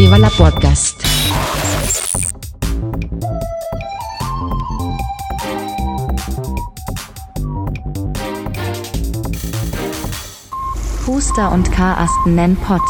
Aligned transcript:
Viva 0.00 0.16
la 0.16 0.30
Podcast. 0.30 0.94
Huster 11.04 11.50
und 11.50 11.72
Karasten 11.72 12.36
nennen 12.36 12.56
Pott. 12.58 12.80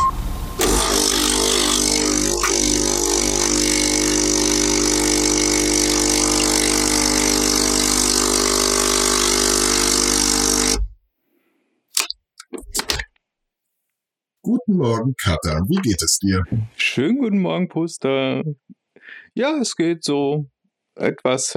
Guten 14.43 14.68
Morgen, 14.79 15.17
Katha. 15.17 15.65
Wie 15.67 15.83
geht 15.83 16.01
es 16.03 16.21
dir? 16.21 16.45
Schönen 16.77 17.19
guten 17.19 17.41
Morgen, 17.41 17.67
Puster. 17.69 18.45
Ja, 19.35 19.59
es 19.61 19.75
geht 19.75 20.05
so 20.05 20.49
etwas 20.95 21.53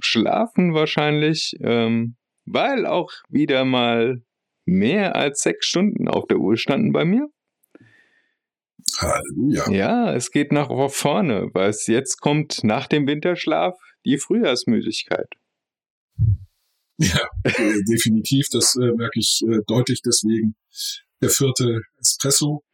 verschlafen 0.00 0.72
wahrscheinlich, 0.72 1.54
ähm, 1.60 2.16
weil 2.46 2.86
auch 2.86 3.12
wieder 3.28 3.66
mal 3.66 4.22
mehr 4.64 5.14
als 5.14 5.42
sechs 5.42 5.66
Stunden 5.66 6.08
auf 6.08 6.26
der 6.26 6.38
Uhr 6.38 6.56
standen 6.56 6.92
bei 6.92 7.04
mir. 7.04 7.28
Halleluja. 8.96 9.70
Ja, 9.70 10.14
es 10.14 10.30
geht 10.30 10.52
nach 10.52 10.70
vorne, 10.90 11.50
weil 11.52 11.68
es 11.68 11.86
jetzt 11.86 12.22
kommt 12.22 12.64
nach 12.64 12.86
dem 12.86 13.06
Winterschlaf 13.06 13.78
die 14.06 14.16
Frühjahrsmüdigkeit. 14.16 15.28
Ja, 16.96 17.28
definitiv. 17.44 18.46
Das 18.52 18.74
äh, 18.76 18.90
merke 18.92 19.18
ich 19.18 19.42
äh, 19.46 19.58
deutlich 19.66 20.00
deswegen. 20.00 20.56
Der 21.22 21.30
vierte 21.30 21.80
Espresso 22.00 22.64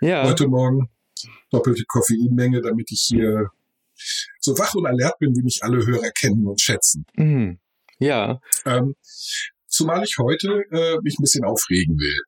Ja, 0.00 0.24
heute 0.24 0.48
Morgen. 0.48 0.88
Doppelte 1.50 1.84
Koffeinmenge, 1.86 2.62
damit 2.62 2.90
ich 2.90 3.02
hier 3.08 3.50
so 4.40 4.58
wach 4.58 4.74
und 4.74 4.86
alert 4.86 5.18
bin, 5.18 5.34
wie 5.36 5.42
mich 5.42 5.60
alle 5.62 5.84
Hörer 5.84 6.10
kennen 6.18 6.46
und 6.46 6.58
schätzen. 6.60 7.04
mhm. 7.16 7.58
ja, 7.98 8.40
Ähm, 8.64 8.94
zumal 9.66 10.02
ich 10.04 10.16
heute 10.18 10.62
äh, 10.70 10.96
mich 11.02 11.18
ein 11.18 11.22
bisschen 11.22 11.44
aufregen 11.44 11.98
will. 11.98 12.18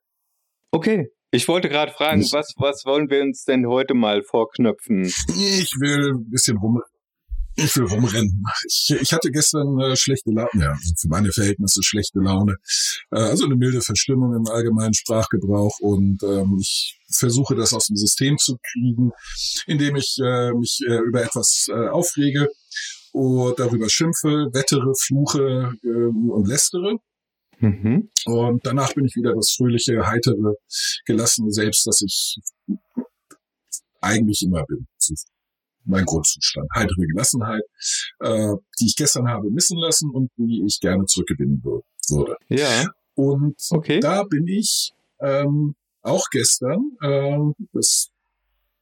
okay. 0.71 1.09
Ich 1.33 1.47
wollte 1.47 1.69
gerade 1.69 1.93
fragen, 1.93 2.21
was, 2.33 2.53
was 2.57 2.83
wollen 2.85 3.09
wir 3.09 3.21
uns 3.21 3.45
denn 3.45 3.65
heute 3.65 3.93
mal 3.93 4.21
vorknöpfen? 4.21 5.05
Ich 5.05 5.73
will 5.79 6.11
ein 6.15 6.29
bisschen 6.29 6.57
rum, 6.57 6.81
ich 7.55 7.75
will 7.75 7.85
rumrennen. 7.85 8.43
Ich, 8.67 8.95
ich 8.99 9.13
hatte 9.13 9.31
gestern 9.31 9.79
äh, 9.79 9.95
schlechte 9.95 10.31
Laune, 10.31 10.49
ja, 10.55 10.71
also 10.71 10.93
für 10.99 11.07
meine 11.09 11.31
Verhältnisse 11.31 11.81
schlechte 11.83 12.19
Laune. 12.19 12.55
Äh, 13.11 13.19
also 13.19 13.45
eine 13.45 13.55
milde 13.55 13.81
Verstimmung 13.81 14.33
im 14.35 14.47
allgemeinen 14.47 14.93
Sprachgebrauch 14.93 15.79
und 15.79 16.23
ähm, 16.23 16.57
ich 16.59 16.97
versuche 17.13 17.55
das 17.55 17.73
aus 17.73 17.87
dem 17.87 17.97
System 17.97 18.37
zu 18.37 18.57
kriegen, 18.71 19.11
indem 19.67 19.95
ich 19.95 20.17
äh, 20.23 20.53
mich 20.53 20.79
äh, 20.87 20.99
über 20.99 21.23
etwas 21.23 21.67
äh, 21.69 21.87
aufrege 21.89 22.47
und 23.11 23.59
darüber 23.59 23.89
schimpfe, 23.89 24.49
wettere, 24.53 24.93
fluche 24.95 25.73
ähm, 25.83 26.29
und 26.29 26.47
lästere. 26.47 26.97
Mhm. 27.59 28.09
Und 28.25 28.65
danach 28.65 28.93
bin 28.93 29.05
ich 29.05 29.15
wieder 29.15 29.35
das 29.35 29.53
fröhliche, 29.55 30.07
heitere, 30.07 30.55
gelassene 31.05 31.51
Selbst, 31.51 31.85
das 31.85 32.01
ich 32.01 32.37
eigentlich 34.01 34.41
immer 34.41 34.65
bin. 34.65 34.87
Mein 35.85 36.05
Grundzustand. 36.05 36.67
Heitere 36.75 37.05
Gelassenheit, 37.07 37.63
äh, 38.19 38.53
die 38.79 38.85
ich 38.85 38.95
gestern 38.95 39.27
habe 39.27 39.49
missen 39.49 39.77
lassen 39.77 40.09
und 40.11 40.29
die 40.37 40.63
ich 40.65 40.79
gerne 40.79 41.05
zurückgewinnen 41.05 41.61
wür- 41.63 41.83
würde. 42.09 42.35
Ja, 42.49 42.85
Und 43.15 43.55
okay. 43.71 43.99
da 43.99 44.23
bin 44.23 44.47
ich 44.47 44.91
ähm, 45.19 45.75
auch 46.01 46.25
gestern, 46.31 46.97
ähm, 47.03 47.53
das 47.73 48.09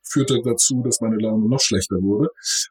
führte 0.03 0.41
dazu, 0.43 0.81
dass 0.83 1.01
meine 1.01 1.17
Laune 1.17 1.47
noch 1.47 1.59
schlechter 1.59 1.97
wurde, 2.01 2.29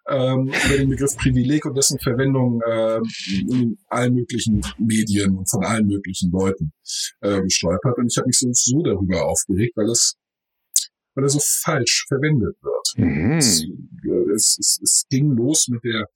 ähm, 0.08 0.48
über 0.66 0.76
den 0.76 0.88
Begriff 0.88 1.16
Privileg 1.16 1.64
und 1.66 1.76
dessen 1.76 1.98
Verwendung 2.00 2.60
ähm, 2.68 3.02
in 3.48 3.78
allen 3.88 4.14
möglichen 4.14 4.60
Medien 4.78 5.36
und 5.36 5.48
von 5.48 5.64
allen 5.64 5.86
möglichen 5.86 6.32
Leuten 6.32 6.72
äh, 7.20 7.40
gestolpert. 7.42 7.96
Und 7.98 8.08
ich 8.10 8.16
habe 8.18 8.26
mich 8.26 8.38
so, 8.38 8.48
so 8.52 8.82
darüber 8.82 9.26
aufgeregt, 9.26 9.76
weil 9.76 9.86
das 9.86 10.14
weil 11.18 11.24
er 11.24 11.30
so 11.30 11.40
falsch 11.40 12.04
verwendet 12.06 12.56
wird. 12.62 12.94
Mhm. 12.96 13.32
Es, 13.32 13.64
äh, 13.64 14.32
es, 14.34 14.56
es, 14.60 14.78
es 14.80 15.04
ging 15.10 15.32
los 15.32 15.66
mit 15.66 15.82
der 15.82 16.06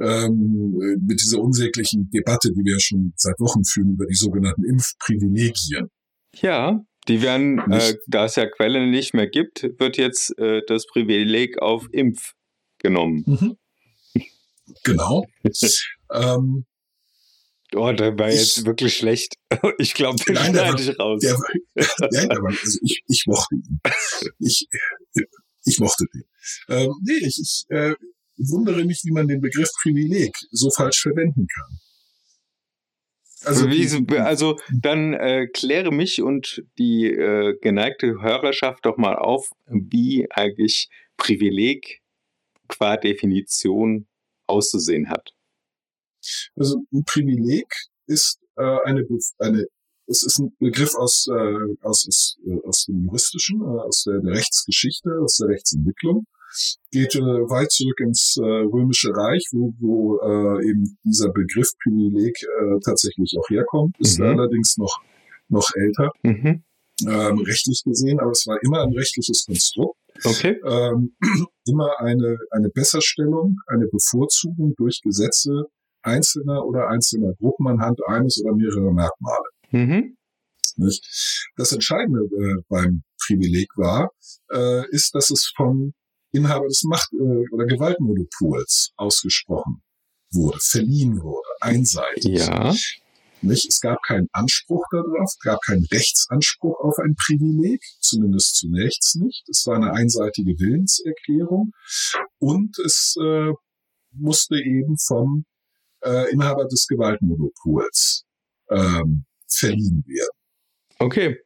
ähm, 0.00 0.76
äh, 0.82 0.96
mit 1.00 1.20
dieser 1.20 1.38
unsäglichen 1.38 2.10
Debatte, 2.10 2.50
die 2.50 2.64
wir 2.64 2.72
ja 2.72 2.80
schon 2.80 3.12
seit 3.14 3.38
Wochen 3.38 3.64
führen 3.64 3.92
über 3.92 4.06
die 4.06 4.14
sogenannten 4.14 4.64
Impfprivilegien. 4.64 5.88
Ja, 6.34 6.80
die 7.06 7.22
werden, 7.22 7.60
äh, 7.70 7.94
da 8.08 8.24
es 8.24 8.34
ja 8.34 8.46
Quellen 8.46 8.90
nicht 8.90 9.14
mehr 9.14 9.28
gibt, 9.28 9.62
wird 9.78 9.96
jetzt 9.96 10.36
äh, 10.38 10.62
das 10.66 10.86
Privileg 10.86 11.62
auf 11.62 11.86
Impf 11.92 12.32
genommen. 12.78 13.56
Genau. 14.82 15.26
ähm, 16.12 16.64
Oh, 17.74 17.92
der 17.92 18.18
war 18.18 18.28
Ich- 18.28 18.34
jetzt 18.36 18.66
wirklich 18.66 18.96
schlecht. 18.96 19.34
Ich 19.78 19.94
glaube, 19.94 20.22
den 20.24 20.34
Nein, 20.34 20.52
der 20.52 20.66
schneide 20.76 20.82
ich 20.92 20.98
raus. 20.98 21.20
der, 21.20 21.36
ja, 22.12 22.30
aber 22.30 22.48
also 22.62 22.78
ich, 22.82 23.02
ich 23.08 23.24
mochte 23.26 23.54
ihn. 23.54 23.80
Ich, 24.38 24.66
ich 25.64 25.78
mochte 25.78 26.04
den. 26.12 26.24
Ähm, 26.68 26.94
nee, 27.02 27.26
ich, 27.26 27.38
ich 27.40 27.64
äh, 27.68 27.94
wundere 28.38 28.84
mich, 28.84 29.02
wie 29.04 29.12
man 29.12 29.28
den 29.28 29.40
Begriff 29.40 29.70
Privileg 29.82 30.34
so 30.50 30.70
falsch 30.70 31.00
verwenden 31.02 31.46
kann. 31.46 31.78
Also, 33.42 33.70
wie, 33.70 34.18
also 34.18 34.58
dann 34.70 35.14
äh, 35.14 35.46
kläre 35.46 35.92
mich 35.92 36.20
und 36.20 36.62
die 36.78 37.06
äh, 37.06 37.56
geneigte 37.62 38.20
Hörerschaft 38.20 38.84
doch 38.84 38.98
mal 38.98 39.16
auf, 39.16 39.48
wie 39.66 40.26
eigentlich 40.30 40.90
Privileg 41.16 42.02
qua 42.68 42.96
Definition 42.98 44.06
auszusehen 44.46 45.08
hat. 45.08 45.30
Also 46.56 46.82
ein 46.92 47.04
Privileg 47.04 47.66
ist 48.06 48.38
äh, 48.56 48.78
eine, 48.84 49.06
eine 49.38 49.66
es 50.06 50.24
ist 50.24 50.40
ein 50.40 50.52
Begriff 50.58 50.96
aus, 50.96 51.28
äh, 51.30 51.76
aus, 51.82 52.04
aus, 52.08 52.36
äh, 52.44 52.58
aus 52.66 52.84
dem 52.86 53.04
Juristischen, 53.04 53.60
äh, 53.60 53.64
aus 53.64 54.02
der, 54.04 54.18
der 54.20 54.32
Rechtsgeschichte, 54.32 55.10
aus 55.22 55.36
der 55.36 55.48
Rechtsentwicklung. 55.48 56.26
Geht 56.90 57.14
äh, 57.14 57.20
weit 57.20 57.70
zurück 57.70 58.00
ins 58.00 58.36
äh, 58.36 58.42
Römische 58.42 59.10
Reich, 59.14 59.44
wo, 59.52 59.72
wo 59.78 60.18
äh, 60.18 60.68
eben 60.68 60.98
dieser 61.04 61.30
Begriff 61.30 61.68
Privileg 61.80 62.36
äh, 62.42 62.80
tatsächlich 62.84 63.36
auch 63.38 63.48
herkommt, 63.50 63.94
ist 64.00 64.18
Mhm. 64.18 64.26
allerdings 64.26 64.76
noch, 64.76 64.98
noch 65.48 65.70
älter, 65.76 66.10
Mhm. 66.24 66.64
ähm, 67.06 67.38
rechtlich 67.38 67.84
gesehen, 67.84 68.18
aber 68.18 68.32
es 68.32 68.48
war 68.48 68.58
immer 68.64 68.82
ein 68.82 68.92
rechtliches 68.92 69.44
Konstrukt 69.46 69.96
Okay. 70.24 70.60
ähm, 70.64 71.14
immer 71.66 72.00
eine, 72.00 72.36
eine 72.50 72.68
Besserstellung, 72.68 73.58
eine 73.68 73.86
Bevorzugung 73.86 74.74
durch 74.76 75.00
Gesetze 75.02 75.66
einzelner 76.02 76.64
oder 76.64 76.88
einzelner 76.88 77.34
Gruppen 77.34 77.66
anhand 77.68 78.00
eines 78.06 78.42
oder 78.42 78.54
mehrerer 78.54 78.92
Merkmale. 78.92 79.48
Mhm. 79.70 80.16
Das 81.56 81.72
Entscheidende 81.72 82.20
äh, 82.20 82.62
beim 82.68 83.02
Privileg 83.26 83.68
war, 83.76 84.10
äh, 84.52 84.88
ist, 84.90 85.14
dass 85.14 85.30
es 85.30 85.52
vom 85.56 85.92
Inhaber 86.32 86.66
des 86.66 86.84
Macht- 86.84 87.12
äh, 87.12 87.44
oder 87.52 87.66
Gewaltmonopols 87.66 88.92
ausgesprochen 88.96 89.82
wurde, 90.32 90.58
verliehen 90.60 91.20
wurde, 91.20 91.48
einseitig. 91.60 92.38
Ja. 92.38 92.72
Nicht? 93.42 93.66
Es 93.66 93.80
gab 93.80 94.02
keinen 94.02 94.28
Anspruch 94.32 94.84
darauf, 94.90 95.24
es 95.24 95.38
gab 95.38 95.60
keinen 95.62 95.86
Rechtsanspruch 95.90 96.78
auf 96.80 96.98
ein 96.98 97.14
Privileg, 97.14 97.82
zumindest 98.00 98.56
zunächst 98.56 99.16
nicht. 99.16 99.48
Es 99.48 99.66
war 99.66 99.76
eine 99.76 99.92
einseitige 99.92 100.58
Willenserklärung 100.58 101.72
und 102.38 102.78
es 102.84 103.16
äh, 103.20 103.52
musste 104.12 104.56
eben 104.56 104.98
vom 104.98 105.46
äh, 106.02 106.30
Inhaber 106.32 106.66
des 106.66 106.86
Gewaltmonopols 106.86 108.24
ähm, 108.70 109.24
verliehen 109.46 110.04
werden. 110.06 110.36
Okay. 110.98 111.38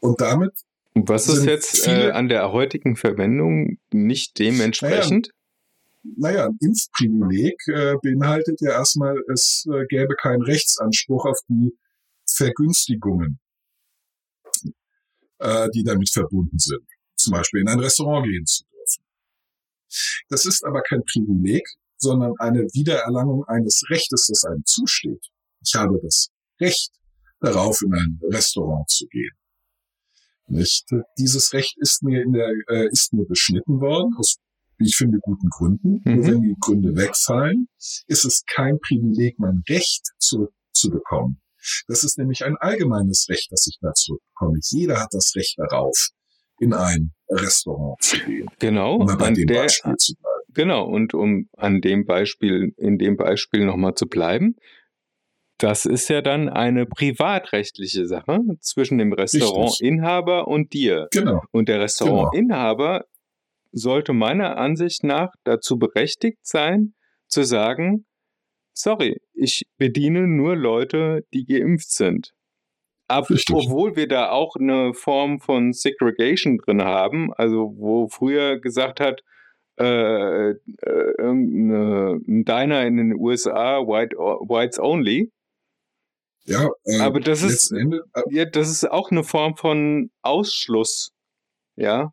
Und 0.00 0.20
damit, 0.20 0.52
Und 0.94 1.08
was 1.08 1.28
ist 1.28 1.44
jetzt 1.44 1.86
äh, 1.86 2.10
an 2.10 2.28
der 2.28 2.52
heutigen 2.52 2.96
Verwendung 2.96 3.78
nicht 3.92 4.38
dementsprechend? 4.38 5.30
naja, 6.16 6.46
ein 6.46 6.58
Impfprivileg 6.60 7.56
äh, 7.68 7.94
beinhaltet 8.02 8.60
ja 8.60 8.72
erstmal, 8.72 9.16
es 9.32 9.66
äh, 9.72 9.86
gäbe 9.86 10.14
keinen 10.16 10.42
Rechtsanspruch 10.42 11.24
auf 11.24 11.38
die 11.48 11.76
Vergünstigungen, 12.26 13.38
äh, 15.38 15.68
die 15.74 15.82
damit 15.82 16.10
verbunden 16.10 16.58
sind. 16.58 16.86
Zum 17.16 17.32
Beispiel 17.32 17.60
in 17.60 17.68
ein 17.68 17.80
Restaurant 17.80 18.26
gehen 18.26 18.44
zu 18.46 18.64
dürfen. 18.64 19.04
Das 20.28 20.44
ist 20.44 20.64
aber 20.64 20.82
kein 20.82 21.02
Privileg, 21.04 21.66
sondern 21.96 22.32
eine 22.38 22.60
Wiedererlangung 22.72 23.44
eines 23.44 23.82
Rechtes, 23.90 24.26
das 24.28 24.44
einem 24.44 24.64
zusteht. 24.64 25.24
Ich 25.64 25.74
habe 25.74 25.98
das 26.02 26.28
Recht 26.60 26.90
darauf, 27.40 27.80
in 27.82 27.94
ein 27.94 28.20
Restaurant 28.30 28.88
zu 28.88 29.06
gehen. 29.06 29.32
Nicht? 30.46 30.86
Dieses 31.18 31.52
Recht 31.52 31.76
ist 31.78 32.02
mir 32.02 32.22
in 32.22 32.32
der, 32.32 32.52
äh, 32.68 32.88
ist 32.90 33.12
mir 33.12 33.24
beschnitten 33.24 33.80
worden, 33.80 34.12
aus, 34.18 34.36
wie 34.78 34.86
ich 34.86 34.96
finde, 34.96 35.18
guten 35.20 35.48
Gründen. 35.48 36.02
Mhm. 36.04 36.16
Nur 36.16 36.26
wenn 36.26 36.42
die 36.42 36.56
Gründe 36.60 36.96
wegfallen, 36.96 37.68
ist 38.06 38.24
es 38.24 38.44
kein 38.46 38.78
Privileg, 38.78 39.38
mein 39.38 39.62
Recht 39.68 40.06
zurückzubekommen. 40.18 41.40
Das 41.88 42.04
ist 42.04 42.18
nämlich 42.18 42.44
ein 42.44 42.56
allgemeines 42.58 43.26
Recht, 43.30 43.50
das 43.50 43.66
ich 43.66 43.78
da 43.80 43.92
zurückbekomme. 43.94 44.58
Jeder 44.70 45.00
hat 45.00 45.08
das 45.12 45.32
Recht 45.34 45.58
darauf, 45.58 46.10
in 46.58 46.74
ein 46.74 47.12
Restaurant 47.30 48.02
zu 48.02 48.18
gehen. 48.18 48.48
Genau. 48.58 48.96
Um 48.96 49.06
bei 49.06 49.28
an 49.28 49.34
dem 49.34 49.46
der, 49.46 49.62
Beispiel 49.62 49.96
zu. 49.96 50.14
Genau, 50.54 50.84
und 50.84 51.14
um 51.14 51.48
an 51.56 51.80
dem 51.80 52.06
Beispiel, 52.06 52.72
in 52.76 52.98
dem 52.98 53.16
Beispiel 53.16 53.64
nochmal 53.64 53.94
zu 53.94 54.06
bleiben, 54.06 54.56
das 55.58 55.86
ist 55.86 56.08
ja 56.08 56.20
dann 56.20 56.48
eine 56.48 56.86
privatrechtliche 56.86 58.06
Sache 58.06 58.40
zwischen 58.60 58.98
dem 58.98 59.12
Restaurantinhaber 59.12 60.48
und 60.48 60.72
dir. 60.72 61.08
Genau. 61.12 61.42
Und 61.52 61.68
der 61.68 61.80
Restaurantinhaber 61.80 63.04
sollte 63.72 64.12
meiner 64.12 64.56
Ansicht 64.56 65.04
nach 65.04 65.34
dazu 65.44 65.78
berechtigt 65.78 66.38
sein, 66.42 66.94
zu 67.28 67.44
sagen, 67.44 68.06
sorry, 68.72 69.20
ich 69.32 69.62
bediene 69.78 70.26
nur 70.26 70.56
Leute, 70.56 71.24
die 71.32 71.44
geimpft 71.44 71.90
sind. 71.90 72.32
Ab, 73.06 73.26
obwohl 73.52 73.96
wir 73.96 74.08
da 74.08 74.30
auch 74.30 74.56
eine 74.56 74.94
Form 74.94 75.38
von 75.38 75.72
Segregation 75.72 76.58
drin 76.58 76.82
haben, 76.82 77.32
also 77.34 77.74
wo 77.76 78.08
früher 78.08 78.58
gesagt 78.58 78.98
hat, 78.98 79.22
äh, 79.78 80.50
äh, 80.50 80.54
irgendeine- 81.18 82.20
ein 82.26 82.44
Diner 82.44 82.86
in 82.86 82.96
den 82.96 83.14
USA, 83.14 83.80
White, 83.80 84.16
Whites 84.16 84.78
Only. 84.78 85.32
Ja, 86.46 86.68
äh, 86.84 87.00
Aber 87.00 87.20
das 87.20 87.42
ist, 87.42 87.72
Endes, 87.72 88.00
äh, 88.12 88.22
ja, 88.30 88.44
das 88.44 88.70
ist 88.70 88.90
auch 88.90 89.10
eine 89.10 89.24
Form 89.24 89.56
von 89.56 90.10
Ausschluss. 90.22 91.10
Ja, 91.76 92.12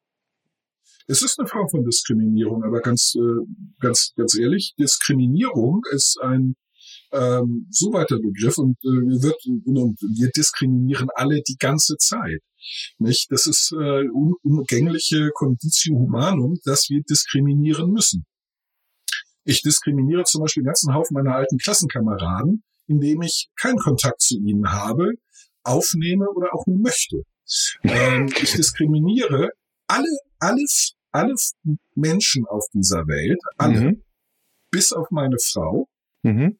es 1.07 1.21
ist 1.21 1.37
eine 1.39 1.47
Form 1.47 1.67
von 1.67 1.83
Diskriminierung, 1.83 2.63
aber 2.63 2.79
ganz, 2.79 3.13
äh, 3.15 3.45
ganz, 3.81 4.13
ganz 4.15 4.37
ehrlich, 4.37 4.73
Diskriminierung 4.79 5.81
ist 5.91 6.17
ein 6.21 6.55
ähm, 7.11 7.67
so 7.69 7.91
weiter 7.93 8.17
Begriff 8.19 8.57
und 8.57 8.77
äh, 8.83 9.21
wird, 9.23 9.35
und 9.65 9.99
wir 10.01 10.29
diskriminieren 10.29 11.09
alle 11.15 11.41
die 11.41 11.57
ganze 11.57 11.97
Zeit. 11.97 12.41
Nicht? 12.99 13.31
Das 13.31 13.47
ist 13.47 13.71
äh, 13.73 14.07
un 14.09 14.33
unumgängliche 14.43 15.29
Conditio 15.33 15.95
Humanum, 15.95 16.59
dass 16.63 16.87
wir 16.89 17.01
diskriminieren 17.03 17.91
müssen. 17.91 18.25
Ich 19.43 19.61
diskriminiere 19.63 20.23
zum 20.23 20.41
Beispiel 20.41 20.61
einen 20.61 20.67
ganzen 20.67 20.93
Haufen 20.93 21.15
meiner 21.15 21.35
alten 21.35 21.57
Klassenkameraden, 21.57 22.63
indem 22.87 23.21
ich 23.23 23.49
keinen 23.59 23.77
Kontakt 23.77 24.21
zu 24.21 24.37
ihnen 24.37 24.71
habe, 24.71 25.13
aufnehme 25.63 26.27
oder 26.29 26.53
auch 26.53 26.65
nur 26.67 26.79
möchte. 26.79 27.23
Ähm, 27.83 28.27
ich 28.41 28.51
diskriminiere 28.53 29.49
alle, 29.87 30.07
alle, 30.39 30.63
alle 31.11 31.33
Menschen 31.95 32.45
auf 32.45 32.65
dieser 32.73 33.07
Welt, 33.07 33.39
alle, 33.57 33.81
Mhm. 33.81 34.03
bis 34.71 34.93
auf 34.93 35.07
meine 35.11 35.37
Frau, 35.43 35.87
Mhm. 36.23 36.59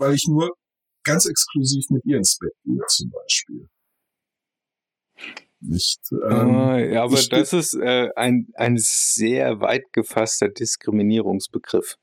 Weil 0.00 0.14
ich 0.14 0.26
nur 0.26 0.56
ganz 1.04 1.26
exklusiv 1.26 1.84
mit 1.90 2.04
ihr 2.04 2.16
ins 2.16 2.38
Bett 2.38 2.54
gehe, 2.64 2.80
zum 2.88 3.10
Beispiel. 3.10 3.68
Nicht, 5.60 6.00
ähm, 6.12 6.50
Ah, 6.50 6.78
ja, 6.78 7.02
aber 7.04 7.20
das 7.22 7.52
ist 7.52 7.74
äh, 7.74 8.08
ein, 8.16 8.48
ein 8.54 8.76
sehr 8.78 9.60
weit 9.60 9.92
gefasster 9.92 10.48
Diskriminierungsbegriff. 10.48 11.96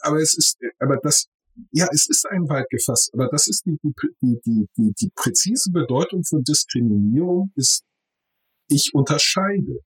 aber 0.00 0.18
es 0.20 0.36
ist, 0.36 0.58
aber 0.78 0.96
das, 0.96 1.26
ja, 1.70 1.86
es 1.92 2.08
ist 2.08 2.26
ein 2.26 2.48
weit 2.48 2.70
gefasst, 2.70 3.10
aber 3.12 3.28
das 3.28 3.46
ist 3.46 3.66
die, 3.66 3.76
die, 3.82 3.92
die, 4.22 4.40
die, 4.44 4.68
die, 4.78 4.92
die 4.98 5.10
präzise 5.14 5.70
Bedeutung 5.70 6.24
von 6.24 6.42
Diskriminierung 6.42 7.52
ist, 7.56 7.84
ich 8.68 8.92
unterscheide. 8.94 9.80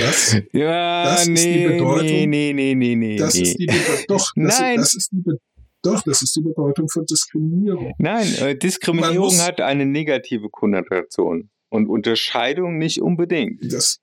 Das, 0.00 0.36
Ja, 0.52 1.04
Das 1.04 1.20
ist 1.22 1.28
die 1.28 1.32
nee, 1.32 1.68
Bedeutung- 1.68 2.06
nee, 2.06 2.26
nee, 2.26 2.52
nee, 2.52 2.74
nee, 2.74 2.94
nee. 2.96 3.16
das 3.16 3.34
nee. 3.34 3.42
ist 3.42 3.58
die 3.58 3.66
Bedeutung, 3.66 4.04
doch, 4.08 4.26
das, 4.36 4.60
Nein. 4.60 4.76
das 4.76 4.94
ist 4.94 5.12
die 5.12 5.20
Be 5.20 5.38
doch, 5.82 6.02
das 6.02 6.22
ist 6.22 6.34
die 6.34 6.40
Bedeutung 6.40 6.88
von 6.88 7.04
Diskriminierung. 7.04 7.92
Nein, 7.98 8.26
äh, 8.36 8.56
Diskriminierung 8.56 9.26
muss- 9.26 9.42
hat 9.46 9.60
eine 9.60 9.84
negative 9.84 10.48
Konnotation 10.48 11.50
und 11.68 11.88
Unterscheidung 11.88 12.78
nicht 12.78 13.02
unbedingt. 13.02 13.70
Das, 13.70 13.98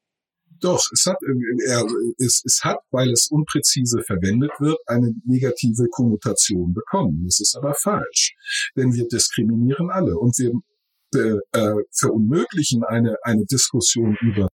doch, 0.59 0.83
es 0.93 1.07
hat, 1.07 1.17
äh, 1.23 1.69
er, 1.71 1.83
es, 2.19 2.43
es 2.45 2.59
hat, 2.63 2.77
weil 2.91 3.09
es 3.11 3.29
unpräzise 3.31 4.03
verwendet 4.03 4.51
wird, 4.59 4.77
eine 4.85 5.11
negative 5.25 5.87
Konnotation 5.89 6.71
bekommen. 6.71 7.23
Das 7.25 7.39
ist 7.39 7.55
aber 7.57 7.73
falsch. 7.73 8.35
Denn 8.77 8.93
wir 8.93 9.07
diskriminieren 9.07 9.89
alle 9.89 10.15
und 10.19 10.37
wir 10.37 10.51
äh, 11.15 11.39
äh, 11.59 11.83
verunmöglichen 11.91 12.83
eine, 12.83 13.17
eine 13.23 13.43
Diskussion 13.45 14.15
über 14.21 14.47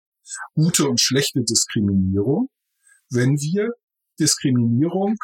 gute 0.54 0.88
und 0.88 1.00
schlechte 1.00 1.42
Diskriminierung, 1.44 2.50
wenn 3.10 3.36
wir 3.38 3.70
Diskriminierung 4.20 5.16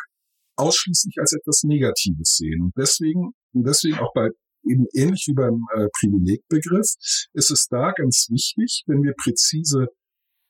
ausschließlich 0.56 1.16
als 1.20 1.34
etwas 1.34 1.64
Negatives 1.64 2.38
sehen. 2.38 2.62
Und 2.62 2.74
deswegen, 2.78 3.34
und 3.54 3.68
deswegen 3.68 3.98
auch 4.00 4.14
bei 4.14 4.30
eben 4.66 4.86
ähnlich 4.94 5.26
wie 5.28 5.34
beim 5.34 5.66
äh, 5.76 5.88
Privilegbegriff, 6.00 6.88
ist 7.34 7.52
es 7.52 7.68
da 7.70 7.92
ganz 7.92 8.28
wichtig, 8.30 8.84
wenn 8.88 9.04
wir 9.04 9.14
präzise 9.22 9.88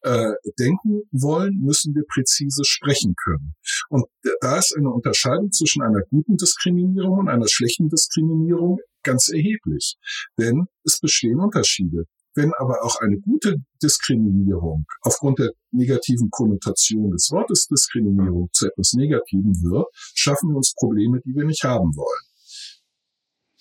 äh, 0.01 0.33
denken 0.59 1.03
wollen, 1.11 1.59
müssen 1.61 1.95
wir 1.95 2.03
präzise 2.07 2.63
sprechen 2.65 3.15
können. 3.23 3.55
Und 3.89 4.05
da 4.41 4.59
ist 4.59 4.75
eine 4.77 4.89
Unterscheidung 4.89 5.51
zwischen 5.51 5.81
einer 5.81 6.01
guten 6.09 6.35
Diskriminierung 6.35 7.19
und 7.19 7.29
einer 7.29 7.47
schlechten 7.47 7.89
Diskriminierung 7.89 8.79
ganz 9.03 9.29
erheblich. 9.29 9.95
Denn 10.37 10.65
es 10.83 10.99
bestehen 10.99 11.39
Unterschiede. 11.39 12.05
Wenn 12.35 12.51
aber 12.57 12.83
auch 12.83 12.99
eine 13.01 13.19
gute 13.19 13.57
Diskriminierung 13.81 14.85
aufgrund 15.01 15.39
der 15.39 15.51
negativen 15.71 16.29
Konnotation 16.31 17.11
des 17.11 17.29
Wortes 17.31 17.67
Diskriminierung 17.67 18.49
zu 18.53 18.67
etwas 18.67 18.93
Negativem 18.93 19.53
wird, 19.61 19.87
schaffen 20.15 20.49
wir 20.49 20.57
uns 20.57 20.73
Probleme, 20.75 21.19
die 21.25 21.35
wir 21.35 21.45
nicht 21.45 21.63
haben 21.63 21.95
wollen. 21.95 22.23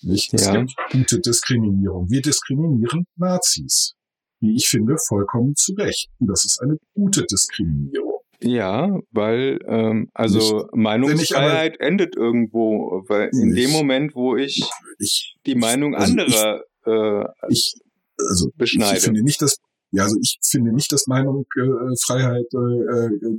Nicht? 0.01 0.33
Es 0.33 0.45
Ja. 0.47 0.59
gibt 0.59 0.73
gute 0.91 1.19
Diskriminierung. 1.19 2.09
Wir 2.09 2.21
diskriminieren 2.21 3.05
Nazis. 3.15 3.93
Wie 4.39 4.55
ich 4.55 4.67
finde, 4.67 4.97
vollkommen 5.07 5.55
zu 5.55 5.73
Recht. 5.73 6.09
Und 6.19 6.27
das 6.27 6.43
ist 6.43 6.61
eine 6.61 6.77
gute 6.93 7.23
Diskriminierung. 7.23 8.19
Ja, 8.41 8.99
weil 9.11 9.59
ähm, 9.67 10.09
also 10.13 10.67
Meinungsfreiheit 10.73 11.79
endet 11.79 12.17
irgendwo, 12.17 13.03
weil 13.07 13.29
in 13.31 13.51
Nicht. 13.51 13.63
dem 13.67 13.71
Moment, 13.71 14.15
wo 14.15 14.35
ich 14.35 14.61
Ich, 14.99 15.37
die 15.45 15.55
Meinung 15.55 15.95
also 15.95 16.11
anderer 16.11 16.63
äh, 16.85 17.25
ich, 17.47 17.75
also. 18.17 18.51
Ich 18.59 19.03
finde 19.03 19.23
nicht, 19.23 19.41
dass, 19.41 19.57
ja, 19.91 20.03
also 20.03 20.17
ich 20.21 20.39
finde 20.43 20.73
nicht, 20.73 20.91
dass 20.91 21.07
Meinungsfreiheit 21.07 21.91
äh, 21.91 21.95
Freiheit, 22.05 22.45
äh, 22.53 23.15
äh, 23.15 23.37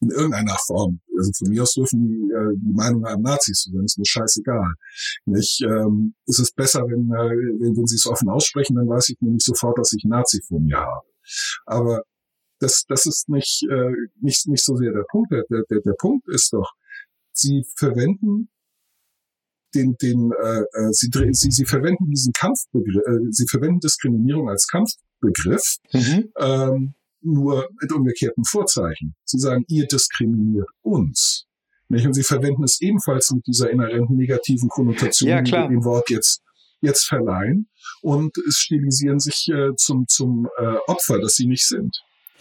in 0.00 0.10
irgendeiner 0.10 0.56
Form, 0.66 1.00
also 1.16 1.32
von 1.36 1.48
mir 1.48 1.62
aus 1.62 1.72
dürfen 1.72 2.06
die, 2.06 2.32
äh, 2.32 2.56
die 2.56 2.72
Meinung 2.72 3.04
einem 3.04 3.22
Nazis 3.22 3.62
zu 3.62 3.72
sein, 3.72 3.84
ist 3.84 3.98
mir 3.98 4.06
scheißegal. 4.06 4.74
Nicht, 5.26 5.60
ähm, 5.62 6.14
es 6.26 6.38
ist 6.38 6.54
besser, 6.54 6.82
wenn, 6.82 7.10
äh, 7.10 7.60
wenn, 7.60 7.76
wenn 7.76 7.86
sie 7.86 7.96
es 7.96 8.06
offen 8.06 8.28
aussprechen, 8.28 8.76
dann 8.76 8.88
weiß 8.88 9.08
ich 9.08 9.16
nämlich 9.20 9.42
sofort, 9.42 9.76
dass 9.78 9.92
ich 9.92 10.04
einen 10.04 10.10
Nazi 10.10 10.40
vor 10.46 10.60
mir 10.60 10.78
habe. 10.78 11.06
Aber 11.66 12.02
das, 12.60 12.84
das 12.88 13.06
ist 13.06 13.28
nicht, 13.28 13.64
äh, 13.70 13.92
nicht, 14.20 14.46
nicht 14.46 14.64
so 14.64 14.76
sehr 14.76 14.92
der 14.92 15.04
Punkt. 15.10 15.32
Der, 15.32 15.44
der, 15.48 15.80
der 15.80 15.94
Punkt 15.98 16.28
ist 16.28 16.52
doch, 16.52 16.70
sie 17.32 17.64
verwenden 17.76 18.50
den, 19.74 19.96
den, 20.00 20.30
äh, 20.32 20.60
äh, 20.60 20.92
sie, 20.92 21.10
sie, 21.32 21.50
sie 21.50 21.64
verwenden 21.64 22.10
diesen 22.10 22.32
Kampfbegriff, 22.32 23.02
äh, 23.06 23.30
sie 23.30 23.46
verwenden 23.48 23.80
Diskriminierung 23.80 24.48
als 24.48 24.66
Kampfbegriff, 24.66 25.76
Mhm. 25.92 26.32
ähm, 26.38 26.94
nur 27.20 27.68
mit 27.80 27.92
umgekehrten 27.92 28.44
Vorzeichen. 28.44 29.14
Sie 29.24 29.38
sagen, 29.38 29.64
ihr 29.68 29.86
diskriminiert 29.86 30.68
uns. 30.82 31.46
Nicht? 31.88 32.06
Und 32.06 32.12
sie 32.14 32.22
verwenden 32.22 32.62
es 32.64 32.80
ebenfalls 32.80 33.30
mit 33.32 33.46
dieser 33.46 33.70
inhärenten 33.70 34.16
negativen 34.16 34.68
Konnotation, 34.68 35.28
Ja, 35.28 35.42
die 35.42 35.50
wir 35.52 35.68
dem 35.68 35.84
Wort 35.84 36.10
jetzt, 36.10 36.42
jetzt 36.80 37.06
verleihen 37.06 37.68
und 38.02 38.36
es 38.46 38.56
stilisieren 38.58 39.18
sich 39.18 39.48
äh, 39.52 39.74
zum, 39.76 40.06
zum 40.06 40.48
äh, 40.58 40.76
Opfer, 40.86 41.18
das 41.18 41.34
sie 41.34 41.46
nicht 41.46 41.66
sind. 41.66 41.96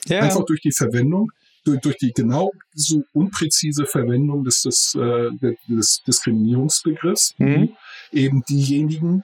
Ja, 0.05 0.19
Einfach 0.21 0.45
durch 0.45 0.61
die 0.61 0.71
Verwendung, 0.71 1.31
durch, 1.67 1.81
durch 1.81 1.97
die 1.97 2.11
genau 2.13 2.51
so 2.73 3.03
unpräzise 3.13 3.85
Verwendung 3.85 4.43
des, 4.43 4.61
des, 4.61 4.95
äh, 4.95 5.29
des 5.67 6.01
Diskriminierungsbegriffs, 6.07 7.33
Mhm. 7.37 7.75
eben 8.11 8.43
diejenigen, 8.49 9.23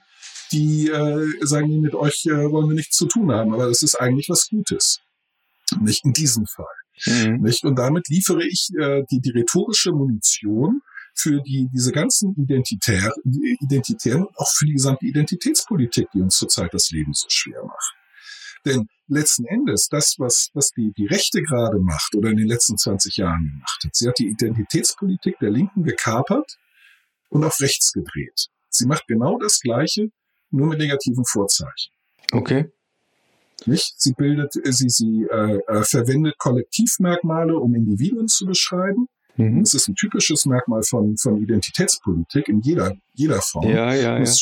die 0.52 0.88
äh, 0.88 1.26
sagen, 1.40 1.80
mit 1.80 1.94
euch 1.94 2.26
äh, 2.26 2.50
wollen 2.50 2.68
wir 2.68 2.76
nichts 2.76 2.96
zu 2.96 3.06
tun 3.06 3.32
haben, 3.32 3.52
aber 3.54 3.66
das 3.66 3.82
ist 3.82 3.94
eigentlich 4.00 4.28
was 4.28 4.48
Gutes. 4.48 5.00
Nicht 5.80 6.04
in 6.04 6.12
diesem 6.12 6.46
Fall. 6.46 6.66
mhm. 7.06 7.42
Nicht? 7.42 7.64
Und 7.64 7.76
damit 7.76 8.08
liefere 8.08 8.44
ich 8.46 8.68
äh, 8.78 9.02
die, 9.10 9.20
die 9.20 9.30
rhetorische 9.30 9.90
Munition 9.92 10.80
für 11.16 11.40
die, 11.42 11.68
diese 11.72 11.92
ganzen 11.92 12.34
Identitär, 12.36 13.12
Identitären, 13.60 14.26
auch 14.36 14.50
für 14.52 14.66
die 14.66 14.72
gesamte 14.74 15.06
Identitätspolitik, 15.06 16.08
die 16.12 16.20
uns 16.20 16.36
zurzeit 16.36 16.74
das 16.74 16.90
Leben 16.90 17.12
so 17.12 17.26
schwer 17.30 17.64
macht. 17.64 17.94
Denn 18.64 18.88
letzten 19.08 19.44
Endes, 19.44 19.88
das, 19.88 20.16
was, 20.18 20.48
was 20.54 20.70
die, 20.70 20.92
die 20.96 21.06
Rechte 21.06 21.42
gerade 21.42 21.78
macht 21.78 22.14
oder 22.14 22.30
in 22.30 22.36
den 22.36 22.48
letzten 22.48 22.76
20 22.78 23.16
Jahren 23.16 23.50
gemacht 23.50 23.80
hat, 23.84 23.94
sie 23.94 24.08
hat 24.08 24.18
die 24.18 24.28
Identitätspolitik 24.28 25.38
der 25.38 25.50
Linken 25.50 25.84
gekapert 25.84 26.56
und 27.28 27.44
auf 27.44 27.60
rechts 27.60 27.92
gedreht. 27.92 28.46
Sie 28.70 28.86
macht 28.86 29.06
genau 29.06 29.38
das 29.38 29.60
Gleiche, 29.60 30.08
nur 30.50 30.68
mit 30.68 30.78
negativen 30.78 31.24
Vorzeichen. 31.24 31.92
okay. 32.32 32.70
Nicht? 33.66 33.94
Sie 33.96 34.12
bildet, 34.12 34.56
äh, 34.56 34.72
sie, 34.72 34.90
sie 34.90 35.26
äh, 35.30 35.58
äh, 35.68 35.84
verwendet 35.84 36.36
Kollektivmerkmale, 36.38 37.56
um 37.56 37.74
Individuen 37.74 38.28
zu 38.28 38.46
beschreiben. 38.46 39.06
Mhm. 39.36 39.60
Das 39.60 39.74
ist 39.74 39.88
ein 39.88 39.94
typisches 39.94 40.44
Merkmal 40.44 40.82
von, 40.82 41.16
von 41.16 41.40
Identitätspolitik 41.40 42.48
in 42.48 42.60
jeder, 42.60 42.92
jeder 43.14 43.40
Form. 43.40 43.68
Ja, 43.68 43.94
ja, 43.94 44.18
ja. 44.18 44.34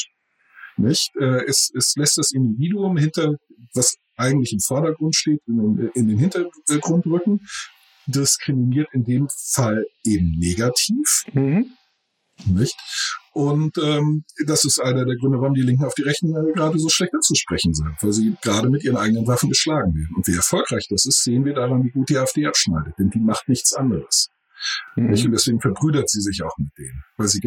Nicht? 0.77 1.11
Äh, 1.21 1.45
es, 1.47 1.71
es 1.77 1.95
lässt 1.97 2.19
das 2.19 2.33
Individuum 2.33 2.97
hinter, 2.97 3.37
was 3.75 3.97
eigentlich 4.17 4.53
im 4.53 4.61
Vordergrund 4.61 5.15
steht, 5.15 5.41
in, 5.47 5.91
in 5.95 6.09
den 6.09 6.19
Hintergrund 6.19 7.07
rücken, 7.07 7.41
diskriminiert 8.07 8.89
in 8.93 9.05
dem 9.05 9.29
Fall 9.31 9.87
eben 10.05 10.33
negativ. 10.39 11.25
Mhm. 11.33 11.67
Nicht? 12.47 12.77
Und 13.33 13.79
ähm, 13.79 14.25
das 14.47 14.65
ist 14.65 14.81
einer 14.81 15.05
der 15.05 15.17
Gründe, 15.17 15.41
warum 15.41 15.55
die 15.55 15.63
Linken 15.63 15.85
auf 15.85 15.95
die 15.95 16.03
Rechten 16.03 16.33
gerade 16.55 16.79
so 16.79 16.89
schlecht 16.89 17.15
anzusprechen 17.15 17.73
sind, 17.73 17.95
weil 18.01 18.13
sie 18.13 18.37
gerade 18.43 18.69
mit 18.69 18.85
ihren 18.85 18.97
eigenen 18.97 19.27
Waffen 19.27 19.49
geschlagen 19.49 19.95
werden. 19.95 20.15
Und 20.17 20.27
wie 20.27 20.35
erfolgreich 20.35 20.87
das 20.91 21.07
ist, 21.07 21.23
sehen 21.23 21.45
wir 21.45 21.55
daran, 21.55 21.85
wie 21.85 21.91
gut 21.91 22.09
die 22.09 22.19
AfD 22.19 22.47
abschneidet, 22.47 22.95
denn 22.99 23.11
die 23.11 23.21
macht 23.21 23.49
nichts 23.49 23.73
anderes. 23.73 24.29
Mhm. 24.97 25.11
Und 25.11 25.33
deswegen 25.33 25.61
verbrüdert 25.61 26.11
sie 26.11 26.21
sich 26.21 26.43
auch 26.43 26.57
mit 26.59 26.71
denen, 26.79 27.03
weil 27.17 27.29
sie, 27.29 27.41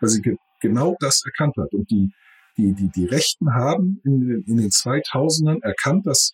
weil 0.00 0.08
sie 0.08 0.22
genau 0.60 0.96
das 1.00 1.22
erkannt 1.24 1.54
hat. 1.56 1.72
Und 1.72 1.90
die, 1.90 2.10
die, 2.58 2.74
die, 2.74 2.90
die 2.90 3.06
Rechten 3.06 3.54
haben 3.54 4.00
in 4.04 4.20
den, 4.20 4.42
in 4.42 4.56
den 4.58 4.70
2000ern 4.70 5.62
erkannt, 5.62 6.06
dass, 6.06 6.32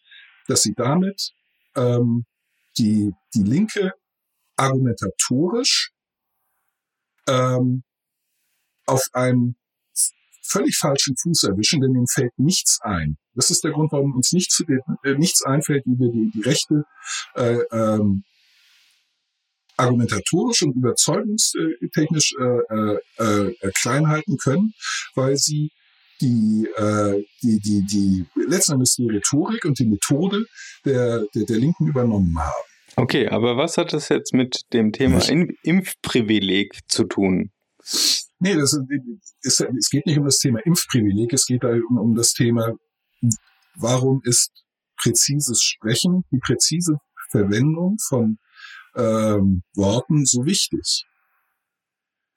dass 0.49 0.63
sie 0.63 0.75
damit 0.75 1.33
ähm, 1.77 2.25
die, 2.79 3.13
die 3.35 3.43
Linke 3.43 3.93
argumentatorisch 4.57 5.93
ähm, 7.29 7.85
auf 8.87 9.03
einem 9.13 9.57
völlig 10.43 10.77
falschen 10.77 11.17
Fuß 11.17 11.45
erwischen, 11.45 11.81
denn 11.81 11.95
ihnen 11.95 12.07
fällt 12.07 12.39
nichts 12.39 12.81
ein. 12.83 13.17
Das 13.35 13.51
ist 13.51 13.65
der 13.65 13.73
Grund, 13.73 13.93
warum 13.93 14.15
uns 14.15 14.33
nichts, 14.33 14.63
äh, 15.05 15.15
nichts 15.15 15.43
einfällt, 15.43 15.85
wie 15.87 15.99
wir 15.99 16.13
die, 16.13 16.31
die 16.35 16.43
Rechte 16.43 16.85
äh, 17.35 17.59
ähm, 17.73 18.25
argumentatorisch 19.77 20.63
und 20.63 20.77
überzeugungstechnisch 20.77 22.35
äh, 22.39 22.99
äh, 23.19 23.55
äh, 23.61 23.73
klein 23.81 24.09
halten 24.09 24.37
können, 24.37 24.75
weil 25.15 25.37
sie 25.37 25.71
die, 26.25 26.69
äh, 26.77 27.23
die, 27.43 27.61
die, 27.61 27.85
die 27.87 28.27
letzten 28.49 28.75
Endes 28.75 28.95
die 28.95 29.09
Rhetorik 29.09 29.65
und 29.65 29.79
die 29.79 29.87
Methode 29.87 30.45
der, 30.85 31.25
der, 31.35 31.45
der 31.45 31.59
Linken 31.59 31.89
übernommen 31.89 32.39
haben. 32.39 32.65
Okay, 32.97 33.29
aber 33.29 33.57
was 33.57 33.77
hat 33.77 33.93
das 33.93 34.09
jetzt 34.09 34.33
mit 34.33 34.63
dem 34.73 34.93
Thema 34.93 35.21
Impfprivileg 35.63 36.81
zu 36.89 37.05
tun? 37.05 37.51
Nee, 38.39 38.55
das 38.55 38.79
ist, 39.43 39.61
es 39.61 39.91
geht 39.91 40.07
nicht 40.07 40.19
um 40.19 40.25
das 40.25 40.39
Thema 40.39 40.61
Impfprivileg, 40.65 41.33
es 41.33 41.47
geht 41.47 41.65
um, 41.65 41.99
um 41.99 42.15
das 42.15 42.33
Thema, 42.33 42.73
warum 43.75 44.21
ist 44.25 44.53
präzises 45.03 45.61
Sprechen, 45.63 46.25
die 46.31 46.39
präzise 46.39 46.99
Verwendung 47.31 47.97
von 47.99 48.39
ähm, 48.95 49.63
Worten 49.75 50.25
so 50.25 50.45
wichtig. 50.45 51.05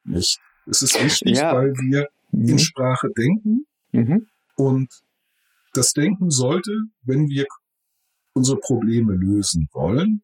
Nicht? 0.03 0.39
Es 0.65 0.81
ist 0.81 1.01
wichtig, 1.01 1.37
ja. 1.37 1.53
weil 1.53 1.71
wir 1.73 2.07
mhm. 2.31 2.49
in 2.49 2.59
Sprache 2.59 3.09
denken 3.15 3.66
mhm. 3.91 4.27
und 4.55 4.89
das 5.73 5.93
Denken 5.93 6.31
sollte, 6.31 6.71
wenn 7.03 7.27
wir 7.27 7.45
unsere 8.33 8.57
Probleme 8.57 9.13
lösen 9.13 9.67
wollen, 9.73 10.23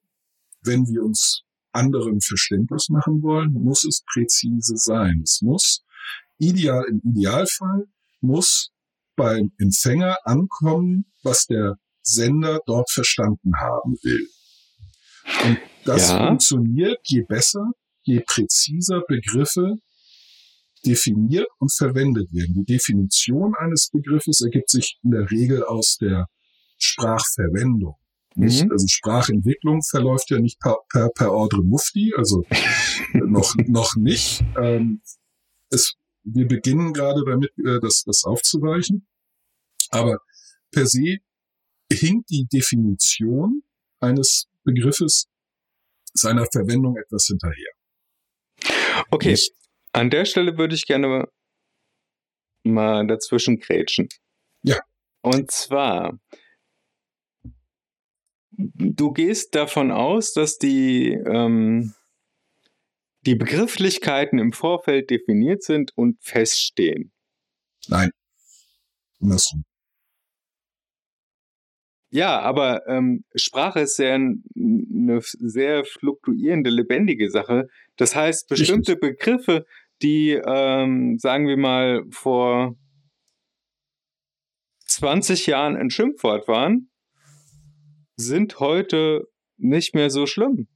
wenn 0.61 0.87
wir 0.87 1.03
uns 1.03 1.43
anderen 1.71 2.21
Verständnis 2.21 2.89
machen 2.89 3.21
wollen, 3.21 3.53
muss 3.53 3.83
es 3.83 4.03
präzise 4.13 4.75
sein. 4.77 5.21
Es 5.23 5.41
muss 5.41 5.83
ideal, 6.37 6.85
im 6.89 7.01
Idealfall 7.03 7.87
muss 8.21 8.71
beim 9.15 9.51
Empfänger 9.57 10.17
ankommen, 10.23 11.05
was 11.23 11.45
der 11.45 11.75
Sender 12.01 12.59
dort 12.65 12.89
verstanden 12.91 13.55
haben 13.57 13.97
will. 14.03 14.27
Und 15.45 15.59
das 15.85 16.09
ja. 16.09 16.27
funktioniert 16.27 16.99
je 17.03 17.21
besser, 17.21 17.71
je 18.03 18.21
präziser 18.21 19.01
Begriffe 19.07 19.77
definiert 20.85 21.47
und 21.59 21.73
verwendet 21.73 22.33
werden. 22.33 22.53
Die 22.53 22.65
Definition 22.65 23.55
eines 23.55 23.89
Begriffes 23.91 24.41
ergibt 24.41 24.69
sich 24.69 24.99
in 25.03 25.11
der 25.11 25.29
Regel 25.31 25.63
aus 25.63 25.97
der 25.99 26.27
Sprachverwendung. 26.77 27.95
Nicht? 28.35 28.65
Mhm. 28.65 28.71
Also 28.71 28.87
Sprachentwicklung 28.87 29.81
verläuft 29.83 30.29
ja 30.31 30.39
nicht 30.39 30.59
per, 30.59 30.77
per, 30.89 31.09
per 31.09 31.31
Ordre 31.31 31.61
Mufti, 31.61 32.13
also 32.17 32.43
noch, 33.13 33.53
noch 33.67 33.95
nicht. 33.95 34.43
Ähm, 34.57 35.01
es, 35.69 35.93
wir 36.23 36.47
beginnen 36.47 36.93
gerade 36.93 37.23
damit, 37.25 37.51
äh, 37.59 37.79
das, 37.79 38.03
das 38.05 38.23
aufzuweichen. 38.23 39.07
Aber 39.89 40.17
per 40.71 40.87
se 40.87 41.17
hinkt 41.91 42.29
die 42.29 42.45
Definition 42.51 43.61
eines 43.99 44.47
Begriffes 44.63 45.27
seiner 46.13 46.47
Verwendung 46.51 46.97
etwas 46.97 47.25
hinterher. 47.27 47.71
Okay, 49.11 49.31
nicht? 49.31 49.53
An 49.93 50.09
der 50.09 50.25
Stelle 50.25 50.57
würde 50.57 50.75
ich 50.75 50.85
gerne 50.85 51.27
mal 52.63 53.07
dazwischen 53.07 53.59
grätschen. 53.59 54.09
Ja. 54.63 54.79
Und 55.21 55.51
zwar, 55.51 56.19
du 58.51 59.11
gehst 59.11 59.55
davon 59.55 59.91
aus, 59.91 60.33
dass 60.33 60.57
die, 60.57 61.11
ähm, 61.11 61.93
die 63.25 63.35
Begrifflichkeiten 63.35 64.39
im 64.39 64.51
Vorfeld 64.51 65.09
definiert 65.09 65.63
sind 65.63 65.91
und 65.95 66.21
feststehen. 66.21 67.13
Nein. 67.87 68.11
Andersrum. 69.21 69.63
Ja, 72.13 72.39
aber 72.41 72.87
ähm, 72.87 73.23
Sprache 73.33 73.79
ist 73.79 73.97
ja 73.97 74.13
eine 74.13 75.19
sehr 75.21 75.83
fluktuierende, 75.83 76.69
lebendige 76.69 77.31
Sache. 77.31 77.69
Das 77.95 78.15
heißt, 78.15 78.49
bestimmte. 78.49 78.95
Begriffe, 78.97 79.65
die, 80.03 80.31
ähm, 80.31 81.17
sagen 81.17 81.47
wir 81.47 81.57
mal, 81.57 82.03
vor 82.11 82.75
20 84.87 85.47
Jahren 85.47 85.75
ein 85.75 85.89
Schimpfwort 85.89 86.47
waren, 86.47 86.89
sind 88.15 88.59
heute 88.59 89.27
nicht 89.57 89.95
mehr 89.95 90.09
so 90.09 90.25
schlimm. 90.25 90.67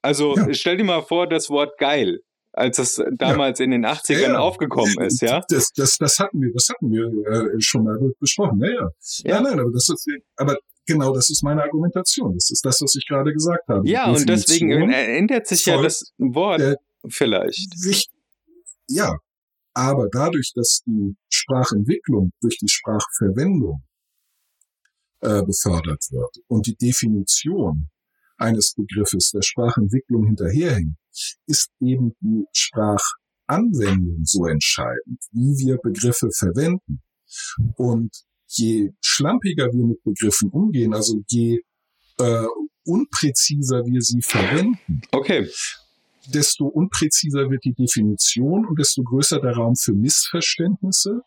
Also 0.00 0.36
ja. 0.36 0.52
stell 0.52 0.76
dir 0.76 0.84
mal 0.84 1.02
vor, 1.02 1.28
das 1.28 1.48
Wort 1.48 1.78
geil, 1.78 2.20
als 2.52 2.78
es 2.78 3.02
damals 3.12 3.60
ja. 3.60 3.66
in 3.66 3.70
den 3.70 3.86
80ern 3.86 4.32
ja, 4.32 4.38
aufgekommen 4.38 5.00
ist, 5.00 5.22
ja? 5.22 5.42
Das, 5.48 5.70
das, 5.74 5.96
das 5.98 6.18
hatten 6.18 6.40
wir, 6.40 6.52
das 6.52 6.68
hatten 6.68 6.90
wir 6.90 7.06
äh, 7.06 7.60
schon 7.60 7.84
mal 7.84 7.98
besprochen, 8.18 8.60
ja, 8.60 8.70
ja. 8.70 8.88
Ja, 9.24 9.40
nein, 9.40 9.60
aber 9.60 9.70
das 9.70 9.88
ist, 9.88 10.06
aber 10.36 10.56
genau 10.86 11.14
das 11.14 11.30
ist 11.30 11.42
meine 11.42 11.62
Argumentation. 11.62 12.34
Das 12.34 12.50
ist 12.50 12.64
das, 12.64 12.80
was 12.80 12.94
ich 12.96 13.06
gerade 13.06 13.32
gesagt 13.32 13.68
habe. 13.68 13.88
Ja, 13.88 14.10
und 14.10 14.28
deswegen 14.28 14.90
ändert 14.90 15.46
sich 15.46 15.66
ja 15.66 15.80
das 15.80 16.12
Wort 16.18 16.76
vielleicht. 17.08 17.78
Sich, 17.78 18.08
ja, 18.88 19.16
aber 19.74 20.08
dadurch, 20.10 20.52
dass 20.54 20.82
die 20.86 21.16
Sprachentwicklung 21.30 22.32
durch 22.40 22.58
die 22.58 22.68
Sprachverwendung 22.68 23.82
äh, 25.20 25.42
befördert 25.42 26.04
wird 26.10 26.36
und 26.48 26.66
die 26.66 26.76
Definition 26.76 27.88
eines 28.36 28.74
Begriffes 28.74 29.30
der 29.30 29.42
Sprachentwicklung 29.42 30.26
hinterherhängt, 30.26 30.96
ist 31.46 31.70
eben 31.80 32.12
die 32.20 32.44
Sprachanwendung 32.52 34.24
so 34.24 34.46
entscheidend, 34.46 35.20
wie 35.30 35.56
wir 35.64 35.78
Begriffe 35.78 36.28
verwenden. 36.32 37.02
Und 37.76 38.24
je 38.48 38.90
schlampiger 39.00 39.72
wir 39.72 39.84
mit 39.86 40.02
Begriffen 40.02 40.50
umgehen, 40.50 40.92
also 40.92 41.22
je 41.28 41.60
äh, 42.18 42.46
unpräziser 42.84 43.84
wir 43.86 44.02
sie 44.02 44.20
verwenden, 44.22 45.02
okay. 45.12 45.48
Desto 46.26 46.66
unpräziser 46.66 47.50
wird 47.50 47.64
die 47.64 47.74
Definition 47.74 48.66
und 48.66 48.78
desto 48.78 49.02
größer 49.02 49.40
der 49.40 49.52
Raum 49.52 49.74
für 49.76 49.92
Missverständnisse 49.92 51.22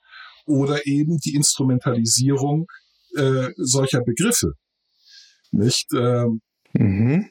oder 0.45 0.85
eben 0.85 1.17
die 1.17 1.35
Instrumentalisierung 1.35 2.67
äh, 3.15 3.49
solcher 3.57 4.01
Begriffe. 4.01 4.53
Nicht? 5.51 5.87
Ähm, 5.93 6.41
mhm. 6.73 7.29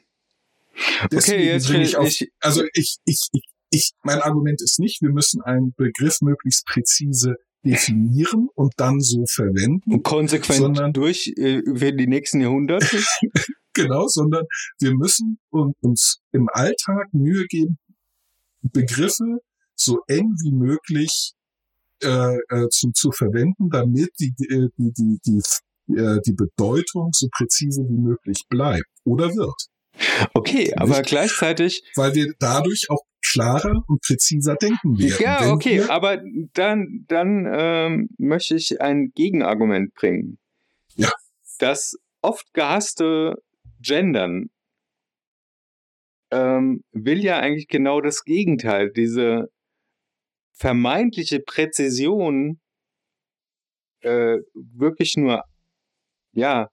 Okay, 1.12 1.46
jetzt 1.46 1.70
ich, 1.70 1.96
auf, 1.96 2.06
ich, 2.06 2.32
also 2.40 2.64
ich, 2.74 2.96
ich, 3.04 3.28
ich, 3.32 3.42
ich, 3.70 3.92
mein 4.02 4.20
Argument 4.20 4.60
ist 4.60 4.80
nicht, 4.80 5.02
wir 5.02 5.10
müssen 5.10 5.40
einen 5.42 5.72
Begriff 5.76 6.20
möglichst 6.20 6.66
präzise 6.66 7.36
definieren 7.64 8.48
und 8.54 8.74
dann 8.76 9.00
so 9.00 9.24
verwenden. 9.26 9.92
Und 9.92 10.02
konsequent 10.02 10.58
sondern, 10.58 10.92
durch 10.92 11.32
äh, 11.36 11.62
für 11.64 11.92
die 11.92 12.06
nächsten 12.06 12.40
Jahrhunderte? 12.40 13.02
genau, 13.74 14.06
sondern 14.08 14.44
wir 14.78 14.94
müssen 14.94 15.38
uns 15.50 16.20
im 16.32 16.48
Alltag 16.52 17.12
Mühe 17.12 17.44
geben, 17.46 17.78
Begriffe 18.62 19.40
so 19.76 19.98
eng 20.08 20.34
wie 20.42 20.52
möglich 20.52 21.34
äh, 22.02 22.36
äh, 22.48 22.68
zu, 22.70 22.90
zu 22.92 23.10
verwenden, 23.12 23.70
damit 23.70 24.10
die, 24.18 24.32
die, 24.38 24.68
die, 24.76 25.18
die, 25.24 25.94
äh, 25.94 26.20
die 26.26 26.32
Bedeutung 26.32 27.10
so 27.12 27.28
präzise 27.30 27.82
wie 27.88 27.98
möglich 27.98 28.44
bleibt 28.48 28.88
oder 29.04 29.28
wird. 29.34 29.68
Okay, 30.32 30.72
aber 30.76 31.02
gleichzeitig. 31.02 31.82
Weil 31.94 32.14
wir 32.14 32.32
dadurch 32.38 32.86
auch 32.90 33.02
klarer 33.26 33.84
und 33.86 34.00
präziser 34.02 34.56
denken 34.56 34.98
werden. 34.98 35.16
Ja, 35.20 35.52
okay, 35.52 35.82
aber 35.82 36.20
dann, 36.52 37.04
dann 37.08 37.46
ähm, 37.50 38.08
möchte 38.18 38.56
ich 38.56 38.80
ein 38.80 39.12
Gegenargument 39.14 39.94
bringen. 39.94 40.38
Ja. 40.96 41.10
Das 41.58 41.94
oft 42.22 42.52
gehasste 42.52 43.36
Gendern 43.84 44.50
ähm, 46.30 46.82
will 46.92 47.22
ja 47.22 47.38
eigentlich 47.38 47.68
genau 47.68 48.00
das 48.00 48.24
Gegenteil, 48.24 48.90
diese 48.90 49.48
vermeintliche 50.52 51.40
Präzision 51.40 52.60
äh, 54.00 54.38
wirklich 54.54 55.16
nur, 55.16 55.42
ja, 56.32 56.68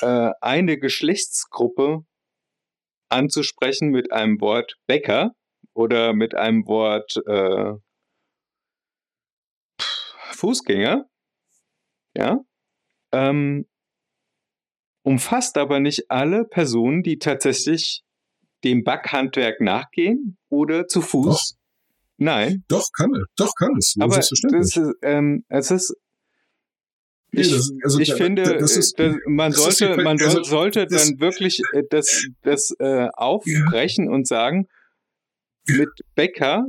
äh, 0.00 0.30
eine 0.40 0.78
Geschlechtsgruppe 0.78 2.04
anzusprechen 3.08 3.90
mit 3.90 4.12
einem 4.12 4.40
Wort 4.40 4.74
Bäcker 4.86 5.32
oder 5.74 6.12
mit 6.12 6.34
einem 6.34 6.66
Wort 6.66 7.16
äh, 7.26 7.74
Fußgänger, 10.32 11.04
ja, 12.14 12.38
ähm, 13.12 13.66
umfasst 15.06 15.56
aber 15.56 15.78
nicht 15.78 16.10
alle 16.10 16.44
Personen, 16.44 17.02
die 17.04 17.18
tatsächlich 17.18 18.02
dem 18.64 18.82
Backhandwerk 18.82 19.60
nachgehen 19.60 20.36
oder 20.48 20.88
zu 20.88 21.00
Fuß. 21.00 21.26
Doch. 21.26 21.56
Nein. 22.18 22.64
Doch, 22.68 22.88
kann 22.96 23.14
es. 23.14 23.26
Doch, 23.36 23.52
kann 23.56 23.76
es. 23.78 23.94
Aber 24.00 24.16
das 24.16 24.32
ist, 24.32 24.80
ähm, 25.02 25.44
es 25.48 25.70
ist 25.70 25.94
Nee, 27.32 27.42
ich, 27.42 27.50
das- 27.50 27.70
also 27.82 27.98
ich 28.00 28.08
da- 28.10 28.16
finde, 28.16 28.56
das 28.58 28.76
ist- 28.76 28.98
das, 28.98 29.14
man 29.26 29.50
ist 29.52 29.58
sollte, 29.58 29.96
die- 29.96 30.02
man 30.02 30.20
also 30.20 30.42
sollte 30.42 30.86
dann 30.86 31.20
wirklich 31.20 31.60
äh, 31.72 31.82
das, 31.90 32.26
das 32.42 32.74
äh, 32.78 33.08
aufbrechen 33.14 34.08
und 34.08 34.26
sagen, 34.26 34.66
mit 35.66 35.90
Bäcker 36.14 36.64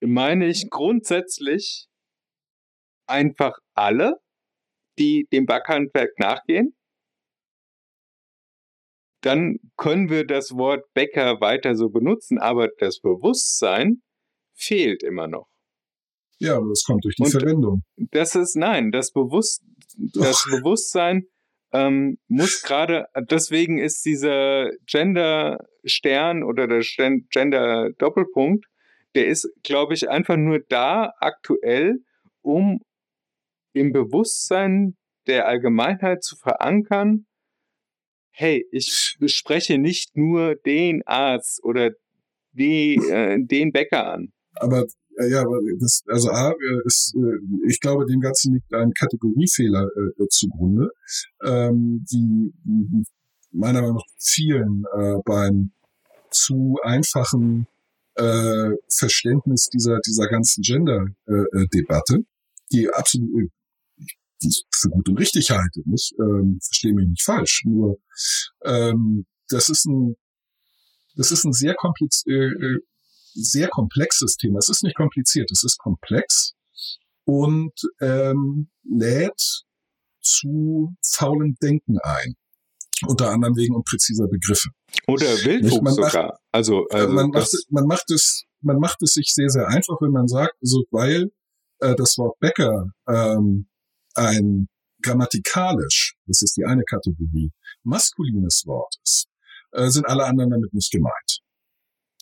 meine 0.00 0.46
ich 0.46 0.70
grundsätzlich 0.70 1.86
einfach 3.06 3.58
alle, 3.74 4.14
die 4.98 5.26
dem 5.32 5.44
Backhandwerk 5.46 6.18
nachgehen. 6.18 6.74
Dann 9.22 9.58
können 9.76 10.10
wir 10.10 10.24
das 10.26 10.52
Wort 10.52 10.84
Bäcker 10.94 11.40
weiter 11.40 11.74
so 11.74 11.88
benutzen, 11.90 12.38
aber 12.38 12.68
das 12.78 13.00
Bewusstsein 13.00 14.02
fehlt 14.54 15.02
immer 15.02 15.26
noch. 15.26 15.48
Ja, 16.38 16.56
aber 16.56 16.68
das 16.68 16.84
kommt 16.84 17.04
durch 17.04 17.16
die 17.16 17.24
Und- 17.24 17.30
Verwendung. 17.30 17.82
Das 17.96 18.36
ist 18.36 18.54
nein, 18.56 18.92
das 18.92 19.10
Bewusst, 19.10 19.62
das 19.96 20.44
Bewusstsein 20.50 21.24
ähm, 21.72 22.18
muss 22.28 22.62
gerade, 22.62 23.06
deswegen 23.30 23.78
ist 23.78 24.04
dieser 24.06 24.70
Gender-Stern 24.86 26.42
oder 26.42 26.66
der 26.66 26.80
Gen- 26.80 27.26
Gender-Doppelpunkt, 27.30 28.64
der 29.14 29.26
ist, 29.26 29.50
glaube 29.64 29.94
ich, 29.94 30.08
einfach 30.08 30.36
nur 30.36 30.60
da 30.68 31.12
aktuell, 31.18 31.98
um 32.40 32.80
im 33.74 33.92
Bewusstsein 33.92 34.96
der 35.26 35.46
Allgemeinheit 35.46 36.22
zu 36.22 36.36
verankern, 36.36 37.26
hey, 38.38 38.64
ich 38.70 39.16
spreche 39.26 39.78
nicht 39.78 40.16
nur 40.16 40.54
den 40.54 41.02
Arzt 41.06 41.62
oder 41.64 41.90
die, 42.52 42.94
äh, 42.94 43.36
den 43.44 43.72
Bäcker 43.72 44.12
an. 44.12 44.32
Aber 44.54 44.84
äh, 45.18 45.28
ja, 45.28 45.42
aber 45.42 45.58
das, 45.80 46.02
also 46.06 46.30
A, 46.30 46.52
äh, 46.52 46.54
ist, 46.84 47.16
äh, 47.16 47.68
ich 47.68 47.80
glaube, 47.80 48.06
dem 48.06 48.20
Ganzen 48.20 48.54
liegt 48.54 48.72
ein 48.72 48.92
Kategoriefehler 48.92 49.88
äh, 49.96 50.22
äh, 50.22 50.28
zugrunde, 50.28 50.90
ähm, 51.44 52.04
die 52.10 52.52
meiner 53.50 53.80
Meinung 53.80 53.96
nach 53.96 54.06
vielen 54.20 54.84
äh, 54.96 55.16
beim 55.24 55.72
zu 56.30 56.76
einfachen 56.84 57.66
äh, 58.14 58.70
Verständnis 58.88 59.68
dieser 59.68 59.98
dieser 60.06 60.28
ganzen 60.28 60.62
Gender-Debatte, 60.62 62.18
die 62.70 62.88
absolut 62.88 63.30
äh, 63.34 63.48
die 64.42 64.48
ich 64.48 64.64
für 64.74 64.88
gut 64.88 65.08
und 65.08 65.18
richtig 65.18 65.50
halte, 65.50 65.82
nicht? 65.84 66.14
Ähm, 66.20 66.58
verstehe 66.62 66.94
mich 66.94 67.08
nicht 67.08 67.22
falsch. 67.22 67.62
Nur 67.64 67.98
ähm, 68.64 69.26
das 69.48 69.68
ist 69.68 69.86
ein 69.86 70.16
das 71.16 71.32
ist 71.32 71.44
ein 71.44 71.52
sehr 71.52 71.74
kompliz 71.74 72.22
äh, 72.26 72.32
äh, 72.32 72.78
sehr 73.34 73.68
komplexes 73.68 74.36
Thema. 74.36 74.58
Es 74.58 74.68
ist 74.68 74.82
nicht 74.82 74.96
kompliziert, 74.96 75.50
es 75.50 75.64
ist 75.64 75.78
komplex 75.78 76.54
und 77.24 77.72
ähm, 78.00 78.70
lädt 78.84 79.64
zu 80.20 80.94
faulen 81.04 81.56
Denken 81.62 81.98
ein. 82.02 82.34
Unter 83.06 83.30
anderem 83.30 83.54
wegen 83.54 83.76
unpräziser 83.76 84.26
Begriffe. 84.26 84.70
Oder 85.06 85.26
Wildwuchs 85.26 85.82
Man 85.82 85.94
macht- 85.94 86.12
sogar. 86.12 86.40
Also, 86.50 86.86
also 86.90 87.12
man, 87.14 87.30
macht, 87.30 87.52
man 87.70 87.84
macht 87.86 88.10
es, 88.10 88.44
man 88.60 88.78
macht 88.78 89.00
es 89.02 89.12
sich 89.12 89.32
sehr, 89.32 89.48
sehr 89.50 89.68
einfach, 89.68 90.00
wenn 90.00 90.10
man 90.10 90.26
sagt, 90.26 90.54
also 90.60 90.84
weil 90.90 91.30
äh, 91.78 91.94
das 91.94 92.18
Wort 92.18 92.38
Bäcker 92.40 92.86
ähm, 93.06 93.68
ein 94.18 94.68
grammatikalisch, 95.02 96.14
das 96.26 96.42
ist 96.42 96.56
die 96.56 96.64
eine 96.64 96.82
Kategorie, 96.82 97.50
maskulines 97.84 98.64
Wort 98.66 98.94
ist, 99.04 99.28
äh, 99.72 99.88
sind 99.88 100.06
alle 100.06 100.24
anderen 100.24 100.50
damit 100.50 100.74
nicht 100.74 100.90
gemeint. 100.90 101.40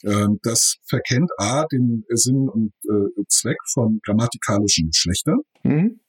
Ähm, 0.05 0.39
das 0.43 0.77
verkennt 0.87 1.31
A 1.39 1.65
den 1.67 2.05
Sinn 2.11 2.49
und 2.49 2.73
äh, 2.85 3.25
Zweck 3.29 3.57
von 3.73 4.01
grammatikalischen 4.05 4.89
Geschlechtern, 4.89 5.41
hm? 5.63 6.01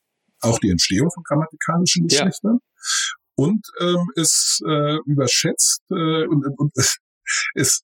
auch 0.41 0.60
die 0.60 0.69
Entstehung 0.69 1.10
von 1.12 1.23
grammatikalischen 1.23 2.08
Ja. 2.10 2.26
Geschlechtern. 2.26 2.60
Und 3.36 3.65
ähm, 3.80 4.12
es 4.15 4.60
äh, 4.67 4.97
überschätzt 5.06 5.82
äh, 5.91 6.26
und, 6.26 6.45
und, 6.58 6.71
es 7.56 7.82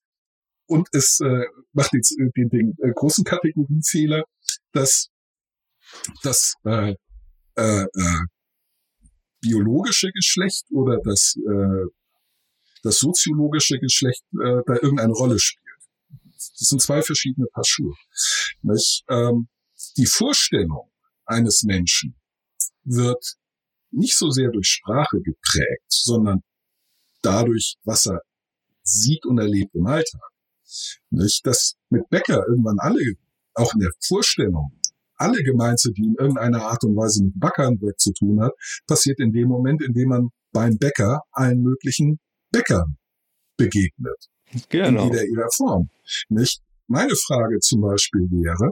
und 0.66 0.88
es 0.92 1.20
äh, 1.20 1.44
macht 1.72 1.92
den, 1.92 2.02
den, 2.36 2.48
den 2.48 2.76
äh, 2.82 2.92
großen 2.92 3.24
Kategoriefehler, 3.24 4.24
dass 4.72 5.08
das 6.22 6.54
äh, 6.64 6.94
äh, 7.56 7.82
äh, 7.82 8.24
biologische 9.40 10.10
Geschlecht 10.10 10.64
oder 10.70 10.98
das 11.04 11.36
äh, 11.36 11.86
das 12.84 12.98
soziologische 12.98 13.78
Geschlecht 13.78 14.22
äh, 14.34 14.60
da 14.66 14.74
irgendeine 14.74 15.12
Rolle 15.12 15.38
spielt. 15.38 15.64
Das 16.36 16.68
sind 16.68 16.82
zwei 16.82 17.02
verschiedene 17.02 17.46
Paar 17.46 17.64
Schuhe. 17.66 17.94
Ähm, 19.08 19.48
die 19.96 20.06
Vorstellung 20.06 20.90
eines 21.24 21.62
Menschen 21.64 22.14
wird 22.84 23.36
nicht 23.90 24.16
so 24.16 24.30
sehr 24.30 24.50
durch 24.50 24.68
Sprache 24.68 25.20
geprägt, 25.20 25.84
sondern 25.88 26.42
dadurch, 27.22 27.76
was 27.84 28.06
er 28.06 28.20
sieht 28.82 29.24
und 29.24 29.38
erlebt 29.38 29.74
im 29.74 29.86
Alltag. 29.86 30.20
Nicht? 31.10 31.46
Dass 31.46 31.76
mit 31.88 32.08
Bäcker 32.10 32.44
irgendwann 32.46 32.78
alle, 32.78 33.14
auch 33.54 33.72
in 33.74 33.80
der 33.80 33.92
Vorstellung, 34.06 34.78
alle 35.16 35.42
gemeint 35.42 35.80
sind, 35.80 35.96
die 35.96 36.04
in 36.04 36.14
irgendeiner 36.18 36.62
Art 36.62 36.82
und 36.84 36.96
Weise 36.96 37.24
mit 37.24 37.38
Backhandwerk 37.38 37.98
zu 37.98 38.12
tun 38.12 38.40
hat, 38.40 38.52
passiert 38.86 39.20
in 39.20 39.32
dem 39.32 39.48
Moment, 39.48 39.82
in 39.82 39.92
dem 39.92 40.08
man 40.08 40.28
beim 40.52 40.76
Bäcker 40.78 41.20
allen 41.32 41.62
möglichen 41.62 42.18
Bäckern 42.50 42.96
begegnet 43.56 44.28
genau. 44.68 45.06
in 45.06 45.12
jeder 45.12 45.24
ihrer 45.24 45.48
Form. 45.56 45.88
Nicht? 46.28 46.60
Meine 46.86 47.14
Frage 47.16 47.58
zum 47.60 47.80
Beispiel 47.80 48.22
wäre, 48.30 48.70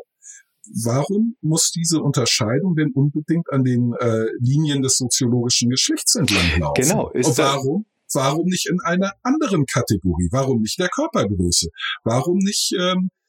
warum 0.85 1.37
muss 1.41 1.71
diese 1.71 2.01
Unterscheidung 2.01 2.75
denn 2.77 2.93
unbedingt 2.93 3.51
an 3.51 3.65
den 3.65 3.95
äh, 3.99 4.27
Linien 4.39 4.83
des 4.83 4.97
soziologischen 4.97 5.71
Geschlechts 5.71 6.15
entlang 6.15 6.59
laufen? 6.59 6.83
Genau, 6.83 7.11
ist 7.11 7.27
Und 7.29 7.39
warum? 7.39 7.87
Warum 8.15 8.45
nicht 8.45 8.69
in 8.69 8.79
einer 8.85 9.13
anderen 9.23 9.65
Kategorie? 9.65 10.29
Warum 10.31 10.61
nicht 10.61 10.79
der 10.79 10.89
Körpergröße? 10.89 11.69
Warum 12.05 12.37
nicht? 12.39 12.73
Ähm, 12.79 13.09
äh, 13.09 13.22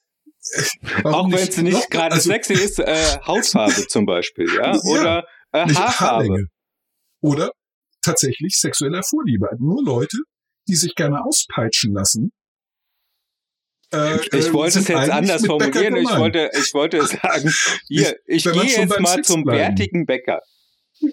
Auch 1.04 1.32
wenn 1.32 1.48
es 1.48 1.58
nicht 1.58 1.90
gerade 1.90 2.16
also 2.16 2.30
sexy 2.30 2.54
ist, 2.54 2.80
äh, 2.80 3.18
Hautfarbe 3.26 3.74
zum 3.88 4.06
Beispiel, 4.06 4.48
ja? 4.56 4.74
Ja, 4.76 4.82
Oder 4.84 5.26
äh, 5.52 5.66
nicht 5.66 5.80
Haarfarbe. 5.80 6.46
Oder 7.22 7.52
tatsächlich 8.02 8.60
sexueller 8.60 9.04
Vorliebe. 9.04 9.48
Nur 9.60 9.84
Leute, 9.84 10.18
die 10.68 10.76
sich 10.76 10.96
gerne 10.96 11.24
auspeitschen 11.24 11.94
lassen. 11.94 12.32
äh, 13.94 14.18
Ich 14.18 14.34
äh, 14.48 14.54
wollte 14.54 14.80
es 14.80 14.88
jetzt 14.88 15.10
anders 15.10 15.46
formulieren. 15.46 15.96
Ich 15.96 16.10
wollte, 16.10 16.50
ich 16.54 16.74
wollte 16.74 17.06
sagen, 17.08 17.52
hier, 17.88 18.18
ich 18.26 18.44
gehe 18.44 18.64
jetzt 18.64 19.00
mal 19.00 19.16
Sex 19.16 19.28
zum 19.28 19.44
bleiben. 19.44 19.76
bärtigen 19.76 20.06
Bäcker. 20.06 20.42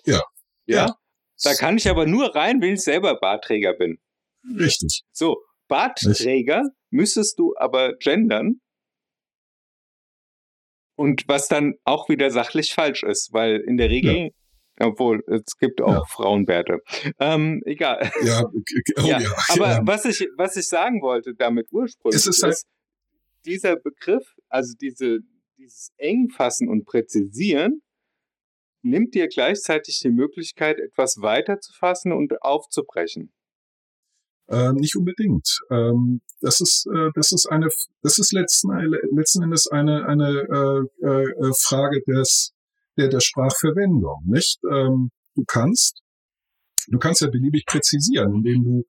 Ja. 0.04 0.22
Ja? 0.66 0.94
Da 1.42 1.54
kann 1.54 1.76
ich 1.76 1.88
aber 1.88 2.06
nur 2.06 2.34
rein, 2.34 2.60
wenn 2.60 2.74
ich 2.74 2.82
selber 2.82 3.18
Bartträger 3.18 3.72
bin. 3.74 3.98
Richtig. 4.58 5.02
So, 5.12 5.38
Bartträger 5.68 6.64
müsstest 6.90 7.38
du 7.38 7.54
aber 7.56 7.94
gendern. 7.96 8.60
Und 11.00 11.24
was 11.28 11.48
dann 11.48 11.74
auch 11.84 12.08
wieder 12.10 12.30
sachlich 12.30 12.72
falsch 12.74 13.02
ist, 13.04 13.32
weil 13.32 13.56
in 13.60 13.78
der 13.78 13.88
Regel, 13.88 14.30
obwohl 14.78 15.22
es 15.28 15.56
gibt 15.58 15.80
auch 15.80 15.92
Ja. 15.94 16.04
Frauenbärte. 16.04 16.80
Ähm, 17.18 17.62
egal. 17.64 18.10
Ja, 18.22 18.42
oh 18.98 19.06
Ja, 19.06 19.18
ja. 19.20 19.30
Aber 19.48 19.68
ja. 19.70 19.80
was 19.82 20.04
ich, 20.04 20.28
was 20.36 20.56
ich 20.56 20.68
sagen 20.68 21.00
wollte 21.00 21.34
damit 21.34 21.68
ursprünglich 21.72 22.16
ist 22.20 22.26
ist, 22.26 22.42
halt- 22.42 22.56
dieser 23.46 23.76
Begriff, 23.76 24.26
also 24.50 24.74
diese, 24.78 25.20
dieses 25.56 25.90
Engfassen 25.96 26.68
und 26.68 26.84
Präzisieren, 26.84 27.80
nimmt 28.82 29.14
dir 29.14 29.28
gleichzeitig 29.28 30.00
die 30.00 30.10
Möglichkeit, 30.10 30.78
etwas 30.78 31.16
weiter 31.22 31.60
zu 31.60 31.72
fassen 31.72 32.12
und 32.12 32.42
aufzubrechen. 32.42 33.32
Ähm, 34.50 34.74
nicht 34.76 34.96
unbedingt. 34.96 35.60
Ähm, 35.70 36.20
das 36.40 36.60
ist, 36.60 36.86
äh, 36.92 37.10
das 37.14 37.30
ist 37.32 37.46
eine, 37.46 37.68
das 38.02 38.18
ist 38.18 38.32
letzten, 38.32 38.70
äh, 38.72 38.86
letzten 39.12 39.42
Endes 39.44 39.68
eine, 39.68 40.06
eine 40.06 40.28
äh, 41.02 41.06
äh, 41.06 41.52
Frage 41.62 42.02
des, 42.06 42.52
der, 42.96 43.08
der 43.08 43.20
Sprachverwendung, 43.20 44.24
nicht? 44.26 44.58
Ähm, 44.70 45.10
du 45.36 45.44
kannst, 45.46 46.02
du 46.88 46.98
kannst 46.98 47.20
ja 47.20 47.28
beliebig 47.28 47.64
präzisieren, 47.66 48.34
indem 48.44 48.64
du 48.64 48.84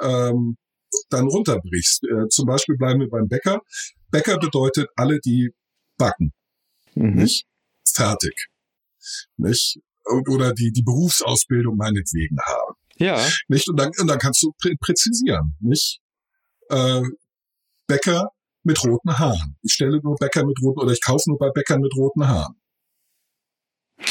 ähm, 0.00 0.56
dann 1.10 1.28
runterbrichst. 1.28 2.04
Äh, 2.04 2.28
zum 2.28 2.46
Beispiel 2.46 2.76
bleiben 2.76 3.00
wir 3.00 3.08
beim 3.08 3.28
Bäcker. 3.28 3.60
Bäcker 4.10 4.38
bedeutet 4.38 4.88
alle, 4.96 5.20
die 5.20 5.50
backen, 5.98 6.32
Mhm. 6.94 7.14
nicht? 7.14 7.46
Fertig. 7.94 8.48
nicht? 9.36 9.78
Oder 10.28 10.52
die, 10.52 10.72
die 10.72 10.82
Berufsausbildung 10.82 11.76
meinetwegen 11.76 12.38
haben. 12.46 12.61
Ja. 12.96 13.24
Nicht? 13.48 13.68
Und 13.68 13.78
dann, 13.78 13.90
und 13.98 14.06
dann 14.06 14.18
kannst 14.18 14.42
du 14.42 14.52
prä 14.60 14.74
präzisieren, 14.80 15.56
nicht? 15.60 16.00
Äh, 16.68 17.02
Bäcker 17.86 18.28
mit 18.64 18.82
roten 18.84 19.18
Haaren. 19.18 19.56
Ich 19.62 19.72
stelle 19.72 20.00
nur 20.02 20.16
Bäcker 20.16 20.44
mit 20.44 20.56
roten, 20.62 20.80
oder 20.80 20.92
ich 20.92 21.02
kaufe 21.02 21.28
nur 21.28 21.38
bei 21.38 21.50
Bäckern 21.50 21.80
mit 21.80 21.94
roten 21.96 22.26
Haaren. 22.26 22.54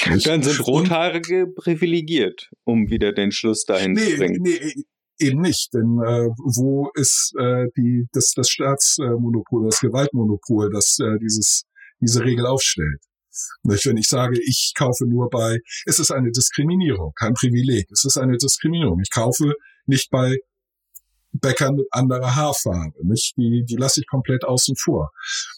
Nicht? 0.09 0.27
Dann 0.27 0.41
sind 0.41 0.65
Rothaarige 0.65 1.47
privilegiert, 1.47 2.49
um 2.63 2.89
wieder 2.89 3.11
den 3.11 3.31
Schluss 3.31 3.65
dahin 3.65 3.93
nee, 3.93 4.11
zu 4.11 4.17
bringen. 4.17 4.41
Nee, 4.41 4.85
eben 5.19 5.41
nicht, 5.41 5.73
denn 5.73 5.99
äh, 6.05 6.29
wo 6.37 6.89
ist 6.95 7.33
äh, 7.37 7.65
die, 7.77 8.07
das, 8.13 8.33
das 8.35 8.49
Staatsmonopol, 8.49 9.65
das 9.65 9.79
Gewaltmonopol, 9.79 10.69
das 10.71 10.97
äh, 10.99 11.17
dieses, 11.19 11.63
diese 11.99 12.23
Regel 12.23 12.45
aufstellt? 12.45 13.01
Wenn 13.63 13.97
ich 13.97 14.07
sage, 14.07 14.39
ich 14.43 14.73
kaufe 14.77 15.05
nur 15.05 15.29
bei, 15.29 15.59
es 15.85 15.99
ist 15.99 16.11
eine 16.11 16.31
Diskriminierung, 16.31 17.13
kein 17.15 17.33
Privileg, 17.33 17.89
es 17.91 18.03
ist 18.05 18.17
eine 18.17 18.37
Diskriminierung. 18.37 18.99
Ich 19.01 19.09
kaufe 19.11 19.53
nicht 19.85 20.09
bei 20.11 20.37
Bäckern 21.33 21.75
mit 21.75 21.87
anderer 21.91 22.35
Haarfarbe, 22.35 23.07
nicht? 23.07 23.35
Die, 23.37 23.63
die 23.63 23.75
lasse 23.77 24.01
ich 24.01 24.07
komplett 24.07 24.43
außen 24.43 24.75
vor. 24.75 25.11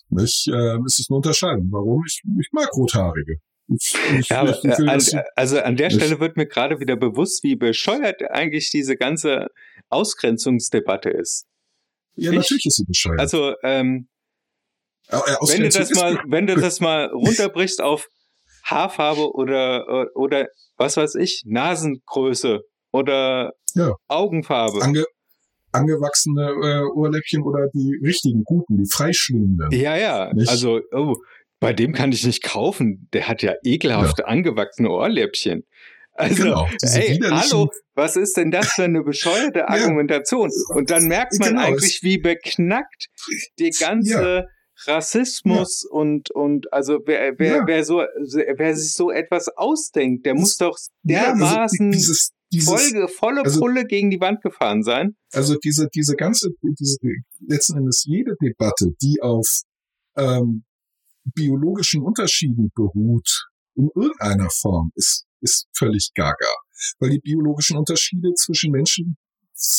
Nicht? 0.09 0.47
Äh, 0.47 0.77
es 0.85 0.99
ist 0.99 1.07
eine 1.09 1.17
Unterscheidung. 1.17 1.69
Warum? 1.71 2.03
Ich, 2.05 2.21
ich 2.39 2.49
mag 2.51 2.69
Rothaarige. 2.75 3.37
Ich, 3.69 3.95
ich, 4.19 4.29
ja, 4.29 4.41
aber, 4.41 4.51
will, 4.61 4.71
an, 4.89 4.97
dass- 4.99 5.15
also 5.35 5.59
an 5.59 5.75
der 5.75 5.87
nicht- 5.87 5.95
Stelle 5.97 6.19
wird 6.19 6.37
mir 6.37 6.45
gerade 6.45 6.79
wieder 6.79 6.95
bewusst, 6.95 7.43
wie 7.43 7.55
bescheuert 7.55 8.21
eigentlich 8.29 8.69
diese 8.69 8.95
ganze 8.97 9.47
Ausgrenzungsdebatte 9.89 11.09
ist. 11.09 11.45
ja, 12.15 12.29
ich- 12.31 12.37
natürlich 12.37 12.65
ist 12.67 12.75
sie 12.75 12.85
bescheuert. 12.85 13.19
Also 13.19 13.55
ähm, 13.63 13.85
Äh, 13.85 13.99
äh, 14.01 14.12
wenn 15.09 15.61
du 15.63 15.69
das 15.69 15.91
mal, 15.91 16.19
wenn 16.27 16.47
du 16.47 16.55
das 16.55 16.79
mal 16.79 17.05
runterbrichst 17.13 17.81
auf 17.81 18.07
Haarfarbe 18.63 19.33
oder 19.33 20.07
oder 20.15 20.47
was 20.77 20.97
weiß 20.97 21.15
ich, 21.15 21.43
Nasengröße 21.45 22.61
oder 22.91 23.51
Ja. 23.75 23.93
Augenfarbe. 24.07 24.81
ange, 24.81 25.03
angewachsene 25.71 26.49
äh, 26.49 26.83
Ohrläppchen 26.95 27.41
oder 27.43 27.67
die 27.73 27.99
richtigen, 28.03 28.43
guten, 28.43 28.77
die 28.77 28.89
freischwingenden. 28.89 29.71
Ja, 29.71 29.95
ja. 29.97 30.31
Nicht? 30.33 30.49
Also, 30.49 30.81
oh, 30.91 31.15
bei 31.59 31.73
dem 31.73 31.93
kann 31.93 32.11
ich 32.11 32.25
nicht 32.25 32.43
kaufen. 32.43 33.07
Der 33.13 33.27
hat 33.27 33.41
ja 33.41 33.53
ekelhafte 33.63 34.27
angewachsene 34.27 34.89
Ohrläppchen. 34.89 35.63
Also, 36.15 36.43
Genau, 36.43 36.69
ey, 36.81 37.19
hallo, 37.23 37.69
was 37.95 38.15
ist 38.17 38.37
denn 38.37 38.51
das 38.51 38.73
für 38.73 38.83
eine 38.83 39.01
bescheuerte 39.03 39.67
Argumentation? 39.69 40.51
Und 40.75 40.91
dann 40.91 41.05
merkt 41.05 41.39
man 41.39 41.49
Genau, 41.49 41.61
eigentlich, 41.61 42.03
wie 42.03 42.19
beknackt 42.19 43.07
die 43.57 43.71
ganze 43.71 44.45
Rassismus 44.87 45.83
und 45.89 46.31
und 46.31 46.71
also 46.73 46.99
wer 47.05 47.33
wer 47.37 47.57
Ja. 47.57 47.63
wer 47.67 47.83
so 47.85 47.97
wer 47.97 48.75
sich 48.75 48.93
so 48.93 49.11
etwas 49.11 49.47
ausdenkt, 49.49 50.25
der 50.25 50.35
muss 50.35 50.57
doch 50.57 50.77
Ja, 51.03 51.31
also 51.31 51.39
dermaßen 51.45 51.91
dieses, 51.91 52.31
dieses, 52.51 52.69
voll, 52.69 53.07
volle 53.07 53.41
also- 53.43 53.59
Pulle 53.59 53.85
gegen 53.85 54.09
die 54.11 54.19
Wand 54.19 54.41
gefahren 54.41 54.83
sein. 54.83 55.15
Also 55.31 55.55
diese, 55.63 55.87
diese 55.93 56.15
ganze, 56.15 56.49
diese, 56.61 56.97
letzten 57.47 57.77
Endes 57.77 58.03
jede 58.05 58.35
Debatte, 58.41 58.89
die 59.01 59.19
auf 59.21 59.47
ähm, 60.17 60.63
biologischen 61.33 62.03
Unterschieden 62.03 62.71
beruht, 62.75 63.47
in 63.75 63.89
irgendeiner 63.95 64.49
Form, 64.51 64.91
ist, 64.95 65.25
ist 65.41 65.67
völlig 65.75 66.11
gaga. 66.13 66.51
Weil 66.99 67.09
die 67.11 67.19
biologischen 67.19 67.77
Unterschiede 67.77 68.33
zwischen 68.35 68.71
Menschen 68.71 69.17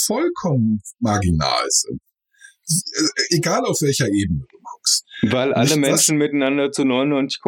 vollkommen 0.07 0.81
marginal 0.99 1.67
sind. 1.69 2.01
Äh, 2.69 3.37
Egal 3.37 3.65
auf 3.67 3.81
welcher 3.83 4.09
Ebene. 4.09 4.45
Weil 5.33 5.53
alle 5.53 5.69
Nicht? 5.69 5.79
Menschen 5.79 6.19
miteinander 6.19 6.71
zu 6.73 6.85
99, 6.85 7.41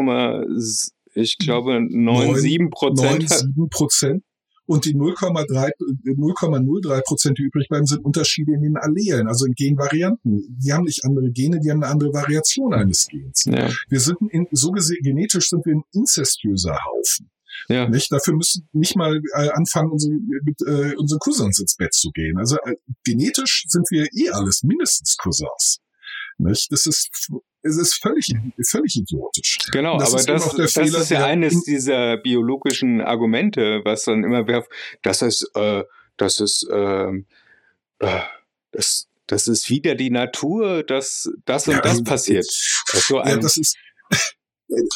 ich 1.14 1.38
glaube 1.38 1.80
97 1.88 2.70
Prozent 2.70 3.22
9,7 3.24 3.70
Prozent. 3.70 4.22
Und 4.68 4.84
die 4.84 4.96
0,3 4.96 5.70
0,03 6.04 7.02
Prozent, 7.04 7.38
die 7.38 7.42
übrig 7.44 7.68
bleiben, 7.68 7.86
sind 7.86 8.04
Unterschiede 8.04 8.52
in 8.52 8.62
den 8.62 8.76
Allelen, 8.76 9.28
also 9.28 9.46
in 9.46 9.52
Genvarianten. 9.52 10.58
Die 10.60 10.72
haben 10.72 10.82
nicht 10.84 11.04
andere 11.04 11.30
Gene, 11.30 11.60
die 11.60 11.70
haben 11.70 11.84
eine 11.84 11.92
andere 11.92 12.12
Variation 12.12 12.74
eines 12.74 13.06
Gens. 13.06 13.44
Ja, 13.44 13.70
Wir 13.88 14.00
sind 14.00 14.18
in, 14.30 14.48
so 14.50 14.72
gesehen, 14.72 14.98
genetisch 15.04 15.50
sind 15.50 15.64
wir 15.66 15.74
ein 15.76 15.84
inzestiöser 15.92 16.76
Haufen. 16.84 17.30
ja. 17.68 17.88
Nicht? 17.88 18.10
Dafür 18.10 18.34
müssen 18.34 18.68
nicht 18.72 18.96
mal 18.96 19.20
äh, 19.34 19.50
anfangen, 19.50 19.92
unsere, 19.92 20.14
mit 20.42 20.60
äh, 20.66 20.96
unseren 20.96 21.20
Cousins 21.20 21.60
ins 21.60 21.76
Bett 21.76 21.94
zu 21.94 22.10
gehen. 22.10 22.36
Also 22.36 22.56
äh, 22.64 22.74
genetisch 23.04 23.66
sind 23.68 23.86
wir 23.90 24.08
eh 24.12 24.30
alles 24.30 24.64
mindestens 24.64 25.16
Cousins. 25.16 25.78
Nicht? 26.38 26.72
Das 26.72 26.86
ist, 26.86 27.08
es 27.66 27.76
ist 27.76 27.94
völlig, 28.00 28.32
völlig 28.68 28.96
idiotisch. 28.96 29.58
Genau, 29.72 29.98
Das 29.98 30.10
aber 30.10 30.20
ist 30.20 30.28
das, 30.28 30.54
das 30.56 30.72
Fehler, 30.72 30.98
ist 31.00 31.10
ja 31.10 31.24
eines 31.26 31.54
in- 31.54 31.62
dieser 31.66 32.16
biologischen 32.18 33.00
Argumente, 33.00 33.80
was 33.84 34.04
dann 34.04 34.24
immer 34.24 34.46
werf, 34.46 34.66
das 35.02 35.22
ist, 35.22 35.50
äh, 35.54 35.82
das 36.16 36.40
ist, 36.40 36.66
ähm, 36.72 37.26
äh, 37.98 38.20
das, 38.72 39.08
das 39.26 39.48
ist 39.48 39.68
wieder 39.70 39.94
die 39.94 40.10
Natur, 40.10 40.82
dass 40.84 41.28
das 41.44 41.66
und 41.68 41.74
Ja, 41.74 41.80
das 41.80 41.92
also, 41.92 42.04
passiert. 42.04 42.46
Das 42.92 43.00
ist 43.00 43.08
so 43.08 43.16
Ja, 43.18 43.36
das 43.36 43.56
ist, 43.56 43.76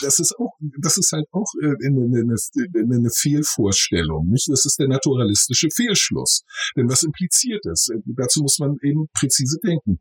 das 0.02 0.18
ist 0.18 0.34
auch, 0.38 0.52
das 0.80 0.96
ist 0.96 1.12
halt 1.12 1.26
auch 1.32 1.46
äh, 1.62 1.66
eine, 1.86 2.04
eine, 2.04 2.36
eine, 2.74 2.96
eine 2.96 3.10
Fehlvorstellung, 3.10 4.28
nicht? 4.30 4.48
Das 4.48 4.64
ist 4.64 4.78
der 4.78 4.88
naturalistische 4.88 5.68
Fehlschluss. 5.74 6.42
Denn 6.76 6.88
was 6.88 7.02
impliziert 7.02 7.64
ist, 7.66 7.90
äh, 7.90 7.98
dazu 8.06 8.40
muss 8.42 8.58
man 8.58 8.76
eben 8.82 9.08
präzise 9.14 9.58
denken, 9.64 9.98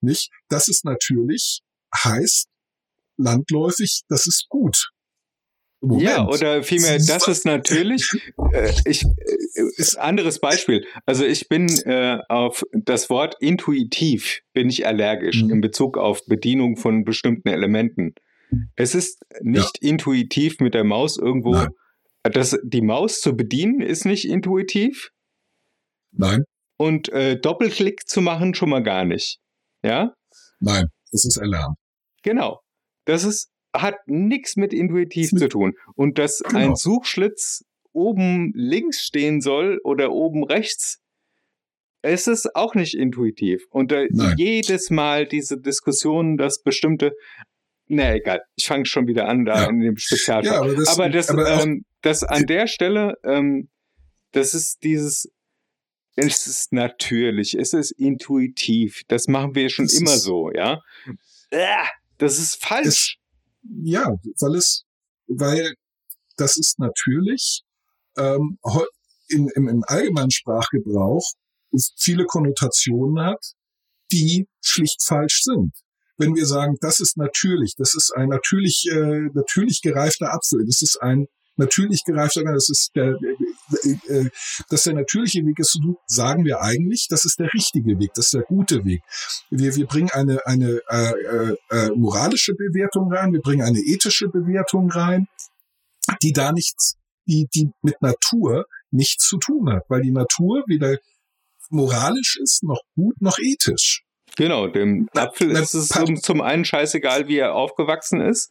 nicht? 0.00 0.30
Das 0.48 0.68
ist 0.68 0.84
natürlich 0.84 1.60
heißt 1.94 2.48
landläufig, 3.16 4.02
das 4.08 4.26
ist 4.26 4.48
gut. 4.48 4.90
Moment. 5.82 6.02
Ja, 6.02 6.26
oder 6.26 6.62
vielmehr, 6.62 6.98
das 6.98 7.26
ist 7.26 7.46
natürlich, 7.46 8.06
äh, 8.52 8.70
ich, 8.84 9.02
äh, 9.02 9.62
ist 9.76 9.96
ein 9.96 10.10
anderes 10.10 10.38
Beispiel. 10.38 10.84
Also 11.06 11.24
ich 11.24 11.48
bin 11.48 11.68
äh, 11.86 12.18
auf 12.28 12.64
das 12.72 13.08
Wort 13.08 13.36
intuitiv 13.40 14.40
bin 14.52 14.68
ich 14.68 14.86
allergisch 14.86 15.42
Mhm. 15.42 15.50
in 15.50 15.60
Bezug 15.62 15.96
auf 15.96 16.20
Bedienung 16.26 16.76
von 16.76 17.04
bestimmten 17.04 17.48
Elementen. 17.48 18.14
Es 18.76 18.94
ist 18.94 19.22
nicht 19.40 19.78
intuitiv 19.78 20.60
mit 20.60 20.74
der 20.74 20.84
Maus 20.84 21.16
irgendwo, 21.16 21.52
Nein. 21.54 21.68
das, 22.24 22.58
die 22.62 22.82
Maus 22.82 23.20
zu 23.20 23.34
bedienen 23.34 23.80
ist 23.80 24.04
nicht 24.04 24.26
intuitiv 24.26 25.12
Nein, 26.12 26.44
und 26.76 27.08
äh, 27.10 27.38
Doppelklick 27.40 28.06
zu 28.06 28.20
machen 28.20 28.54
schon 28.54 28.68
mal 28.70 28.82
gar 28.82 29.04
nicht. 29.04 29.38
Ja, 29.82 30.12
nein, 30.58 30.86
das 31.12 31.24
ist 31.24 31.36
erlernt. 31.36 31.76
Genau. 32.22 32.60
Das 33.06 33.24
ist, 33.24 33.50
hat 33.74 33.96
nichts 34.06 34.56
mit 34.56 34.72
intuitiv 34.72 35.32
Mit- 35.32 35.42
zu 35.42 35.48
tun. 35.48 35.74
Und 35.94 36.18
dass 36.18 36.38
Genau. 36.40 36.58
ein 36.58 36.76
Suchschlitz 36.76 37.64
oben 37.92 38.52
links 38.54 39.02
stehen 39.04 39.40
soll 39.40 39.80
oder 39.84 40.12
oben 40.12 40.44
rechts, 40.44 40.98
es 42.02 42.26
ist 42.26 42.54
auch 42.54 42.74
nicht 42.74 42.94
intuitiv. 42.94 43.64
Und 43.70 43.92
jedes 44.36 44.90
Mal 44.90 45.26
diese 45.26 45.58
Diskussion, 45.58 46.36
dass 46.36 46.62
bestimmte, 46.62 47.12
na 47.88 48.14
egal, 48.14 48.42
ich 48.56 48.66
fange 48.66 48.86
schon 48.86 49.06
wieder 49.06 49.28
an 49.28 49.44
da 49.44 49.64
Ja. 49.64 49.68
in 49.70 49.80
dem 49.80 49.96
Spezialfall. 49.96 50.52
Ja, 50.52 50.60
aber 50.60 50.74
das, 50.74 50.88
aber 50.98 51.08
das, 51.10 51.28
aber 51.30 51.62
ähm, 51.62 51.84
das 52.02 52.22
an 52.24 52.46
der 52.46 52.66
Stelle, 52.68 53.14
ähm, 53.24 53.68
das 54.32 54.54
ist 54.54 54.82
dieses, 54.84 55.28
es 56.16 56.46
ist 56.46 56.72
natürlich, 56.72 57.54
es 57.54 57.72
ist 57.72 57.92
intuitiv. 57.92 59.02
Das 59.08 59.26
machen 59.28 59.54
wir 59.54 59.68
schon 59.70 59.86
Das 59.86 59.94
immer 59.94 60.16
so, 60.16 60.50
ja. 60.52 60.80
Ah, 61.52 61.88
Das 62.18 62.38
ist 62.38 62.62
falsch. 62.64 63.18
ja, 63.82 64.14
weil 64.40 64.54
es, 64.56 64.84
weil 65.26 65.74
das 66.36 66.56
ist 66.56 66.78
natürlich 66.78 67.62
ähm, 68.16 68.58
in, 69.28 69.48
im, 69.54 69.68
im 69.68 69.84
allgemeinen 69.86 70.30
Sprachgebrauch 70.30 71.24
viele 71.96 72.24
Konnotationen 72.24 73.24
hat, 73.24 73.52
die 74.10 74.48
schlicht 74.60 75.02
falsch 75.04 75.42
sind. 75.44 75.72
Wenn 76.16 76.34
wir 76.34 76.44
sagen, 76.44 76.76
das 76.80 77.00
ist 77.00 77.16
natürlich, 77.16 77.74
das 77.76 77.94
ist 77.94 78.12
ein 78.14 78.28
natürlich, 78.28 78.86
äh, 78.90 79.28
natürlich 79.32 79.80
gereifter 79.80 80.34
Apfel, 80.34 80.66
das 80.66 80.82
ist 80.82 81.00
ein 81.00 81.26
natürlich 81.60 82.02
gereifter, 82.04 82.42
das 82.42 82.68
ist 82.68 82.90
der, 82.96 83.16
äh, 84.08 84.28
dass 84.68 84.82
der 84.82 84.94
natürliche 84.94 85.44
Weg 85.46 85.58
ist, 85.58 85.78
sagen 86.06 86.44
wir 86.44 86.60
eigentlich, 86.60 87.06
das 87.08 87.24
ist 87.24 87.38
der 87.38 87.52
richtige 87.54 87.98
Weg, 87.98 88.10
das 88.14 88.26
ist 88.26 88.34
der 88.34 88.42
gute 88.42 88.84
Weg. 88.84 89.02
Wir, 89.50 89.76
wir 89.76 89.86
bringen 89.86 90.10
eine, 90.12 90.44
eine 90.46 90.80
äh, 90.88 91.12
äh, 91.12 91.56
äh, 91.70 91.90
moralische 91.94 92.54
Bewertung 92.54 93.12
rein, 93.12 93.32
wir 93.32 93.40
bringen 93.40 93.62
eine 93.62 93.78
ethische 93.78 94.28
Bewertung 94.28 94.90
rein, 94.90 95.28
die 96.22 96.32
da 96.32 96.52
nichts, 96.52 96.96
die, 97.26 97.46
die 97.54 97.70
mit 97.82 98.00
Natur 98.02 98.66
nichts 98.90 99.28
zu 99.28 99.38
tun 99.38 99.70
hat, 99.70 99.84
weil 99.88 100.02
die 100.02 100.10
Natur 100.10 100.64
weder 100.66 100.96
moralisch 101.68 102.38
ist, 102.42 102.64
noch 102.64 102.80
gut, 102.96 103.20
noch 103.20 103.38
ethisch. 103.38 104.02
Genau, 104.36 104.68
dem 104.68 105.08
Na, 105.14 105.24
Apfel 105.24 105.48
na, 105.52 105.60
ist 105.60 105.74
es 105.74 105.88
zum 106.22 106.40
einen 106.40 106.64
scheißegal, 106.64 107.28
wie 107.28 107.38
er 107.38 107.54
aufgewachsen 107.54 108.20
ist. 108.20 108.50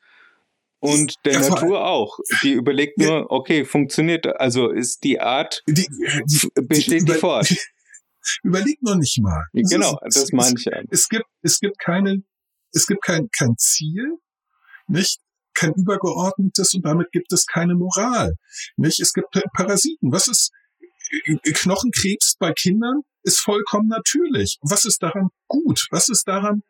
Und 0.82 1.16
der 1.26 1.34
Ja, 1.34 1.50
Natur 1.50 1.86
auch. 1.86 2.18
Die 2.44 2.54
überlegt 2.54 3.02
Ja. 3.02 3.08
nur, 3.08 3.32
okay, 3.32 3.66
funktioniert, 3.66 4.26
also 4.40 4.70
ist 4.72 5.04
die 5.04 5.20
Art, 5.20 5.62
Die, 5.68 5.74
die, 6.26 6.50
besteht 6.62 7.02
die 7.02 7.12
über- 7.12 7.16
fort. 7.16 7.50
Überlegt 8.44 8.84
noch 8.84 8.96
nicht 8.96 9.18
mal. 9.22 9.44
Es 9.54 9.70
Genau, 9.72 9.92
ist- 10.06 10.16
das 10.18 10.24
es- 10.26 10.32
meine 10.34 10.56
ich 10.58 10.66
ja. 10.66 10.82
es 10.90 11.08
gibt, 11.10 11.26
es 11.42 11.60
gibt 11.60 11.80
keine, 11.80 12.24
es 12.74 12.86
gibt 12.86 13.02
kein, 13.04 13.28
kein 13.38 13.56
Ziel, 13.58 14.18
nicht? 14.88 15.20
kein 15.56 15.74
übergeordnetes 15.74 16.74
und 16.76 16.86
damit 16.86 17.12
gibt 17.12 17.34
es 17.34 17.46
keine 17.46 17.76
Moral. 17.76 18.34
Nicht? 18.78 19.02
Es 19.02 19.12
gibt 19.12 19.28
Parasiten. 19.54 20.12
Was 20.12 20.28
ist 20.30 20.52
Knochenkrebs 21.44 22.36
bei 22.40 22.54
Kindern 22.54 23.02
ist 23.24 23.40
vollkommen 23.40 23.90
natürlich. 23.90 24.58
Was 24.62 24.86
ist 24.86 25.02
daran 25.04 25.30
gut? 25.48 25.88
Was 25.92 26.08
ist 26.08 26.28
daran 26.28 26.62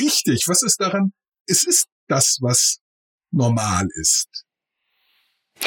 richtig? 0.00 0.44
Was 0.46 0.62
ist 0.62 0.80
daran? 0.80 1.12
Es 1.46 1.62
ist 1.66 1.86
das, 2.08 2.38
was 2.42 2.79
normal 3.30 3.86
ist. 4.00 4.44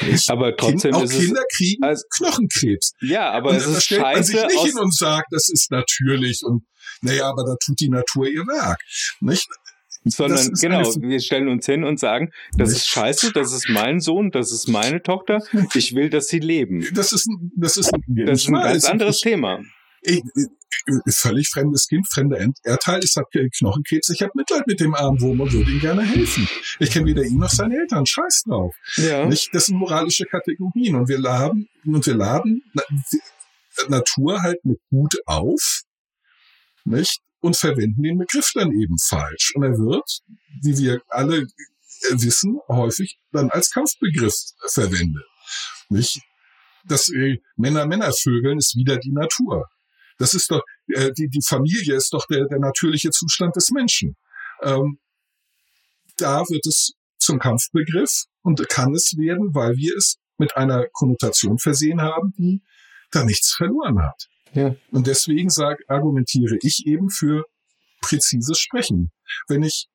Ich, 0.01 0.29
aber 0.29 0.55
trotzdem 0.55 0.91
kind, 0.91 0.95
auch 0.95 1.09
Kinder 1.09 1.43
kriegen 1.55 1.83
also, 1.83 2.03
Knochenkrebs. 2.17 2.93
Ja, 3.01 3.31
aber 3.31 3.51
und 3.51 3.57
es 3.57 3.67
ist 3.67 3.83
stellt 3.83 4.01
scheiße 4.01 4.35
man 4.35 4.49
sich 4.49 4.57
nicht 4.57 4.65
hin 4.65 4.79
und 4.79 4.95
sagt, 4.95 5.27
das 5.31 5.49
ist 5.49 5.69
natürlich 5.71 6.41
und 6.43 6.63
naja, 7.01 7.29
aber 7.29 7.43
da 7.43 7.55
tut 7.63 7.79
die 7.79 7.89
Natur 7.89 8.27
ihr 8.27 8.41
Werk. 8.47 8.79
Nicht? 9.19 9.47
Sondern 10.05 10.51
genau, 10.59 10.81
wir 10.81 11.19
stellen 11.21 11.47
uns 11.47 11.65
hin 11.65 11.83
und 11.83 11.99
sagen, 11.99 12.31
das 12.57 12.69
nicht. 12.69 12.79
ist 12.79 12.87
scheiße, 12.87 13.31
das 13.33 13.53
ist 13.53 13.69
mein 13.69 13.99
Sohn, 13.99 14.31
das 14.31 14.51
ist 14.51 14.67
meine 14.67 15.01
Tochter, 15.01 15.39
ich 15.73 15.95
will, 15.95 16.09
dass 16.09 16.27
sie 16.27 16.39
leben. 16.39 16.85
Das 16.93 17.13
ist, 17.13 17.29
das 17.55 17.77
ist, 17.77 17.91
das 18.07 18.41
ist 18.41 18.47
ein 18.49 18.53
ganz 18.53 18.85
anderes 18.85 19.19
Thema. 19.21 19.61
Ich, 20.03 20.21
völlig 21.09 21.49
fremdes 21.49 21.87
Kind, 21.87 22.07
fremder 22.11 22.45
Erdteil, 22.63 22.99
es 22.99 23.15
hat 23.15 23.27
Knochenkrebs, 23.31 24.09
ich 24.09 24.21
habe 24.21 24.31
Mitleid 24.35 24.67
mit 24.67 24.79
dem 24.79 24.93
armen 24.95 25.21
Wurm 25.21 25.39
und 25.39 25.53
würde 25.53 25.71
ihm 25.71 25.79
gerne 25.79 26.03
helfen. 26.03 26.47
Ich 26.79 26.91
kenne 26.91 27.05
weder 27.05 27.23
ihn 27.23 27.37
noch 27.37 27.49
seine 27.49 27.77
Eltern, 27.77 28.05
scheiß 28.05 28.43
drauf. 28.47 28.75
Ja. 28.97 29.25
Nicht? 29.25 29.49
Das 29.53 29.65
sind 29.65 29.77
moralische 29.77 30.25
Kategorien 30.25 30.95
und 30.95 31.07
wir 31.07 31.19
laden, 31.19 31.69
und 31.85 32.05
wir 32.05 32.15
laden 32.15 32.63
Natur 33.87 34.41
halt 34.41 34.63
mit 34.65 34.79
Gut 34.89 35.15
auf, 35.25 35.81
nicht? 36.85 37.19
Und 37.39 37.57
verwenden 37.57 38.03
den 38.03 38.17
Begriff 38.17 38.51
dann 38.53 38.71
eben 38.71 38.97
falsch. 38.97 39.51
Und 39.55 39.63
er 39.63 39.77
wird, 39.77 40.21
wie 40.61 40.77
wir 40.77 41.01
alle 41.09 41.45
wissen, 42.11 42.59
häufig 42.69 43.19
dann 43.31 43.49
als 43.49 43.69
Kampfbegriff 43.69 44.33
verwendet. 44.67 45.25
Nicht? 45.89 46.21
Das 46.85 47.09
äh, 47.09 47.37
Männer 47.55 47.85
Männer 47.85 48.11
vögeln 48.13 48.57
ist 48.57 48.75
wieder 48.75 48.97
die 48.97 49.11
Natur. 49.11 49.67
Das 50.17 50.33
ist 50.33 50.51
doch, 50.51 50.61
äh, 50.87 51.11
die, 51.17 51.29
die 51.29 51.41
Familie 51.45 51.95
ist 51.95 52.13
doch 52.13 52.25
der, 52.27 52.45
der 52.45 52.59
natürliche 52.59 53.11
Zustand 53.11 53.55
des 53.55 53.71
Menschen. 53.71 54.15
Ähm, 54.61 54.99
da 56.17 56.41
wird 56.49 56.65
es 56.67 56.93
zum 57.17 57.39
Kampfbegriff 57.39 58.25
und 58.41 58.67
kann 58.69 58.93
es 58.93 59.17
werden, 59.17 59.55
weil 59.55 59.75
wir 59.75 59.95
es 59.97 60.17
mit 60.37 60.55
einer 60.57 60.87
Konnotation 60.91 61.57
versehen 61.57 62.01
haben, 62.01 62.33
die 62.37 62.61
da 63.11 63.23
nichts 63.23 63.53
verloren 63.53 63.99
hat. 63.99 64.27
Ja. 64.53 64.75
Und 64.91 65.07
deswegen 65.07 65.49
sag, 65.49 65.79
argumentiere 65.87 66.57
ich 66.61 66.85
eben 66.85 67.09
für 67.09 67.45
präzises 68.01 68.59
Sprechen. 68.59 69.11
Wenn 69.47 69.63
ich 69.63 69.87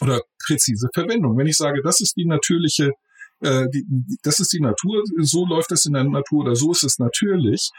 oder 0.00 0.22
präzise 0.44 0.88
Verwendung. 0.92 1.36
Wenn 1.36 1.46
ich 1.46 1.56
sage, 1.56 1.80
das 1.82 2.00
ist 2.00 2.16
die 2.16 2.26
natürliche, 2.26 2.92
äh, 3.40 3.66
die, 3.72 3.84
das 4.22 4.40
ist 4.40 4.52
die 4.52 4.60
Natur, 4.60 5.02
so 5.20 5.46
läuft 5.46 5.72
es 5.72 5.86
in 5.86 5.94
der 5.94 6.04
Natur 6.04 6.44
oder 6.44 6.56
so 6.56 6.72
ist 6.72 6.84
es 6.84 6.98
natürlich, 6.98 7.70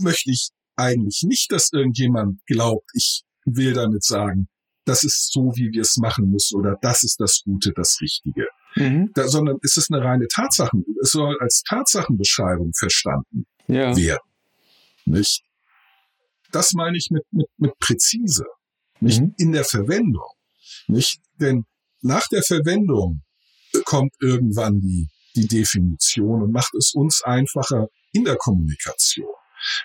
möchte 0.00 0.30
ich 0.30 0.50
eigentlich 0.78 1.22
nicht, 1.24 1.52
dass 1.52 1.72
irgendjemand 1.72 2.40
glaubt, 2.46 2.88
ich 2.94 3.24
will 3.44 3.72
damit 3.72 4.04
sagen, 4.04 4.48
das 4.84 5.02
ist 5.02 5.32
so, 5.32 5.52
wie 5.54 5.70
wir 5.72 5.82
es 5.82 5.96
machen 5.98 6.30
müssen 6.30 6.58
oder 6.58 6.76
das 6.80 7.02
ist 7.02 7.20
das 7.20 7.42
Gute, 7.44 7.72
das 7.74 7.98
Richtige. 8.00 8.46
Mhm. 8.74 9.10
Da, 9.14 9.28
sondern 9.28 9.58
es 9.62 9.76
ist 9.76 9.92
eine 9.92 10.02
reine 10.02 10.26
Tatsachen, 10.28 10.84
es 11.02 11.10
soll 11.10 11.36
als 11.40 11.62
Tatsachenbeschreibung 11.68 12.72
verstanden 12.74 13.46
ja. 13.66 13.94
werden. 13.96 14.28
Nicht? 15.04 15.42
Das 16.52 16.72
meine 16.72 16.96
ich 16.96 17.08
mit, 17.10 17.24
mit, 17.30 17.48
mit 17.58 17.78
präzise, 17.78 18.46
nicht 19.00 19.20
mhm. 19.20 19.34
in 19.38 19.52
der 19.52 19.64
Verwendung. 19.64 20.30
Nicht? 20.86 21.20
Denn 21.40 21.64
nach 22.00 22.26
der 22.28 22.42
Verwendung 22.42 23.22
kommt 23.84 24.14
irgendwann 24.20 24.80
die, 24.80 25.08
die 25.34 25.46
Definition 25.46 26.42
und 26.42 26.52
macht 26.52 26.74
es 26.74 26.92
uns 26.94 27.22
einfacher 27.22 27.88
in 28.12 28.24
der 28.24 28.36
Kommunikation. 28.36 29.34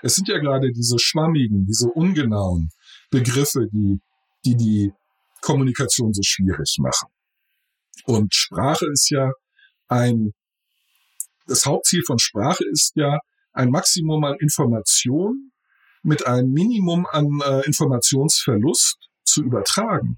Es 0.02 0.16
sind 0.16 0.28
ja 0.28 0.38
gerade 0.40 0.72
diese 0.72 1.00
schwammigen, 1.00 1.66
diese 1.66 1.88
ungenauen 1.90 2.70
Begriffe, 3.10 3.68
die 3.72 4.00
die, 4.46 4.56
die 4.56 4.94
Kommunikation 5.42 6.14
so 6.14 6.22
schwierig 6.24 6.78
machen. 6.80 7.10
Und 8.06 8.34
Sprache 8.34 8.86
ist 8.92 9.10
ja 9.10 9.32
ein, 9.88 10.34
das 11.48 11.66
Hauptziel 11.66 12.04
von 12.06 12.20
Sprache 12.20 12.64
ist 12.72 12.94
ja 12.96 13.20
ein 13.54 13.70
Maximum 13.70 14.24
an 14.24 14.36
Information 14.40 15.52
mit 16.02 16.26
einem 16.26 16.52
Minimum 16.52 17.06
an 17.12 17.40
äh, 17.46 17.66
Informationsverlust 17.66 18.98
zu 19.24 19.44
übertragen. 19.44 20.18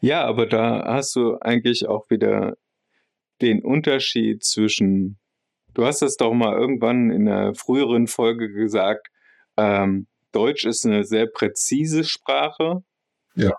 Ja, 0.00 0.24
aber 0.24 0.46
da 0.46 0.84
hast 0.86 1.16
du 1.16 1.38
eigentlich 1.40 1.86
auch 1.88 2.08
wieder 2.10 2.56
den 3.40 3.62
Unterschied 3.62 4.44
zwischen 4.44 5.18
Du 5.76 5.84
hast 5.84 6.00
es 6.00 6.16
doch 6.16 6.32
mal 6.32 6.58
irgendwann 6.58 7.10
in 7.10 7.28
einer 7.28 7.54
früheren 7.54 8.06
Folge 8.06 8.50
gesagt, 8.50 9.08
ähm, 9.58 10.06
Deutsch 10.32 10.64
ist 10.64 10.86
eine 10.86 11.04
sehr 11.04 11.26
präzise 11.26 12.02
Sprache. 12.02 12.82
Ja. 13.34 13.52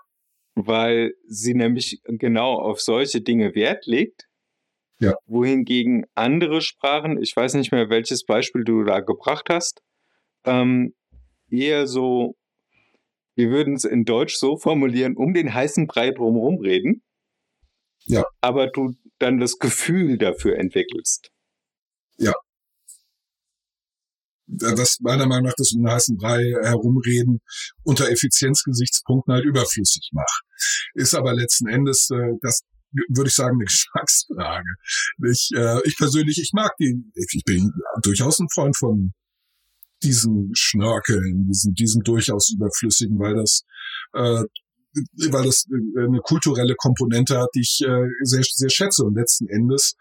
Weil 0.56 1.12
sie 1.28 1.54
nämlich 1.54 2.00
genau 2.04 2.54
auf 2.54 2.80
solche 2.80 3.20
Dinge 3.20 3.54
Wert 3.54 3.86
legt. 3.86 4.24
Ja. 4.98 5.14
Wohingegen 5.26 6.06
andere 6.16 6.60
Sprachen, 6.60 7.22
ich 7.22 7.36
weiß 7.36 7.54
nicht 7.54 7.70
mehr, 7.70 7.88
welches 7.88 8.24
Beispiel 8.24 8.64
du 8.64 8.82
da 8.82 8.98
gebracht 8.98 9.46
hast, 9.48 9.80
ähm, 10.44 10.96
eher 11.48 11.86
so, 11.86 12.34
wir 13.36 13.50
würden 13.50 13.74
es 13.74 13.84
in 13.84 14.04
Deutsch 14.04 14.34
so 14.34 14.56
formulieren, 14.56 15.16
um 15.16 15.34
den 15.34 15.54
heißen 15.54 15.86
Brei 15.86 16.10
drumherum 16.10 16.58
reden. 16.58 17.04
Ja. 18.06 18.24
Aber 18.40 18.66
du 18.66 18.96
dann 19.20 19.38
das 19.38 19.60
Gefühl 19.60 20.18
dafür 20.18 20.58
entwickelst. 20.58 21.30
Ja. 22.18 22.34
Das 24.46 24.98
meiner 25.00 25.26
Meinung 25.26 25.46
nach 25.46 25.54
das 25.56 25.72
um 25.72 25.82
den 25.82 25.92
heißen 25.92 26.16
Brei 26.16 26.54
herumreden 26.62 27.40
unter 27.82 28.10
Effizienzgesichtspunkten 28.10 29.34
halt 29.34 29.44
überflüssig 29.44 30.10
macht. 30.12 30.42
Ist 30.94 31.14
aber 31.14 31.34
letzten 31.34 31.68
Endes 31.68 32.08
äh, 32.10 32.34
das 32.40 32.62
würde 33.08 33.28
ich 33.28 33.34
sagen, 33.34 33.56
eine 33.56 33.64
Geschmacksfrage. 33.66 34.74
Ich, 35.30 35.50
äh, 35.54 35.80
ich 35.84 35.96
persönlich, 35.96 36.38
ich 36.38 36.50
mag 36.52 36.72
die, 36.78 37.02
ich 37.14 37.42
bin 37.44 37.72
durchaus 38.02 38.38
ein 38.38 38.48
Freund 38.52 38.76
von 38.76 39.12
diesen 40.02 40.50
Schnörkeln, 40.54 41.46
diesen, 41.48 41.74
diesen 41.74 42.02
durchaus 42.02 42.50
überflüssigen, 42.50 43.18
weil 43.18 43.34
das, 43.34 43.64
äh, 44.14 44.44
weil 45.30 45.44
das 45.44 45.66
äh, 45.70 46.04
eine 46.04 46.20
kulturelle 46.20 46.74
Komponente 46.76 47.38
hat, 47.38 47.50
die 47.54 47.60
ich 47.60 47.80
äh, 47.84 48.06
sehr, 48.22 48.42
sehr 48.44 48.70
schätze. 48.70 49.04
Und 49.04 49.16
letzten 49.16 49.48
Endes 49.48 49.96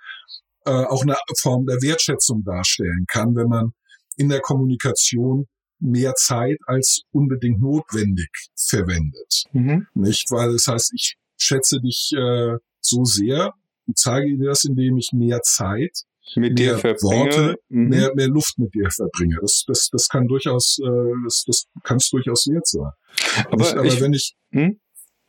äh, 0.68 0.86
auch 0.86 1.02
eine 1.02 1.16
Form 1.40 1.66
der 1.66 1.82
Wertschätzung 1.82 2.44
darstellen 2.44 3.06
kann, 3.08 3.36
wenn 3.36 3.48
man 3.48 3.72
in 4.18 4.30
der 4.30 4.42
Kommunikation 4.42 5.46
mehr 5.80 6.14
Zeit 6.16 6.58
als 6.66 7.02
unbedingt 7.12 7.62
notwendig 7.62 8.30
verwendet. 8.56 9.44
Mhm. 9.54 9.88
Nicht, 9.94 10.32
weil 10.32 10.50
es 10.50 10.66
das 10.66 10.74
heißt, 10.74 10.94
ich 10.96 11.16
schätze 11.38 11.80
dich 11.80 12.12
äh, 12.18 12.58
so 12.82 13.04
sehr 13.06 13.54
und 13.86 13.98
zeige 13.98 14.38
dir 14.38 14.50
das, 14.50 14.64
indem 14.64 14.98
ich 14.98 15.12
mehr 15.14 15.42
Zeit, 15.44 16.02
mit 16.36 16.60
mehr 16.60 16.74
dir 16.74 16.78
verbringe. 16.80 17.26
Worte, 17.26 17.56
mhm. 17.70 17.90
mehr, 17.90 18.14
mehr 18.16 18.28
Luft 18.28 18.58
mit 18.58 18.74
dir 18.74 18.90
verbringe. 18.90 19.38
Das, 19.42 19.64
das, 19.68 19.90
das 19.92 20.10
kann 20.10 20.28
durchaus, 20.28 20.78
äh, 20.84 21.12
das, 21.24 21.44
das 21.46 21.66
kann 21.84 21.98
es 21.98 22.10
durchaus 22.10 22.48
wert 22.48 22.68
sein. 22.68 22.92
Aber, 23.46 23.58
Nicht, 23.58 23.74
aber 23.74 23.86
ich, 23.86 24.02
wenn 24.02 24.14
ich, 24.14 24.36
hm? 24.52 24.80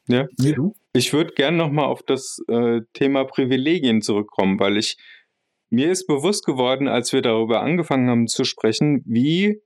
ja, 0.08 0.26
nee, 0.38 0.52
du? 0.52 0.74
ich 0.92 1.12
würde 1.12 1.32
gern 1.34 1.56
noch 1.56 1.70
mal 1.70 1.84
auf 1.84 2.02
das 2.02 2.38
äh, 2.48 2.80
Thema 2.94 3.24
Privilegien 3.24 4.02
zurückkommen, 4.02 4.58
weil 4.58 4.76
ich 4.76 4.96
mir 5.70 5.90
ist 5.90 6.06
bewusst 6.06 6.44
geworden, 6.44 6.88
als 6.88 7.12
wir 7.12 7.22
darüber 7.22 7.60
angefangen 7.60 8.08
haben 8.08 8.26
zu 8.26 8.44
sprechen, 8.44 9.02
wie 9.04 9.60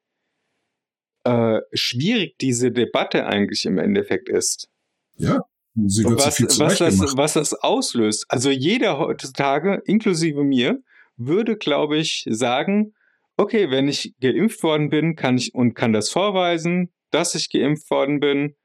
äh, 1.25 1.61
schwierig 1.73 2.37
diese 2.41 2.73
Debatte 2.73 3.27
eigentlich 3.27 3.65
im 3.65 3.79
Endeffekt 3.79 4.29
ist. 4.29 4.69
Ja. 5.17 5.41
Sie 5.75 6.05
wird 6.05 6.19
was, 6.19 6.41
was, 6.59 6.79
das, 6.79 7.17
was 7.17 7.33
das 7.33 7.55
auslöst. 7.55 8.27
Also 8.29 8.51
jeder 8.51 8.99
heutzutage, 8.99 9.81
inklusive 9.87 10.45
mir, 10.45 10.83
würde, 11.17 11.57
glaube 11.57 11.97
ich, 11.97 12.27
sagen, 12.29 12.95
okay, 13.39 13.71
wenn 13.71 13.89
ich 13.89 14.15
geimpft 14.21 14.63
worden 14.63 14.91
bin, 14.91 15.17
kann 15.17 15.39
ich 15.39 15.55
und 15.55 15.75
kann 15.75 15.93
das 15.93 16.11
vorweisen, 16.11 16.93
dass 17.11 17.35
ich 17.35 17.49
geimpft 17.49 17.91
worden 17.91 18.21
bin, 18.21 18.57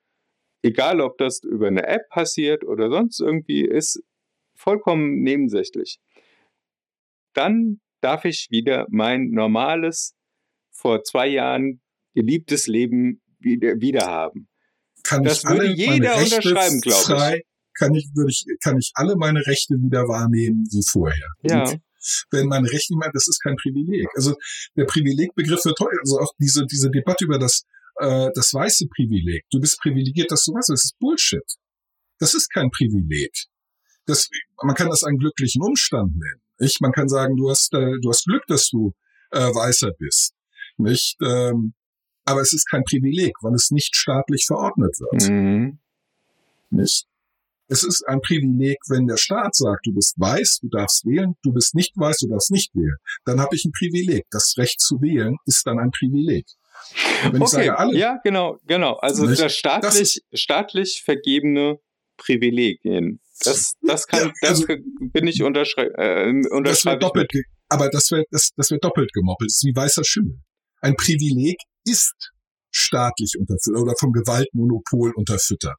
egal 0.64 1.00
ob 1.00 1.18
das 1.18 1.44
über 1.44 1.68
eine 1.68 1.88
App 1.88 2.10
passiert 2.10 2.66
oder 2.66 2.90
sonst 2.90 3.22
irgendwie, 3.22 3.62
ist 3.62 4.02
vollkommen 4.56 5.22
nebensächlich 5.22 6.00
dann 7.34 7.80
darf 8.02 8.26
ich 8.26 8.48
wieder 8.50 8.86
mein 8.90 9.30
normales, 9.32 10.14
vor 10.72 11.04
zwei 11.04 11.28
Jahren 11.28 11.82
geliebtes 12.14 12.68
Leben 12.68 13.22
wieder, 13.40 13.80
wieder 13.80 14.06
haben. 14.06 14.48
Kann 15.04 15.24
das 15.24 15.44
würde 15.44 15.72
jeder 15.72 16.18
unterschreiben, 16.18 16.82
glaube 16.82 17.38
ich. 17.38 17.44
Kann 17.80 17.94
ich, 17.94 18.10
würde 18.16 18.32
ich, 18.32 18.46
kann 18.64 18.78
ich 18.78 18.92
alle 18.96 19.16
meine 19.16 19.46
Rechte 19.46 19.76
wieder 19.76 20.08
wahrnehmen 20.08 20.66
wie 20.72 20.84
vorher. 20.90 21.28
Ja. 21.44 21.62
Und 21.62 21.80
wenn 22.32 22.48
meine 22.48 22.68
Rechte 22.68 22.94
nicht 22.94 23.00
mehr, 23.00 23.12
das 23.14 23.28
ist 23.28 23.40
kein 23.44 23.56
Privileg. 23.56 24.08
Also 24.16 24.36
der 24.76 24.86
Privilegbegriff 24.86 25.64
wird 25.64 25.78
teuer. 25.78 26.00
Also 26.00 26.20
auch 26.20 26.32
diese, 26.40 26.66
diese 26.66 26.90
Debatte 26.90 27.26
über 27.26 27.38
das, 27.38 27.66
äh, 28.00 28.30
das 28.34 28.54
weiße 28.54 28.88
Privileg. 28.96 29.44
Du 29.52 29.60
bist 29.60 29.80
privilegiert, 29.80 30.32
dass 30.32 30.44
du 30.46 30.54
weißt, 30.54 30.70
das 30.70 30.86
ist 30.86 30.98
Bullshit. 31.00 31.46
Das 32.20 32.34
ist 32.34 32.50
kein 32.52 32.72
Privileg. 32.72 33.32
das, 34.08 34.30
man 34.64 34.76
kann 34.76 34.90
das 34.90 35.04
einen 35.04 35.20
glücklichen 35.20 35.62
Umstand 35.62 36.16
nennen. 36.16 36.42
Nicht? 36.60 36.82
Man 36.82 36.92
kann 36.92 37.08
sagen, 37.08 37.36
du 37.36 37.50
hast, 37.50 37.74
äh, 37.74 38.00
du 38.02 38.10
hast 38.10 38.26
Glück, 38.26 38.44
dass 38.48 38.70
du 38.70 38.94
äh, 39.32 39.40
weißer 39.40 39.92
bist. 39.98 40.34
Nicht? 40.78 41.18
Ähm, 41.22 41.74
aber 42.26 42.42
es 42.42 42.54
ist 42.54 42.70
kein 42.70 42.84
Privileg, 42.84 43.34
weil 43.42 43.54
es 43.54 43.72
nicht 43.72 43.96
staatlich 43.96 44.46
verordnet 44.48 44.96
wird. 45.00 45.30
Mhm. 45.30 45.80
Nicht? 46.70 47.06
Es 47.70 47.84
ist 47.84 48.08
ein 48.08 48.22
Privileg, 48.22 48.78
wenn 48.88 49.08
der 49.08 49.18
Staat 49.18 49.56
sagt, 49.56 49.86
du 49.86 49.94
bist 49.94 50.16
weiß, 50.18 50.60
du 50.62 50.70
darfst 50.70 51.06
wählen, 51.06 51.36
du 51.44 51.52
bist 51.52 51.76
nicht 51.76 51.98
weiß, 51.98 52.18
du 52.20 52.28
darfst 52.28 52.52
nicht 52.52 52.74
wählen. 52.76 52.96
Dann 53.26 53.42
habe 53.42 53.56
ich 53.56 53.66
ein 53.66 53.72
Privileg. 53.78 54.26
Das 54.32 54.56
Recht 54.58 54.80
zu 54.80 55.02
wählen 55.02 55.36
ist 55.46 55.68
dann 55.68 55.80
ein 55.80 55.92
Privileg. 55.92 56.46
Wenn 57.24 57.36
ich 57.36 57.42
Okay, 57.42 57.66
sage, 57.66 57.78
alle, 57.78 57.98
ja, 57.98 58.20
genau, 58.24 58.58
genau. 58.66 58.94
Also 58.98 59.26
Nicht? 59.26 59.42
das 59.42 59.54
staatlich, 59.54 60.22
staatlich 60.34 61.02
vergebene 61.04 61.80
Privilegien. 62.18 63.20
Das, 63.44 63.74
das 63.82 64.08
kann, 64.08 64.28
Ja, 64.28 64.34
das 64.42 64.50
also- 64.62 64.66
bin 65.00 65.28
ich 65.28 65.44
unterschrei 65.44 65.84
äh, 65.96 66.34
das 66.42 66.52
unterschreibe 66.52 66.98
ich 66.98 67.08
doppelt, 67.08 67.32
aber 67.70 67.90
das 67.90 68.10
wird, 68.12 68.26
das, 68.32 68.50
das 68.56 68.72
wird 68.72 68.84
doppelt 68.84 69.12
gemoppelt. 69.14 69.50
Das 69.50 69.58
ist 69.58 69.66
wie 69.66 69.76
weißer 69.76 70.04
Schimmel. 70.04 70.40
Ein 70.82 70.96
Privileg 70.96 71.58
ist 71.86 72.14
staatlich 72.72 73.34
unterfüttert 73.40 73.82
oder 73.82 73.94
vom 74.00 74.12
Gewaltmonopol 74.12 75.14
unterfüttert. 75.16 75.78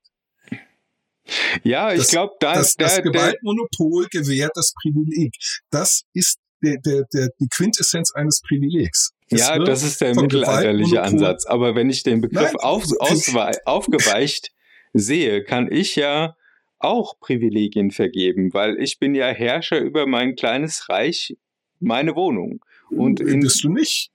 Ja, 1.63 1.93
ich 1.93 1.99
das- 2.01 2.09
glaube, 2.09 2.33
da 2.41 2.55
Das, 2.55 2.75
der, 2.75 2.87
das 2.87 2.95
der, 2.97 3.05
Gewaltmonopol 3.05 4.07
gewährt 4.11 4.53
das 4.55 4.73
Privileg. 4.83 5.35
Das 5.71 6.03
ist 6.15 6.39
der, 6.63 6.77
der, 6.85 7.05
der, 7.13 7.29
die 7.39 7.49
Quintessenz 7.49 8.13
eines 8.15 8.41
Privilegs. 8.41 9.11
Es 9.31 9.41
ja, 9.41 9.59
das 9.59 9.83
ist 9.83 10.01
der 10.01 10.15
mittelalterliche 10.15 11.03
Ansatz. 11.03 11.45
Aber 11.47 11.75
wenn 11.75 11.91
ich 11.91 12.03
den 12.03 12.21
Begriff 12.23 12.53
Nein, 12.53 12.57
auf, 12.61 12.85
auswei- 12.99 13.59
aufgeweicht 13.67 14.49
sehe, 14.93 15.43
kann 15.45 15.71
ich 15.71 15.97
ja 15.97 16.35
auch 16.79 17.19
Privilegien 17.21 17.91
vergeben, 17.91 18.53
weil 18.55 18.77
ich 18.81 18.99
bin 18.99 19.15
ja 19.15 19.27
Herrscher 19.29 19.81
über 19.81 20.07
mein 20.07 20.37
kleines 20.37 20.89
Reich, 20.89 21.37
meine 21.81 22.15
Wohnung. 22.15 22.61
Und 22.91 23.21
in, 23.21 23.41
bist 23.41 23.63
du 23.65 23.71
nicht. 23.73 24.11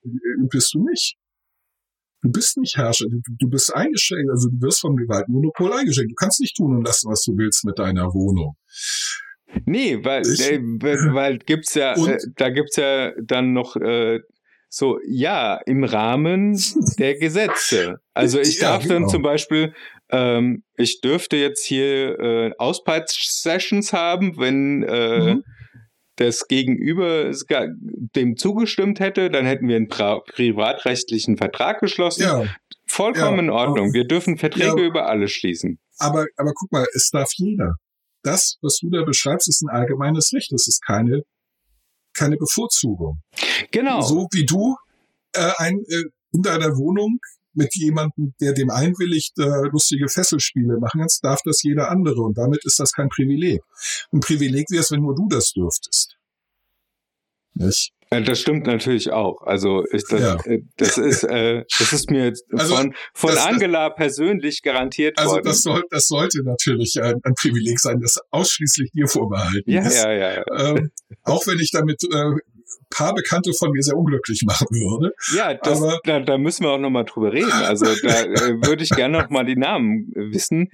Bist 0.49 0.73
du 0.73 0.83
nicht. 0.85 1.15
Du 2.21 2.31
bist 2.31 2.57
nicht 2.57 2.77
Herrscher. 2.77 3.05
Du, 3.09 3.49
bist 3.49 3.73
eingeschränkt. 3.75 4.29
Also 4.31 4.47
du 4.49 4.61
wirst 4.61 4.79
vom 4.79 4.95
Gewaltmonopol 4.95 5.73
eingeschränkt. 5.73 6.11
Du 6.11 6.15
kannst 6.15 6.39
nicht 6.39 6.55
tun 6.55 6.75
und 6.77 6.85
lassen, 6.85 7.09
was 7.11 7.21
du 7.23 7.37
willst 7.37 7.65
mit 7.65 7.77
deiner 7.79 8.13
Wohnung. 8.13 8.55
Nee, 9.65 10.03
weil, 10.03 10.21
Ich- 10.25 10.41
äh, 10.41 10.59
weil 11.13 11.37
gibt's 11.39 11.75
ja, 11.75 11.93
äh, 11.95 12.17
da 12.37 12.49
gibt's 12.49 12.77
ja 12.77 13.11
dann 13.21 13.51
noch 13.53 13.75
äh, 13.75 14.21
so, 14.69 14.99
ja, 15.05 15.59
im 15.65 15.83
Rahmen 15.83 16.57
der 16.97 17.15
Gesetze. 17.19 17.99
Also 18.13 18.39
ich 18.39 18.59
Ja, 18.59 18.69
darf 18.71 18.87
dann 18.87 18.99
genau. 19.03 19.07
zum 19.09 19.21
Beispiel, 19.21 19.73
ähm, 20.13 20.63
ich 20.77 21.01
dürfte 21.01 21.35
jetzt 21.37 21.65
hier 21.65 22.19
äh, 22.19 22.51
Auspeitsch-Sessions 22.57 23.91
haben, 23.91 24.37
wenn 24.37 24.83
äh, 24.83 25.33
Mhm. 25.35 25.43
das 26.17 26.47
Gegenüber 26.47 27.31
dem 28.15 28.37
zugestimmt 28.37 28.99
hätte, 28.99 29.29
dann 29.31 29.45
hätten 29.45 29.67
wir 29.67 29.75
einen 29.75 29.87
privatrechtlichen 29.89 31.37
Vertrag 31.37 31.79
geschlossen. 31.79 32.21
Ja, 32.23 32.45
Vollkommen 32.85 33.37
Ja, 33.37 33.43
in 33.45 33.49
Ordnung. 33.49 33.93
Wir 33.93 34.05
dürfen 34.05 34.37
Verträge 34.37 34.81
Ja. 34.81 34.87
über 34.87 35.07
alles 35.07 35.31
schließen. 35.31 35.79
aber, 35.97 36.25
aber 36.37 36.51
guck 36.53 36.71
mal, 36.71 36.85
es 36.93 37.09
darf 37.09 37.31
jeder. 37.37 37.73
Das, 38.21 38.57
was 38.61 38.77
du 38.81 38.89
da 38.91 39.03
beschreibst, 39.03 39.47
ist 39.49 39.63
ein 39.63 39.69
allgemeines 39.69 40.31
Recht. 40.33 40.51
Das 40.51 40.67
ist 40.67 40.81
keine, 40.85 41.23
keine 42.13 42.37
Bevorzugung. 42.37 43.21
Genau. 43.71 44.01
So 44.01 44.27
wie 44.31 44.45
du 44.45 44.75
äh, 45.33 45.51
ein, 45.57 45.79
äh, 45.89 46.03
in 46.33 46.41
deiner 46.43 46.77
Wohnung 46.77 47.17
mit 47.53 47.75
jemandem, 47.75 48.33
der 48.41 48.53
dem 48.53 48.69
einwilligt, 48.69 49.37
äh, 49.39 49.67
lustige 49.71 50.07
Fesselspiele 50.09 50.77
machen 50.79 50.99
kannst, 51.01 51.23
darf 51.23 51.41
das 51.43 51.61
jeder 51.63 51.89
andere. 51.91 52.21
Und 52.21 52.37
damit 52.37 52.65
ist 52.65 52.79
das 52.79 52.91
kein 52.91 53.09
Privileg. 53.09 53.61
Ein 54.11 54.19
Privileg 54.19 54.69
wäre 54.71 54.81
es, 54.81 54.91
wenn 54.91 55.01
nur 55.01 55.15
du 55.15 55.27
das 55.29 55.51
dürftest. 55.53 56.17
Nicht? 57.55 57.91
Ja, 58.11 58.19
Das 58.21 58.39
stimmt 58.39 58.67
natürlich 58.67 59.11
auch. 59.11 59.41
Also 59.41 59.83
ich, 59.91 60.03
das, 60.09 60.21
Ja. 60.21 60.35
äh, 60.45 60.61
das 60.77 60.97
ist 60.99 61.23
äh, 61.23 61.63
das 61.79 61.93
ist 61.93 62.09
mir 62.11 62.31
Also, 62.51 62.75
von 62.75 62.93
von 63.13 63.29
das- 63.35 63.45
Angela 63.45 63.89
persönlich 63.89 64.61
garantiert 64.61 65.17
Also 65.17 65.31
worden. 65.33 65.45
das, 65.45 65.61
soll, 65.61 65.83
das 65.89 66.07
sollte 66.07 66.43
natürlich 66.43 67.01
ein, 67.01 67.15
ein 67.23 67.33
Privileg 67.33 67.79
sein, 67.79 67.99
das 68.01 68.19
ausschließlich 68.31 68.91
dir 68.91 69.07
vorbehalten 69.07 69.69
ja, 69.69 69.81
ist. 69.81 70.03
ja, 70.03 70.11
ja, 70.11 70.33
ja. 70.35 70.43
Ähm, 70.75 70.91
auch 71.23 71.45
wenn 71.47 71.59
ich 71.59 71.71
damit 71.71 72.03
äh, 72.03 72.31
paar 72.89 73.13
Bekannte 73.13 73.51
von 73.53 73.71
mir 73.71 73.81
sehr 73.81 73.97
unglücklich 73.97 74.43
machen 74.45 74.67
würde. 74.71 75.11
Ja, 75.35 75.53
das, 75.53 75.81
aber- 75.81 75.99
da, 76.03 76.19
da 76.19 76.37
müssen 76.37 76.63
wir 76.63 76.71
auch 76.71 76.79
noch 76.79 76.89
mal 76.89 77.03
drüber 77.03 77.31
reden. 77.33 77.51
Also 77.51 77.85
da 77.85 78.23
äh, 78.23 78.61
würde 78.65 78.83
ich 78.83 78.89
gerne 78.89 79.19
noch 79.21 79.29
mal 79.29 79.45
die 79.45 79.55
Namen 79.55 80.11
wissen. 80.15 80.69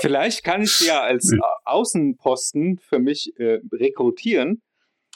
Vielleicht 0.00 0.44
kann 0.44 0.62
ich 0.62 0.80
ja 0.80 1.00
als 1.02 1.32
Außenposten 1.64 2.78
für 2.78 2.98
mich 2.98 3.32
äh, 3.36 3.58
rekrutieren. 3.72 4.62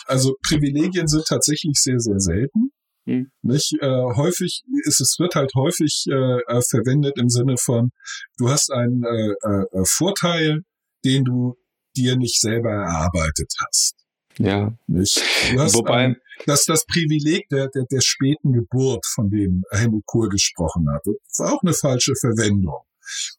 Also 0.07 0.35
Privilegien 0.47 1.09
sind 1.09 1.25
tatsächlich 1.27 1.79
sehr, 1.81 1.99
sehr 1.99 2.21
selten. 2.21 2.71
Hm. 3.07 3.31
Nicht 3.43 3.75
äh, 3.81 3.87
häufig 4.17 4.63
ist 4.85 5.01
es 5.01 5.17
wird 5.19 5.37
halt 5.37 5.53
häufig 5.55 6.07
äh, 6.11 6.15
äh, 6.49 6.61
verwendet 6.69 7.15
im 7.19 7.29
Sinne 7.29 7.55
von 7.57 7.91
du 8.37 8.49
hast 8.49 8.73
einen 8.73 9.05
äh, 9.05 9.85
Vorteil, 9.85 10.63
den 11.05 11.25
du 11.25 11.55
dir 11.97 12.17
nicht 12.17 12.41
selber 12.41 12.71
erarbeitet 12.71 13.53
hast. 13.65 13.95
Ja, 14.39 14.77
Nicht? 14.87 15.23
Du 15.53 15.61
hast 15.61 15.75
wobei 15.75 16.07
ein, 16.07 16.17
das 16.45 16.65
das 16.65 16.85
Privileg 16.87 17.49
der, 17.49 17.69
der 17.69 17.85
der 17.91 18.01
späten 18.01 18.53
Geburt, 18.53 19.07
von 19.07 19.31
dem 19.31 19.63
Helmut 19.71 20.05
Kohl 20.07 20.29
gesprochen 20.29 20.87
hatte, 20.93 21.13
war 21.39 21.55
auch 21.55 21.63
eine 21.63 21.73
falsche 21.73 22.15
Verwendung. 22.21 22.83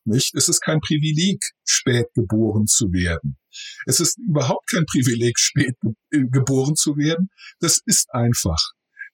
Nicht? 0.05 0.33
Es 0.35 0.47
ist 0.47 0.61
kein 0.61 0.79
Privileg, 0.79 1.43
spät 1.65 2.07
geboren 2.15 2.67
zu 2.67 2.91
werden. 2.91 3.37
Es 3.85 3.99
ist 3.99 4.17
überhaupt 4.17 4.69
kein 4.71 4.85
Privileg, 4.85 5.37
spät 5.37 5.75
äh, 6.11 6.25
geboren 6.31 6.75
zu 6.75 6.95
werden. 6.95 7.29
Das 7.59 7.79
ist 7.85 8.07
einfach. 8.13 8.59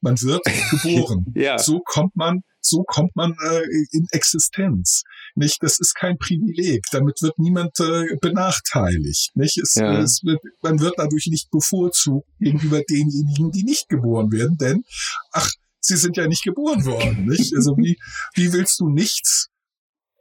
Man 0.01 0.15
wird 0.21 0.43
geboren. 0.71 1.25
ja, 1.35 1.57
So 1.57 1.81
kommt 1.83 2.15
man, 2.15 2.41
so 2.65 2.83
kommt 2.83 3.15
man 3.15 3.35
äh, 3.45 3.61
in 3.91 4.07
Existenz. 4.11 5.03
Nicht, 5.35 5.61
das 5.61 5.79
ist 5.79 5.95
kein 5.95 6.17
Privileg. 6.17 6.83
Damit 6.91 7.21
wird 7.21 7.37
niemand 7.39 7.79
äh, 7.79 8.15
benachteiligt. 8.21 9.31
Nicht, 9.35 9.57
es, 9.57 9.75
Ja. 9.75 9.99
es 9.99 10.21
wird, 10.23 10.41
man 10.61 10.79
wird 10.79 10.95
dadurch 10.97 11.27
nicht 11.27 11.51
bevorzugt 11.51 12.27
gegenüber 12.39 12.81
denjenigen, 12.89 13.51
die 13.51 13.63
nicht 13.63 13.89
geboren 13.89 14.31
werden, 14.31 14.57
denn 14.57 14.83
ach, 15.31 15.51
sie 15.79 15.97
sind 15.97 16.17
ja 16.17 16.27
nicht 16.27 16.43
geboren 16.43 16.85
worden. 16.85 17.25
Nicht, 17.27 17.53
also 17.55 17.75
wie 17.77 17.97
wie 18.35 18.53
willst 18.53 18.79
du 18.79 18.89
nichts 18.89 19.49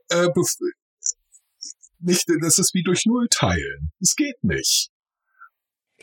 äh, 0.09 0.29
nicht, 2.01 2.25
das 2.43 2.59
ist 2.59 2.75
wie 2.75 2.83
durch 2.83 3.07
Null 3.07 3.29
teilen. 3.31 3.93
Es 4.01 4.17
geht 4.17 4.43
nicht. 4.43 4.91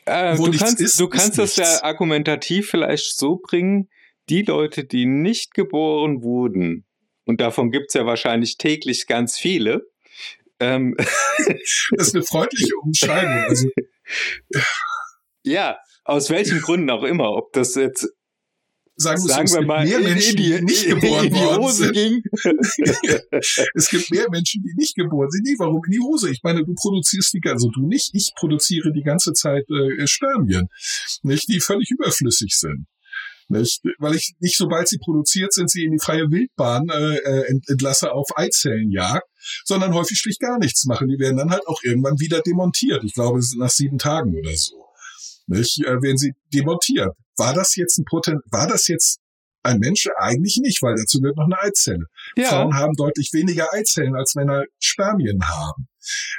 äh, 0.05 0.35
du 0.35 0.51
kannst 0.51 0.79
ist, 0.79 0.99
du 0.99 1.07
kannst 1.09 1.37
das 1.37 1.55
ja 1.57 1.83
argumentativ 1.83 2.69
vielleicht 2.69 3.17
so 3.17 3.35
bringen, 3.37 3.89
die 4.29 4.43
Leute, 4.43 4.85
die 4.85 5.05
nicht 5.05 5.53
geboren 5.53 6.23
wurden, 6.23 6.85
und 7.25 7.41
davon 7.41 7.71
gibt's 7.71 7.93
ja 7.93 8.05
wahrscheinlich 8.05 8.57
täglich 8.57 9.07
ganz 9.07 9.37
viele, 9.37 9.87
ähm, 10.59 10.95
Das 11.97 12.07
ist 12.07 12.15
eine 12.15 12.23
freundliche 12.23 12.75
Umschreibung. 12.81 13.45
Also 13.47 13.67
ja, 15.43 15.77
aus 16.03 16.29
welchen 16.29 16.59
Gründen 16.59 16.89
auch 16.89 17.03
immer, 17.03 17.31
ob 17.33 17.53
das 17.53 17.75
jetzt 17.75 18.09
sagen, 18.95 19.21
wir, 19.23 19.29
sagen 19.29 19.49
wir 19.49 19.59
es 19.59 19.65
mal, 19.65 19.85
gibt 19.85 19.89
mehr 19.89 19.99
in, 19.99 20.13
Menschen, 20.13 20.29
in 20.31 20.43
die, 20.43 20.57
die 20.57 20.61
nicht 20.63 20.83
in 20.83 20.99
geboren 20.99 21.29
die 21.29 21.35
worden 21.35 21.63
Hose 21.63 21.83
sind. 21.85 21.93
ging. 21.93 22.23
Es 23.75 23.89
gibt 23.89 24.11
mehr 24.11 24.29
Menschen, 24.29 24.61
die 24.63 24.73
nicht 24.75 24.95
geboren 24.95 25.29
sind. 25.29 25.43
Nee, 25.45 25.55
warum 25.57 25.81
in 25.85 25.91
die 25.91 25.99
Hose? 25.99 26.29
Ich 26.29 26.41
meine, 26.43 26.65
du 26.65 26.73
produzierst 26.73 27.33
die, 27.33 27.41
also 27.45 27.69
du 27.69 27.87
nicht, 27.87 28.13
ich 28.13 28.33
produziere 28.35 28.91
die 28.91 29.03
ganze 29.03 29.33
Zeit 29.33 29.65
äh, 29.69 30.05
Spermien, 30.07 30.67
nicht, 31.23 31.47
die 31.47 31.59
völlig 31.59 31.89
überflüssig 31.91 32.57
sind. 32.57 32.87
Nicht? 33.51 33.81
Weil 33.97 34.15
ich 34.15 34.35
nicht, 34.39 34.55
sobald 34.57 34.87
sie 34.87 34.99
produziert 34.99 35.53
sind, 35.53 35.71
sie 35.71 35.83
in 35.83 35.91
die 35.91 35.99
freie 35.99 36.29
Wildbahn 36.29 36.87
äh, 36.89 37.15
äh, 37.17 37.47
ent- 37.49 37.67
entlasse 37.67 38.11
auf 38.11 38.27
Eizellenjagd, 38.35 39.27
sondern 39.65 39.93
häufig 39.95 40.19
schlicht 40.19 40.39
gar 40.39 40.59
nichts 40.59 40.85
machen. 40.85 41.07
Die 41.07 41.17
werden 41.17 41.37
dann 41.37 41.49
halt 41.49 41.65
auch 41.67 41.81
irgendwann 41.83 42.19
wieder 42.19 42.41
demontiert. 42.41 43.03
Ich 43.03 43.13
glaube, 43.13 43.39
es 43.39 43.49
sind 43.49 43.59
nach 43.59 43.71
sieben 43.71 43.97
Tagen 43.97 44.37
oder 44.37 44.55
so. 44.55 44.85
Nicht? 45.47 45.79
Äh, 45.83 45.99
werden 46.01 46.17
sie 46.17 46.33
demontiert. 46.53 47.15
War 47.37 47.55
das 47.55 47.75
jetzt 47.75 47.97
ein 47.97 48.05
Poten 48.05 48.39
war 48.51 48.67
das 48.67 48.87
jetzt 48.87 49.19
ein 49.63 49.79
Mensch? 49.79 50.07
Eigentlich 50.17 50.59
nicht, 50.61 50.83
weil 50.83 50.95
dazu 50.95 51.19
gehört 51.19 51.37
noch 51.37 51.45
eine 51.45 51.59
Eizelle. 51.59 52.05
Ja, 52.37 52.49
Frauen 52.49 52.75
haben 52.75 52.93
deutlich 52.95 53.31
weniger 53.33 53.73
Eizellen, 53.73 54.15
als 54.15 54.35
Männer 54.35 54.63
Spermien 54.79 55.41
haben. 55.49 55.87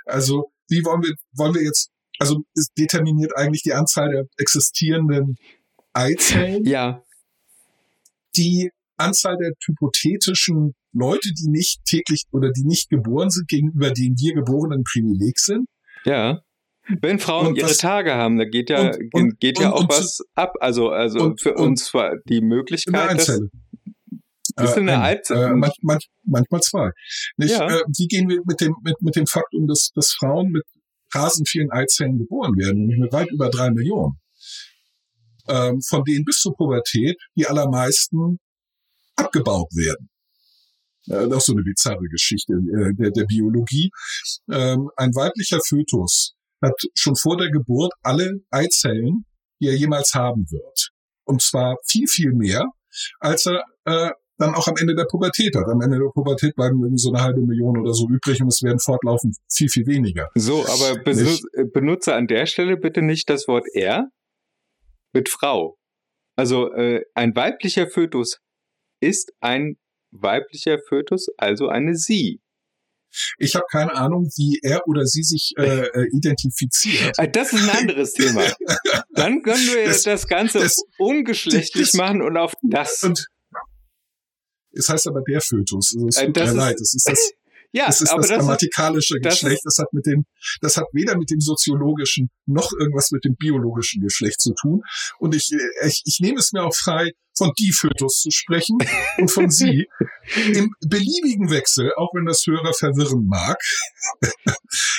Also, 0.05 0.53
wie 0.68 0.85
wollen 0.85 1.03
wir, 1.03 1.14
wollen 1.32 1.55
wir 1.55 1.62
jetzt, 1.62 1.91
also 2.20 2.43
es 2.55 2.68
determiniert 2.78 3.37
eigentlich 3.37 3.62
die 3.62 3.72
Anzahl 3.72 4.11
der 4.11 4.24
existierenden 4.39 5.35
Eizellen, 5.93 6.64
ja, 6.64 7.03
die 8.36 8.70
Anzahl 8.97 9.36
der 9.38 9.53
hypothetischen 9.64 10.74
Leute, 10.93 11.30
die 11.32 11.49
nicht 11.49 11.84
täglich 11.84 12.24
oder 12.32 12.51
die 12.53 12.64
nicht 12.64 12.91
geboren 12.91 13.30
sind, 13.30 13.49
gegenüber 13.49 13.91
denen 13.91 14.16
wir 14.18 14.34
Geborenen 14.34 14.84
Privileg 14.84 15.38
sind. 15.38 15.66
ja. 16.05 16.41
Wenn 17.03 17.20
Frauen 17.20 17.49
Und 17.49 17.57
ihre 17.57 17.68
was- 17.68 17.76
Tage 17.78 18.14
haben, 18.14 18.36
da 18.36 18.45
geht 18.45 18.68
ja, 18.68 18.91
und- 18.91 19.14
und- 19.14 19.38
geht 19.38 19.61
ja 19.61 19.72
auch 19.72 19.88
was 19.88 20.24
ab. 20.34 20.55
Also, 20.59 20.88
also 20.88 21.34
für 21.38 21.55
uns 21.55 21.95
war 21.95 22.16
die 22.28 22.38
Eine 22.38 22.47
Möglichkeit, 22.47 23.12
dass, 23.16 23.28
Eizelle. 23.28 23.49
Ist 24.61 24.76
eine 24.76 24.95
eine. 24.95 25.03
Eizelle? 25.03 25.47
Äh, 25.51 25.55
manch, 25.55 25.76
manch, 25.82 26.09
manchmal 26.24 26.61
zwei. 26.62 26.91
Nicht, 27.36 27.53
Ja. 27.53 27.68
äh, 27.68 27.82
wie 27.97 28.07
gehen 28.09 28.28
wir 28.28 28.41
mit 28.45 28.61
dem, 28.61 28.74
mit, 28.82 29.01
mit 29.03 29.14
dem 29.14 29.26
Faktum, 29.26 29.68
dass, 29.68 29.91
dass 29.95 30.11
Frauen 30.18 30.51
mit 30.51 30.64
rasend 31.14 31.49
vielen 31.49 31.70
Eizellen 31.70 32.18
geboren 32.18 32.57
werden, 32.57 32.80
nämlich 32.80 32.99
mit 32.99 33.12
weit 33.12 33.30
über 33.30 33.51
drei 33.51 33.70
Millionen. 33.70 34.18
Ähm, 35.51 35.80
von 35.82 36.05
denen 36.05 36.24
bis 36.24 36.36
zur 36.36 36.55
Pubertät 36.55 37.16
die 37.34 37.46
allermeisten 37.46 38.38
abgebaut 39.16 39.68
werden. 39.74 40.09
Äh, 41.09 41.28
das 41.28 41.38
ist 41.38 41.46
so 41.46 41.53
eine 41.53 41.62
bizarre 41.62 42.09
Geschichte 42.11 42.53
äh, 42.53 42.94
der, 42.94 43.11
der 43.11 43.24
Biologie. 43.24 43.90
Ähm, 44.51 44.90
ein 44.96 45.14
weiblicher 45.14 45.61
Fötus 45.66 46.34
hat 46.62 46.74
schon 46.94 47.16
vor 47.16 47.36
der 47.36 47.51
Geburt 47.51 47.92
alle 48.03 48.30
Eizellen, 48.51 49.24
die 49.61 49.68
er 49.68 49.76
jemals 49.76 50.12
haben 50.14 50.46
wird. 50.51 50.90
Und 51.24 51.42
zwar 51.42 51.76
viel, 51.86 52.07
viel 52.07 52.32
mehr, 52.32 52.66
als 53.18 53.46
er 53.46 53.64
äh, 53.84 54.11
dann 54.38 54.55
auch 54.55 54.68
am 54.68 54.76
Ende 54.76 54.94
der 54.94 55.05
Pubertät 55.05 55.55
hat. 55.55 55.66
Am 55.66 55.80
Ende 55.80 55.98
der 55.98 56.11
Pubertät 56.14 56.55
bleiben 56.55 56.80
irgendwie 56.80 56.98
so 56.98 57.12
eine 57.12 57.22
halbe 57.22 57.40
Million 57.42 57.78
oder 57.78 57.92
so 57.92 58.09
übrig 58.09 58.40
und 58.40 58.48
es 58.48 58.62
werden 58.62 58.78
fortlaufend 58.78 59.36
viel, 59.53 59.68
viel 59.68 59.86
weniger. 59.86 60.28
So, 60.34 60.64
aber 60.66 61.03
benutze, 61.03 61.42
benutze 61.72 62.14
an 62.14 62.26
der 62.26 62.46
Stelle 62.46 62.76
bitte 62.76 63.03
nicht 63.03 63.28
das 63.28 63.48
Wort 63.48 63.66
er 63.74 64.09
mit 65.13 65.29
Frau. 65.29 65.77
Also 66.37 66.73
äh, 66.73 67.03
ein 67.15 67.35
weiblicher 67.35 67.89
Fötus 67.89 68.41
ist 69.01 69.33
ein 69.41 69.77
weiblicher 70.11 70.79
Fötus, 70.89 71.29
also 71.37 71.69
eine 71.69 71.95
sie. 71.95 72.41
Ich 73.39 73.57
habe 73.57 73.65
keine 73.71 73.93
Ahnung, 73.95 74.31
wie 74.37 74.61
er 74.63 74.87
oder 74.87 75.05
sie 75.05 75.23
sich 75.23 75.53
äh, 75.59 75.87
äh 75.87 76.09
identifiziert. 76.13 77.19
Äh, 77.19 77.29
das 77.31 77.53
ist 77.53 77.69
ein 77.69 77.77
anderes 77.77 78.13
Thema. 78.13 78.45
Dann 79.15 79.43
können 79.43 79.67
wir 79.67 79.87
das, 79.87 80.05
das 80.05 80.29
Ganze 80.29 80.61
das, 80.61 80.77
ungeschlechtlich 80.99 81.91
das, 81.91 81.95
machen 81.95 82.23
und 82.23 82.37
auf 82.37 82.55
das. 82.63 83.03
Und 83.03 83.27
es 84.73 84.89
heißt 84.89 85.09
aber 85.09 85.23
der 85.23 85.41
Fötus. 85.41 85.93
Also 85.95 86.07
es 86.07 86.17
äh, 86.19 86.27
tut 86.27 86.37
mir 86.37 86.53
leid. 86.53 86.81
Es 86.81 86.95
ist 86.95 87.09
das, 87.09 87.33
ja, 87.73 87.87
das 87.87 88.01
ist 88.01 88.12
das, 88.12 88.27
das 88.29 88.39
grammatikalische 88.39 89.21
das 89.21 89.35
Geschlecht. 89.41 89.62
Das 89.64 89.79
hat 89.79 89.93
mit 89.93 90.07
dem, 90.07 90.25
das 90.61 90.77
hat 90.77 90.87
weder 90.93 91.16
mit 91.16 91.31
dem 91.31 91.41
soziologischen 91.41 92.31
noch 92.47 92.71
irgendwas 92.79 93.11
mit 93.12 93.25
dem 93.25 93.37
biologischen 93.37 94.03
Geschlecht 94.03 94.41
zu 94.41 94.53
tun. 94.55 94.83
Und 95.18 95.35
ich, 95.35 95.51
äh, 95.53 95.87
ich, 95.87 96.03
ich 96.05 96.18
nehme 96.21 96.39
es 96.39 96.53
mir 96.53 96.62
auch 96.64 96.75
frei, 96.75 97.11
von 97.39 97.53
die 97.59 97.73
Fötus 97.73 98.21
zu 98.23 98.31
sprechen 98.31 98.77
und 99.18 99.31
von 99.31 99.49
sie 99.51 99.87
im 100.53 100.71
beliebigen 100.87 101.51
Wechsel, 101.51 101.93
auch 101.97 102.11
wenn 102.14 102.27
das 102.27 102.45
Hörer 102.47 102.73
verwirren 102.75 103.27
mag. 103.27 103.57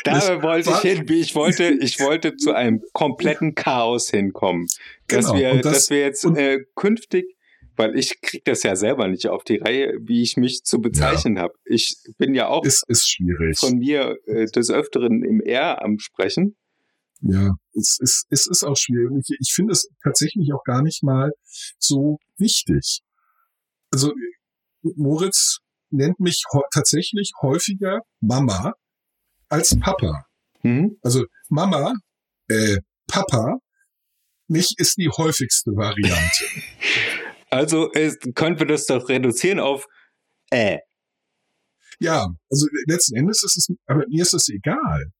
Da 0.03 0.41
wollte 0.41 0.71
ich 0.71 0.77
hin. 0.77 1.05
Ich 1.09 1.35
wollte, 1.35 1.65
ich 1.79 1.99
wollte 1.99 2.35
zu 2.35 2.53
einem 2.53 2.81
kompletten 2.93 3.53
Chaos 3.55 4.09
hinkommen. 4.09 4.65
Dass 5.07 5.25
Genau, 5.27 5.37
wir, 5.37 5.51
und 5.51 5.65
das- 5.65 5.73
dass 5.73 5.89
wir 5.89 5.99
jetzt 5.99 6.25
äh, 6.25 6.59
künftig, 6.75 7.25
weil 7.75 7.97
ich 7.97 8.21
krieg 8.21 8.43
das 8.45 8.63
ja 8.63 8.75
selber 8.75 9.07
nicht 9.07 9.27
auf 9.27 9.43
die 9.43 9.57
Reihe, 9.57 9.97
wie 10.01 10.21
ich 10.21 10.37
mich 10.37 10.63
zu 10.63 10.79
bezeichnen 10.79 11.39
habe. 11.39 11.53
Ich 11.65 11.95
bin 12.17 12.33
ja 12.33 12.47
auch 12.47 12.65
ist, 12.65 12.83
ist 12.87 13.09
schwierig. 13.09 13.59
von 13.59 13.77
mir 13.77 14.17
äh, 14.25 14.45
des 14.45 14.69
Öfteren 14.69 15.23
im 15.23 15.41
R 15.41 15.83
am 15.83 15.99
Sprechen. 15.99 16.55
Ja, 17.21 17.51
es 17.73 17.99
ist, 17.99 18.25
es 18.29 18.47
ist 18.47 18.63
auch 18.63 18.75
schwierig. 18.75 19.25
Ich, 19.39 19.53
finde 19.53 19.73
es 19.73 19.87
tatsächlich 20.03 20.51
auch 20.53 20.63
gar 20.63 20.81
nicht 20.81 21.03
mal 21.03 21.31
so 21.77 22.17
wichtig. 22.37 23.01
Also 23.91 24.11
Moritz 24.81 25.59
nennt 25.91 26.19
mich 26.19 26.43
tatsächlich 26.73 27.33
häufiger 27.41 27.99
Mama 28.21 28.73
als 29.49 29.77
Papa. 29.79 30.25
Mhm. 30.63 30.97
Also 31.03 31.25
Mama, 31.49 31.93
äh, 32.47 32.77
Papa, 33.07 33.57
nicht 34.47 34.79
ist 34.79 34.97
die 34.97 35.09
häufigste 35.09 35.71
Variante. 35.71 36.45
Also 37.51 37.91
äh, 37.91 38.15
können 38.33 38.57
wir 38.59 38.65
das 38.65 38.85
doch 38.85 39.09
reduzieren 39.09 39.59
auf 39.59 39.85
äh. 40.51 40.79
ja, 41.99 42.27
also 42.49 42.67
letzten 42.87 43.15
Endes 43.15 43.43
ist 43.43 43.57
es, 43.57 43.67
aber 43.85 44.05
mir 44.07 44.21
ist 44.23 44.33
es 44.33 44.49
egal. 44.49 45.11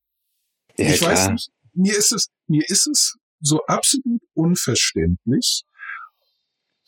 Ja, 0.77 0.89
ich 0.89 1.01
weiß 1.01 1.19
klar. 1.19 1.32
nicht, 1.34 1.51
mir 1.73 1.97
ist 1.97 2.11
es, 2.11 2.27
mir 2.47 2.63
ist 2.67 2.88
es 2.88 3.17
so 3.41 3.65
absolut 3.65 4.21
unverständlich, 4.34 5.63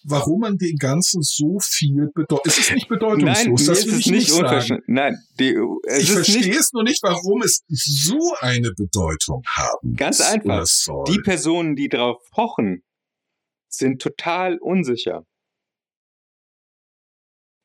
warum 0.05 0.41
man 0.41 0.57
den 0.57 0.77
Ganzen 0.77 1.21
so 1.21 1.59
viel 1.61 2.09
bedeutet. 2.13 2.47
Es 2.47 2.59
ist 2.59 2.73
nicht 2.73 2.87
bedeutungslos, 2.87 3.45
Nein, 3.45 3.55
das 3.55 3.79
ist 3.79 3.85
will 3.87 3.93
es 3.93 3.99
ich 3.99 4.11
nicht 4.11 4.31
unverständlich. 4.31 4.87
Nein, 4.87 5.17
die, 5.39 5.57
es 5.87 6.03
Ich 6.03 6.09
ist 6.09 6.13
verstehe 6.13 6.47
nicht 6.47 6.59
es 6.59 6.73
nur 6.73 6.83
nicht, 6.83 7.03
warum 7.03 7.41
es 7.41 7.63
so 7.67 8.19
eine 8.39 8.71
Bedeutung 8.71 9.43
haben 9.47 9.95
Ganz 9.95 10.21
einfach. 10.21 10.65
die 11.07 11.19
Personen, 11.19 11.75
die 11.75 11.89
darauf 11.89 12.21
pochen, 12.31 12.83
sind 13.69 14.01
total 14.01 14.57
unsicher. 14.59 15.25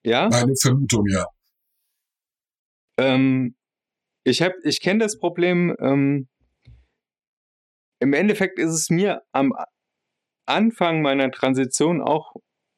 Ja? 0.09 0.28
Meine 0.30 0.54
Vermutung, 0.61 1.06
ja. 1.09 1.26
Ähm, 2.98 3.54
ich 4.24 4.42
hab, 4.42 4.52
ich 4.64 4.80
kenne 4.80 5.00
das 5.00 5.18
Problem. 5.18 5.76
Ähm, 5.80 6.28
Im 8.00 8.12
Endeffekt 8.12 8.59
ist 8.59 8.72
es 8.72 8.90
mir 8.90 9.22
am 9.32 9.52
Anfang 10.46 11.02
meiner 11.02 11.30
Transition 11.30 12.00
auch 12.00 12.34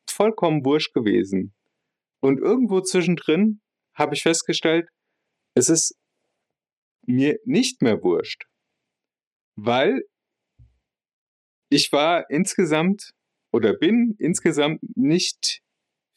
vollkommen 0.09 0.65
wurscht 0.65 0.93
gewesen. 0.93 1.55
Und 2.21 2.39
irgendwo 2.39 2.81
zwischendrin 2.81 3.61
habe 3.95 4.15
ich 4.15 4.23
festgestellt, 4.23 4.89
es 5.55 5.69
ist 5.69 5.97
mir 7.07 7.39
nicht 7.45 7.81
mehr 7.81 8.03
wurscht. 8.03 8.45
Weil 9.57 10.03
ich 11.71 11.93
war 11.93 12.29
insgesamt 12.29 13.13
oder 13.53 13.75
bin 13.75 14.17
insgesamt 14.19 14.81
nicht 14.97 15.63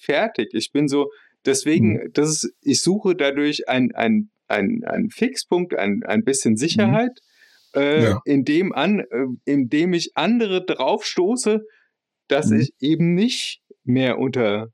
fertig. 0.03 0.49
Ich 0.53 0.71
bin 0.71 0.87
so, 0.87 1.09
deswegen, 1.45 2.11
das 2.13 2.29
ist, 2.43 2.53
ich 2.61 2.81
suche 2.81 3.15
dadurch 3.15 3.67
ein, 3.69 3.91
ein, 3.95 4.29
Fixpunkt, 5.09 5.73
ein, 5.75 6.03
ein 6.03 6.23
bisschen 6.23 6.57
Sicherheit, 6.57 7.19
äh, 7.75 8.03
Ja. 8.03 8.21
in 8.25 8.43
dem 8.43 8.71
an, 8.73 8.99
äh, 8.99 9.25
in 9.45 9.69
dem 9.69 9.93
ich 9.93 10.11
andere 10.15 10.63
draufstoße, 10.65 11.61
dass 12.27 12.49
Mhm. 12.49 12.59
ich 12.59 12.71
eben 12.79 13.13
nicht 13.15 13.61
mehr 13.83 14.19
unter 14.19 14.67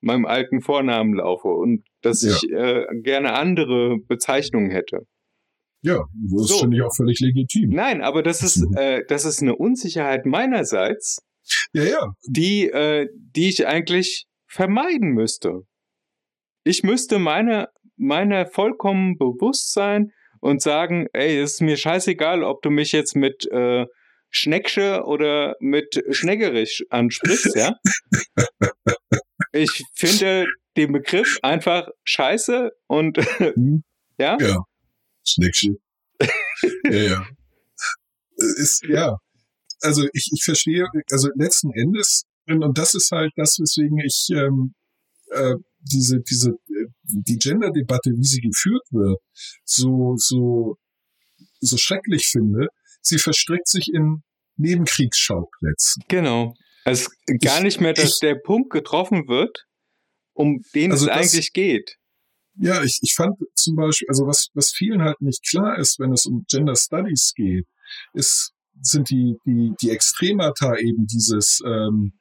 meinem 0.00 0.26
alten 0.26 0.60
Vornamen 0.60 1.14
laufe 1.14 1.48
und 1.48 1.84
dass 2.02 2.22
Ja. 2.22 2.32
ich 2.32 2.50
äh, 2.50 2.84
gerne 3.02 3.34
andere 3.34 3.98
Bezeichnungen 4.06 4.70
hätte. 4.70 5.06
Ja, 5.84 6.04
das 6.30 6.48
So. 6.48 6.58
finde 6.58 6.76
ich 6.76 6.82
auch 6.82 6.94
völlig 6.94 7.20
legitim. 7.20 7.70
Nein, 7.70 8.02
aber 8.02 8.22
das 8.22 8.42
ist, 8.42 8.58
Mhm. 8.68 8.76
äh, 8.76 9.02
das 9.08 9.24
ist 9.24 9.42
eine 9.42 9.56
Unsicherheit 9.56 10.26
meinerseits, 10.26 11.18
Ja, 11.72 11.82
ja, 11.84 12.14
die, 12.26 12.68
äh, 12.68 13.08
die 13.14 13.48
ich 13.48 13.66
eigentlich 13.66 14.26
vermeiden 14.52 15.12
müsste. 15.12 15.62
Ich 16.64 16.82
müsste 16.82 17.18
meine, 17.18 17.68
meine 17.96 18.46
vollkommen 18.46 19.16
bewusst 19.16 19.72
sein 19.72 20.12
und 20.40 20.60
sagen, 20.60 21.06
ey, 21.12 21.38
es 21.40 21.54
ist 21.54 21.60
mir 21.62 21.76
scheißegal, 21.76 22.42
ob 22.44 22.62
du 22.62 22.70
mich 22.70 22.92
jetzt 22.92 23.16
mit 23.16 23.50
äh, 23.50 23.86
Schnecksche 24.28 25.04
oder 25.04 25.56
mit 25.60 26.02
Schneggerich 26.10 26.84
ansprichst, 26.90 27.56
ja. 27.56 27.76
Ich 29.54 29.84
finde 29.94 30.46
den 30.78 30.92
Begriff 30.92 31.38
einfach 31.42 31.88
scheiße 32.04 32.70
und 32.86 33.18
Hm. 33.38 33.84
ja, 34.18 34.38
ja. 34.40 34.64
Schneckchen. 35.26 35.76
ja, 36.84 36.90
ja. 36.90 37.26
Ist, 38.36 38.82
ja. 38.88 39.18
Also 39.82 40.06
ich, 40.14 40.30
ich 40.32 40.42
verstehe, 40.42 40.86
also 41.10 41.28
letzten 41.34 41.70
Endes, 41.72 42.24
und, 42.48 42.62
und 42.64 42.78
das 42.78 42.94
ist 42.94 43.10
halt 43.12 43.32
das, 43.36 43.58
weswegen 43.60 43.98
ich 43.98 44.28
ähm, 44.32 44.74
äh, 45.30 45.54
diese, 45.80 46.20
diese, 46.20 46.50
äh, 46.50 46.86
die 47.04 47.38
Gender-Debatte, 47.38 48.10
wie 48.16 48.24
sie 48.24 48.40
geführt 48.40 48.82
wird, 48.90 49.18
so, 49.64 50.14
so, 50.16 50.76
so 51.60 51.76
schrecklich 51.76 52.26
finde. 52.26 52.68
Sie 53.00 53.18
verstrickt 53.18 53.68
sich 53.68 53.88
in 53.92 54.22
Nebenkriegsschauplätzen. 54.56 56.04
Genau. 56.08 56.54
Es 56.84 57.08
gar 57.40 57.58
Ich- 57.58 57.62
nicht 57.64 57.80
mehr, 57.80 57.92
dass 57.92 58.14
ich- 58.14 58.18
der 58.20 58.34
Punkt 58.36 58.70
getroffen 58.70 59.28
wird, 59.28 59.66
um 60.34 60.62
den 60.74 60.92
Also 60.92 61.06
es 61.06 61.12
das- 61.14 61.18
eigentlich 61.34 61.52
geht. 61.52 61.96
Ja, 62.56 62.82
ich, 62.82 62.98
ich 63.02 63.14
fand 63.14 63.36
zum 63.54 63.76
Beispiel, 63.76 64.08
also 64.08 64.26
was, 64.26 64.48
was 64.52 64.72
vielen 64.72 65.00
halt 65.02 65.20
nicht 65.22 65.42
klar 65.48 65.78
ist, 65.78 65.98
wenn 65.98 66.12
es 66.12 66.26
um 66.26 66.44
Gender 66.50 66.76
Studies 66.76 67.32
geht, 67.34 67.66
ist, 68.12 68.52
sind 68.80 69.08
die, 69.10 69.36
die, 69.46 69.72
die 69.80 69.88
Extremata 69.90 70.76
eben 70.76 71.06
dieses 71.06 71.60
ähm, 71.64 72.12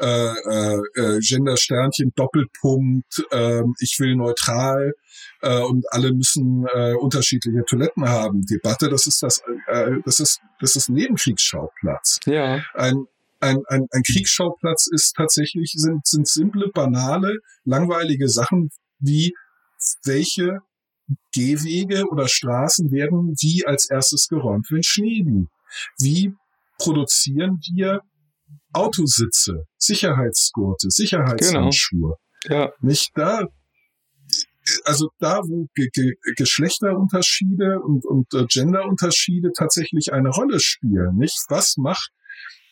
äh, 0.00 0.32
äh, 0.32 0.80
äh, 0.96 1.18
Gender-Sternchen, 1.20 2.12
Doppelpunkt, 2.14 3.22
ähm, 3.32 3.74
ich 3.80 3.96
will 3.98 4.16
neutral 4.16 4.94
äh, 5.42 5.60
und 5.60 5.84
alle 5.92 6.12
müssen 6.12 6.66
äh, 6.74 6.94
unterschiedliche 6.94 7.64
Toiletten 7.64 8.08
haben. 8.08 8.42
Debatte, 8.46 8.88
das 8.88 9.06
ist 9.06 9.22
das, 9.22 9.42
äh, 9.66 9.92
das 10.04 10.20
ist, 10.20 10.40
das 10.60 10.76
ist 10.76 10.88
ein 10.88 10.94
Nebenkriegsschauplatz 10.94 12.20
Ja. 12.26 12.62
ein, 12.74 13.04
ein, 13.40 13.62
ein, 13.68 13.86
ein 13.90 14.02
Kriegsschauplatz 14.02 14.88
ist 14.92 15.14
tatsächlich, 15.16 15.72
sind, 15.76 16.06
sind 16.06 16.28
simple, 16.28 16.68
banale, 16.72 17.36
langweilige 17.64 18.28
Sachen 18.28 18.70
wie 18.98 19.34
welche 20.04 20.60
Gehwege 21.32 22.06
oder 22.10 22.28
Straßen 22.28 22.90
werden 22.92 23.34
wie 23.40 23.66
als 23.66 23.90
erstes 23.90 24.28
geräumt, 24.28 24.66
wenn 24.70 24.82
Schnee 24.82 25.22
liegt? 25.24 25.50
Wie 25.98 26.34
produzieren 26.78 27.60
wir 27.72 28.02
Autositze, 28.72 29.64
Sicherheitsgurte, 29.76 30.88
Sicherheitshandschuhe? 30.90 32.16
Ja. 32.44 32.70
Nicht 32.80 33.10
da 33.14 33.46
also 34.84 35.10
da, 35.18 35.40
wo 35.42 35.66
Ge 35.74 35.88
Ge 35.92 36.14
Geschlechterunterschiede 36.36 37.80
und, 37.80 38.04
und 38.04 38.32
äh, 38.34 38.46
Genderunterschiede 38.46 39.52
tatsächlich 39.56 40.12
eine 40.12 40.28
Rolle 40.28 40.60
spielen, 40.60 41.16
nicht? 41.16 41.38
Was 41.48 41.76
macht 41.76 42.10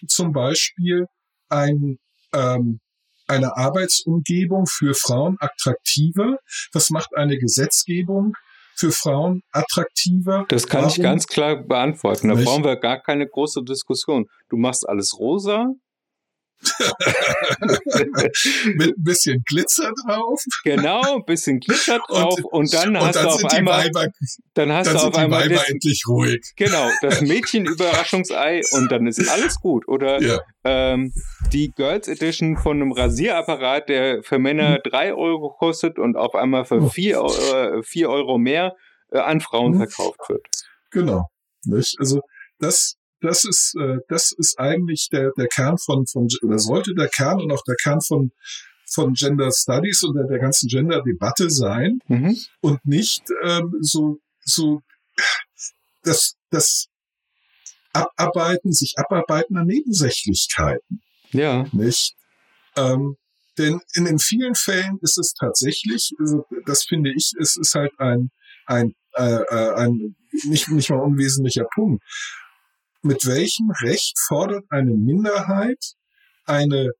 zum 0.06 0.32
Beispiel 0.32 1.06
ein 1.48 1.98
ähm, 2.32 2.80
eine 3.26 3.56
Arbeitsumgebung 3.56 4.66
für 4.66 4.94
Frauen 4.94 5.36
attraktiver? 5.40 6.38
Was 6.72 6.90
macht 6.90 7.14
eine 7.16 7.36
Gesetzgebung 7.38 8.34
für 8.78 8.92
Frauen 8.92 9.42
attraktiver? 9.52 10.46
Das 10.48 10.66
kann 10.66 10.82
Warum? 10.82 10.94
ich 10.96 11.02
ganz 11.02 11.26
klar 11.26 11.56
beantworten. 11.56 12.28
Da 12.28 12.34
Nicht? 12.34 12.46
brauchen 12.46 12.64
wir 12.64 12.76
gar 12.76 13.00
keine 13.00 13.26
große 13.26 13.62
Diskussion. 13.64 14.26
Du 14.48 14.56
machst 14.56 14.88
alles 14.88 15.18
rosa, 15.18 15.66
Mit 18.74 18.98
ein 18.98 19.02
bisschen 19.02 19.42
Glitzer 19.46 19.92
drauf. 20.04 20.42
Genau, 20.64 21.16
ein 21.16 21.24
bisschen 21.24 21.61
Glitzer 21.61 22.00
drauf 22.06 22.38
und, 22.44 22.52
und 22.52 22.74
dann 22.74 22.96
und 22.96 23.02
hast 23.02 23.16
dann 23.16 23.24
du 23.24 23.30
auf 23.30 23.44
einmal 23.44 23.84
Weiber, 23.84 24.09
dann 24.54 24.72
hast 24.72 24.88
dann 24.88 24.96
du 24.96 25.02
auf 25.02 25.14
einmal 25.14 25.48
das, 25.48 25.68
endlich 25.68 26.04
ruhig. 26.09 26.52
Genau, 26.56 26.90
das 27.00 27.20
Mädchen 27.20 27.64
Überraschungsei 27.64 28.62
und 28.72 28.90
dann 28.90 29.06
ist 29.06 29.28
alles 29.28 29.61
gut. 29.61 29.86
Oder 29.86 30.20
ja. 30.20 30.40
ähm, 30.64 31.12
die 31.52 31.70
Girls 31.70 32.09
Edition 32.09 32.56
von 32.56 32.82
einem 32.82 32.92
Rasierapparat, 32.92 33.88
der 33.88 34.22
für 34.22 34.38
Männer 34.38 34.78
mhm. 34.78 34.90
drei 34.90 35.14
Euro 35.14 35.50
kostet 35.50 35.98
und 35.98 36.16
auf 36.16 36.34
einmal 36.34 36.64
für 36.64 36.82
oh. 36.82 36.88
vier, 36.88 37.18
äh, 37.18 37.82
vier 37.82 38.11
Euro 38.11 38.38
mehr 38.38 38.74
äh, 39.12 39.18
an 39.18 39.40
Frauen 39.40 39.74
mhm. 39.74 39.78
verkauft 39.78 40.28
wird. 40.28 40.46
Genau. 40.90 41.26
Nicht? 41.64 41.96
Also 41.98 42.20
das 42.59 42.96
das 43.20 43.44
ist, 43.44 43.74
äh, 43.78 43.98
das 44.08 44.32
ist 44.32 44.58
eigentlich 44.58 45.08
der, 45.10 45.32
der 45.36 45.48
Kern 45.48 45.78
von, 45.78 46.06
von, 46.06 46.28
oder 46.42 46.58
sollte 46.58 46.94
der 46.94 47.08
Kern 47.08 47.40
und 47.40 47.52
auch 47.52 47.62
der 47.66 47.76
Kern 47.76 48.00
von, 48.00 48.32
von 48.90 49.14
Gender 49.14 49.50
Studies 49.52 50.02
und 50.02 50.14
der, 50.14 50.26
der 50.26 50.38
ganzen 50.38 50.68
Gender-Debatte 50.68 51.50
sein 51.50 51.98
mhm. 52.08 52.36
und 52.60 52.84
nicht 52.84 53.22
ähm, 53.42 53.74
so, 53.80 54.18
so 54.44 54.82
das, 56.02 56.36
das 56.50 56.86
Abarbeiten, 57.92 58.72
sich 58.72 58.94
abarbeiten 58.96 59.56
an 59.56 59.66
Nebensächlichkeiten. 59.66 61.02
Ja. 61.32 61.66
Nicht? 61.72 62.14
Ähm, 62.76 63.16
denn 63.58 63.80
in 63.94 64.04
den 64.04 64.18
vielen 64.20 64.54
Fällen 64.54 64.98
ist 65.02 65.18
es 65.18 65.32
tatsächlich, 65.32 66.12
also 66.20 66.46
das 66.64 66.84
finde 66.84 67.12
ich, 67.12 67.32
es 67.40 67.56
ist 67.56 67.74
halt 67.74 67.92
ein, 67.98 68.30
ein, 68.66 68.94
äh, 69.16 69.42
äh 69.42 69.74
ein 69.74 70.14
nicht, 70.44 70.68
nicht 70.68 70.90
mal 70.90 71.00
unwesentlicher 71.00 71.66
Punkt 71.74 72.04
mit 73.03 73.26
welchem 73.26 73.70
Recht 73.82 74.18
fordert 74.18 74.64
eine 74.70 74.94
Minderheit 74.94 75.94
eine 76.44 76.90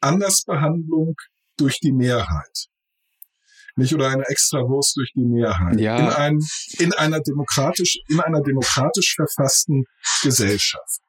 Andersbehandlung 0.00 1.14
durch 1.56 1.78
die 1.80 1.92
Mehrheit? 1.92 2.66
Nicht 3.76 3.94
oder 3.94 4.08
eine 4.08 4.24
Extrawurst 4.28 4.96
durch 4.96 5.12
die 5.14 5.24
Mehrheit. 5.24 5.80
Ja. 5.80 5.96
In, 5.96 6.08
einem, 6.08 6.46
in 6.78 6.92
einer 6.92 7.20
demokratisch, 7.20 7.98
in 8.08 8.20
einer 8.20 8.42
demokratisch 8.42 9.14
verfassten 9.14 9.84
Gesellschaft. 10.22 11.00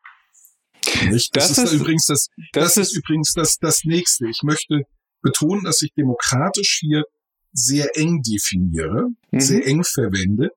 Nicht? 1.09 1.35
Das, 1.35 1.49
das 1.49 1.57
ist, 1.57 1.63
ist 1.65 1.73
übrigens 1.73 2.05
das, 2.05 2.27
das, 2.53 2.63
das 2.63 2.77
ist, 2.77 2.91
ist 2.91 2.97
übrigens 2.97 3.33
das, 3.33 3.57
das 3.57 3.83
nächste. 3.83 4.27
Ich 4.29 4.43
möchte 4.43 4.83
betonen, 5.21 5.63
dass 5.63 5.81
ich 5.81 5.93
demokratisch 5.93 6.77
hier 6.79 7.03
sehr 7.51 7.97
eng 7.97 8.21
definiere, 8.21 9.07
mhm. 9.31 9.39
sehr 9.39 9.65
eng 9.65 9.83
verwende, 9.83 10.49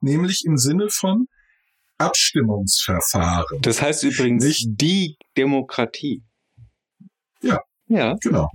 nämlich 0.00 0.44
im 0.46 0.56
Sinne 0.56 0.88
von, 0.90 1.26
Abstimmungsverfahren. 2.00 3.60
Das 3.62 3.82
heißt 3.82 4.04
übrigens 4.04 4.44
nicht 4.44 4.68
die 4.70 5.16
Demokratie. 5.36 6.22
Ja. 7.42 7.60
Ja. 7.86 8.14
Genau. 8.20 8.48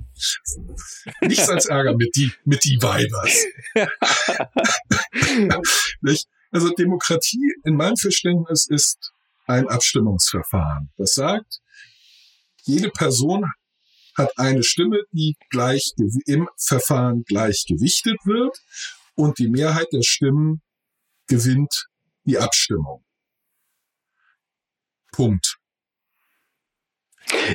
Nichts 1.22 1.50
als 1.50 1.66
Ärger 1.66 1.96
mit 1.96 2.16
die, 2.16 2.32
mit 2.46 2.64
die 2.64 2.78
Weibers. 2.82 3.46
also 6.52 6.70
Demokratie 6.70 7.54
in 7.66 7.76
meinem 7.76 7.98
Verständnis 7.98 8.68
ist 8.68 9.12
ein 9.46 9.68
Abstimmungsverfahren. 9.68 10.92
Das 10.98 11.14
sagt, 11.14 11.60
jede 12.64 12.90
Person 12.90 13.46
hat 14.18 14.32
eine 14.38 14.64
Stimme, 14.64 15.04
die 15.12 15.36
gleich 15.50 15.92
im 16.26 16.48
Verfahren 16.58 17.24
gleich 17.24 17.66
gewichtet 17.68 18.18
wird 18.24 18.58
und 19.16 19.38
die 19.38 19.50
Mehrheit 19.50 19.88
der 19.92 20.04
Stimmen 20.04 20.62
gewinnt 21.28 21.88
die 22.24 22.38
Abstimmung. 22.38 23.05
Punkt. 25.16 25.58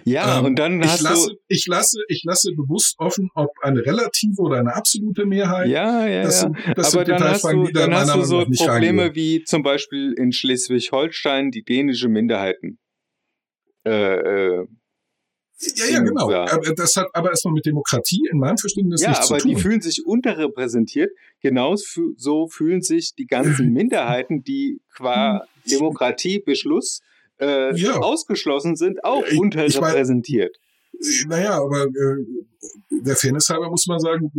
Ja, 0.04 0.38
ähm, 0.38 0.46
und 0.46 0.58
dann 0.58 0.82
hast 0.84 0.96
ich 0.96 1.02
lasse, 1.02 1.28
du. 1.28 1.36
Ich 1.48 1.66
lasse, 1.66 1.98
ich 2.08 2.22
lasse 2.24 2.52
bewusst 2.52 2.96
offen, 2.98 3.30
ob 3.34 3.50
eine 3.62 3.84
relative 3.84 4.40
oder 4.40 4.58
eine 4.58 4.74
absolute 4.74 5.26
Mehrheit. 5.26 5.68
Ja, 5.68 6.06
ja, 6.06 6.22
das 6.22 6.40
sind, 6.40 6.56
das 6.74 6.94
Aber 6.94 7.04
dann 7.04 7.22
hast 7.22 7.44
du, 7.44 7.68
dann 7.68 7.94
hast 7.94 8.14
du 8.14 8.22
so 8.22 8.44
Probleme 8.44 9.14
wie 9.14 9.44
zum 9.44 9.62
Beispiel 9.62 10.12
in 10.16 10.32
Schleswig-Holstein 10.32 11.50
die 11.50 11.62
dänische 11.62 12.08
Minderheiten. 12.08 12.78
Äh, 13.84 13.90
äh, 13.90 14.66
ja, 15.76 15.86
ja, 15.86 16.00
genau. 16.00 16.30
Aber 16.30 16.74
das 16.74 16.96
hat 16.96 17.08
aber 17.12 17.30
erstmal 17.30 17.54
mit 17.54 17.66
Demokratie 17.66 18.26
in 18.30 18.38
meinem 18.38 18.56
Verständnis 18.56 19.02
ja, 19.02 19.10
nichts 19.10 19.26
zu 19.26 19.34
tun. 19.34 19.38
Ja, 19.38 19.44
aber 19.44 19.54
die 19.54 19.62
fühlen 19.62 19.80
sich 19.82 20.06
unterrepräsentiert. 20.06 21.10
Genauso 21.42 22.12
so 22.16 22.48
fühlen 22.48 22.80
sich 22.80 23.14
die 23.14 23.26
ganzen 23.26 23.70
Minderheiten, 23.72 24.42
die 24.42 24.80
qua 24.94 25.46
Demokratiebeschluss 25.70 27.02
äh, 27.40 27.74
ja. 27.76 27.96
ausgeschlossen 27.96 28.76
sind, 28.76 29.04
auch 29.04 29.24
ich, 29.26 29.38
unterrepräsentiert. 29.38 30.56
Ich 30.98 31.26
mein, 31.26 31.40
naja, 31.40 31.58
aber 31.62 31.84
äh, 31.84 32.24
der 32.90 33.16
Fairness 33.16 33.48
halber 33.48 33.70
muss 33.70 33.86
man 33.86 33.98
sagen, 33.98 34.30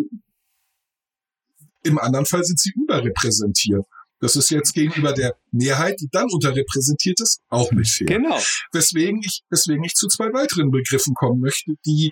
im 1.83 1.97
anderen 1.97 2.25
Fall 2.25 2.43
sind 2.43 2.59
sie 2.59 2.71
überrepräsentiert. 2.75 3.85
Das 4.19 4.35
ist 4.35 4.51
jetzt 4.51 4.73
gegenüber 4.73 5.13
der 5.13 5.35
Mehrheit, 5.51 5.99
die 5.99 6.07
dann 6.11 6.27
unterrepräsentiert 6.31 7.19
ist, 7.21 7.41
auch 7.49 7.71
nicht 7.71 7.91
fair. 7.91 8.05
Genau. 8.05 8.39
Weswegen 8.71 9.19
ich, 9.25 9.41
weswegen 9.49 9.83
ich 9.83 9.95
zu 9.95 10.07
zwei 10.07 10.31
weiteren 10.31 10.69
Begriffen 10.69 11.15
kommen 11.15 11.41
möchte, 11.41 11.73
die, 11.87 12.11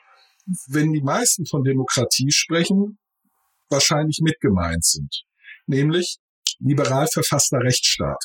wenn 0.68 0.92
die 0.92 1.04
meisten 1.04 1.46
von 1.46 1.64
Demokratie 1.64 2.32
sprechen, 2.32 2.98
wahrscheinlich 3.70 4.22
mit 4.24 4.40
gemeint 4.40 4.84
sind. 4.86 5.24
Nämlich 5.68 6.18
liberal 6.58 7.08
verfasster 7.08 7.60
Rechtsstaat. 7.60 8.24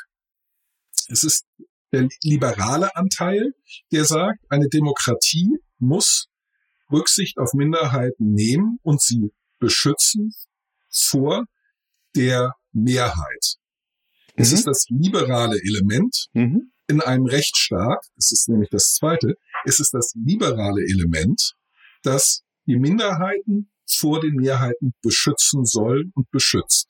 Es 1.09 1.23
ist 1.23 1.45
der 1.95 2.09
liberale 2.23 2.95
Anteil, 2.97 3.53
der 3.93 4.05
sagt, 4.05 4.41
eine 4.49 4.69
Demokratie 4.69 5.59
muss 5.79 6.29
Rücksicht 6.91 7.39
auf 7.39 7.53
Minderheiten 7.55 8.33
nehmen 8.33 8.79
und 8.83 9.01
sie 9.01 9.33
beschützen 9.59 10.35
vor 10.91 11.45
der 12.15 12.55
Mehrheit. 12.73 13.57
Es 14.37 14.51
mhm. 14.51 14.57
ist 14.57 14.67
das 14.67 14.87
liberale 14.89 15.59
Element 15.61 16.27
mhm. 16.33 16.73
in 16.89 17.01
einem 17.01 17.27
Rechtsstaat, 17.27 18.05
das 18.17 18.33
ist 18.33 18.49
nämlich 18.49 18.71
das 18.71 18.95
zweite, 18.95 19.37
es 19.65 19.81
ist 19.81 19.95
das 19.95 20.13
liberale 20.15 20.83
Element, 20.83 21.55
das 22.03 22.43
die 22.67 22.77
Minderheiten 22.77 23.71
vor 23.87 24.21
den 24.21 24.35
Mehrheiten 24.35 24.95
beschützen 25.03 25.65
soll 25.65 26.11
und 26.15 26.31
beschützt. 26.31 26.89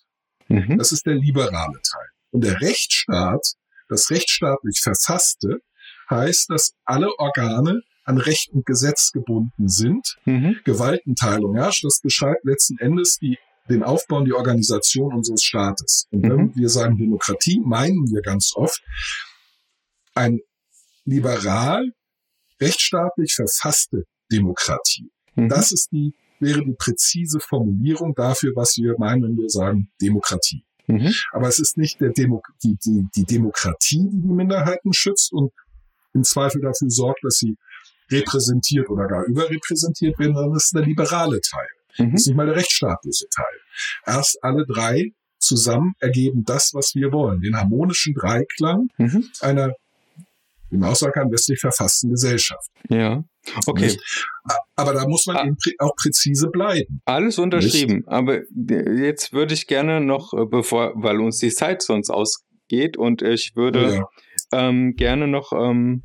Mhm. 0.49 0.79
Das 0.79 0.93
ist 0.93 1.07
der 1.07 1.15
liberale 1.15 1.81
Teil. 1.83 2.09
Und 2.31 2.45
der 2.45 2.61
Rechtsstaat 2.61 3.55
das 3.95 4.11
rechtsstaatlich 4.11 4.81
Verfasste 4.83 5.61
heißt, 6.11 6.51
dass 6.51 6.73
alle 6.85 7.09
Organe 7.19 7.83
an 8.05 8.19
Recht 8.19 8.51
und 8.53 8.67
Gesetz 8.67 9.13
gebunden 9.13 9.69
sind. 9.69 10.17
Mhm. 10.25 10.57
Gewaltenteilung 10.65 11.55
herrscht. 11.55 11.85
Das 11.85 12.01
beschreibt 12.03 12.45
letzten 12.45 12.79
Endes 12.79 13.19
die, 13.19 13.39
den 13.71 13.83
Aufbau 13.83 14.19
und 14.19 14.27
die 14.27 14.35
Organisation 14.35 15.15
unseres 15.15 15.43
Staates. 15.43 16.07
Und 16.11 16.23
wenn 16.23 16.37
mhm. 16.37 16.53
wir 16.55 16.69
sagen 16.69 16.99
Demokratie, 16.99 17.61
meinen 17.65 18.11
wir 18.11 18.21
ganz 18.21 18.53
oft 18.55 18.83
ein 20.15 20.41
liberal, 21.05 21.91
rechtsstaatlich 22.61 23.35
verfasste 23.35 24.05
Demokratie. 24.31 25.11
Mhm. 25.35 25.49
Das 25.49 25.73
ist 25.73 25.91
die, 25.93 26.15
wäre 26.41 26.63
die 26.63 26.75
präzise 26.79 27.41
Formulierung 27.41 28.15
dafür, 28.15 28.53
was 28.55 28.77
wir 28.77 28.97
meinen, 28.99 29.23
wenn 29.23 29.37
wir 29.37 29.49
sagen 29.49 29.91
Demokratie. 30.01 30.65
Mhm. 30.87 31.13
Aber 31.33 31.49
es 31.49 31.59
ist 31.59 31.77
nicht 31.79 31.99
Demo 32.01 32.43
die, 32.63 32.77
die, 32.85 33.07
die 33.15 33.25
Demokratie, 33.25 34.09
die 34.11 34.21
die 34.21 34.33
Minderheiten 34.33 34.93
schützt 34.93 35.33
und 35.33 35.53
im 36.13 36.25
Zweifel 36.25 36.61
dafür 36.61 36.91
sorgt, 36.91 37.25
dass 37.25 37.37
sie 37.37 37.57
repräsentiert 38.11 38.89
oder 38.91 39.07
gar 39.07 39.25
überrepräsentiert 39.25 40.19
werden, 40.19 40.35
sondern 40.35 40.57
es 40.57 40.67
ist 40.67 40.75
der 40.75 40.83
liberale 40.83 41.41
Teil. 41.41 41.69
Mhm. 41.99 42.13
Das 42.13 42.21
ist 42.23 42.27
nicht 42.29 42.37
mal 42.37 42.47
der 42.47 42.57
rechtsstaatliche 42.57 43.27
Teil. 43.35 44.15
Erst 44.17 44.39
alle 44.43 44.65
drei 44.67 45.13
zusammen 45.39 45.95
ergeben 46.01 46.45
das, 46.45 46.73
was 46.75 46.95
wir 46.95 47.13
wollen, 47.13 47.41
den 47.41 47.57
harmonischen 47.57 48.15
Dreiklang 48.15 48.89
mhm. 48.99 49.29
einer 49.41 49.75
auch 50.83 50.97
sagen 50.97 51.13
kann, 51.13 51.31
westlich 51.31 51.61
verfassten 51.61 52.11
Gesellschaft. 52.11 52.69
Ja. 52.89 53.23
Okay. 53.67 53.85
Nicht? 53.85 54.01
Aber 54.77 54.93
da 54.93 55.07
muss 55.07 55.27
man 55.27 55.37
ah. 55.37 55.45
eben 55.45 55.57
auch 55.79 55.95
präzise 55.97 56.49
bleiben. 56.49 57.01
Alles 57.05 57.39
unterschrieben. 57.39 57.97
Nicht? 57.97 58.09
Aber 58.09 58.41
jetzt 58.51 59.33
würde 59.33 59.55
ich 59.55 59.67
gerne 59.67 60.01
noch, 60.01 60.33
äh, 60.33 60.47
bevor, 60.47 60.93
weil 60.97 61.21
uns 61.21 61.39
die 61.39 61.51
Zeit 61.51 61.83
sonst 61.83 62.11
ausgeht 62.11 62.97
und 62.97 63.23
ich 63.23 63.53
würde 63.55 63.95
ja. 63.95 64.09
ähm, 64.53 64.95
gerne 64.97 65.29
noch 65.29 65.53
ähm, 65.53 66.03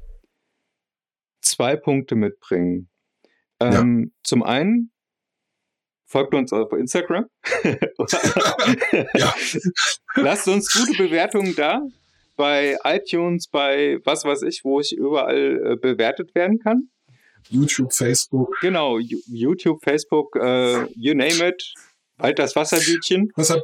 zwei 1.41 1.75
Punkte 1.75 2.15
mitbringen. 2.15 2.89
Ähm, 3.59 4.03
ja. 4.03 4.09
Zum 4.23 4.43
einen 4.43 4.91
folgt 6.05 6.33
uns 6.33 6.53
auf 6.53 6.71
Instagram. 6.73 7.25
Lasst 10.15 10.47
uns 10.47 10.73
gute 10.73 11.03
Bewertungen 11.03 11.55
da 11.55 11.81
bei 12.39 12.77
iTunes, 12.85 13.49
bei 13.49 13.99
was 14.05 14.23
weiß 14.23 14.43
ich, 14.43 14.61
wo 14.63 14.79
ich 14.79 14.93
überall 14.95 15.73
äh, 15.73 15.75
bewertet 15.75 16.33
werden 16.35 16.57
kann. 16.59 16.89
YouTube, 17.49 17.93
Facebook. 17.93 18.55
Genau, 18.61 18.97
YouTube, 18.97 19.83
Facebook, 19.83 20.35
äh, 20.37 20.85
you 20.95 21.13
name 21.13 21.49
it. 21.49 21.73
Das 22.37 22.55
Wasserbütchen. 22.55 23.29
Was 23.35 23.49
hat 23.49 23.63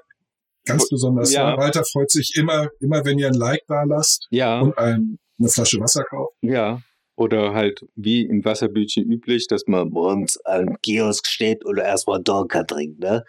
ganz 0.66 0.90
besonders 0.90 1.32
Ja. 1.32 1.44
war, 1.46 1.58
Walter 1.58 1.84
freut 1.86 2.12
sich 2.12 2.34
immer, 2.36 2.70
immer 2.82 3.06
wenn 3.06 3.18
ihr 3.18 3.28
ein 3.28 3.34
Like 3.34 3.62
da 3.68 3.84
lasst 3.84 4.28
Ja, 4.30 4.60
und 4.60 4.78
ein, 4.78 5.20
eine 5.40 5.48
Flasche 5.50 5.80
Wasser 5.80 6.04
kauft. 6.04 6.36
ja. 6.42 6.82
Oder 7.18 7.54
halt 7.54 7.86
wie 7.96 8.24
in 8.26 8.44
Wasserbütchen 8.44 9.10
üblich, 9.10 9.48
dass 9.48 9.68
man 9.68 9.88
morgens 9.88 10.38
am 10.44 10.76
Kiosk 10.82 11.28
steht 11.28 11.66
oder 11.66 11.86
erstmal 11.86 12.22
Donker 12.22 12.66
trinkt, 12.68 13.00
ne? 13.00 13.24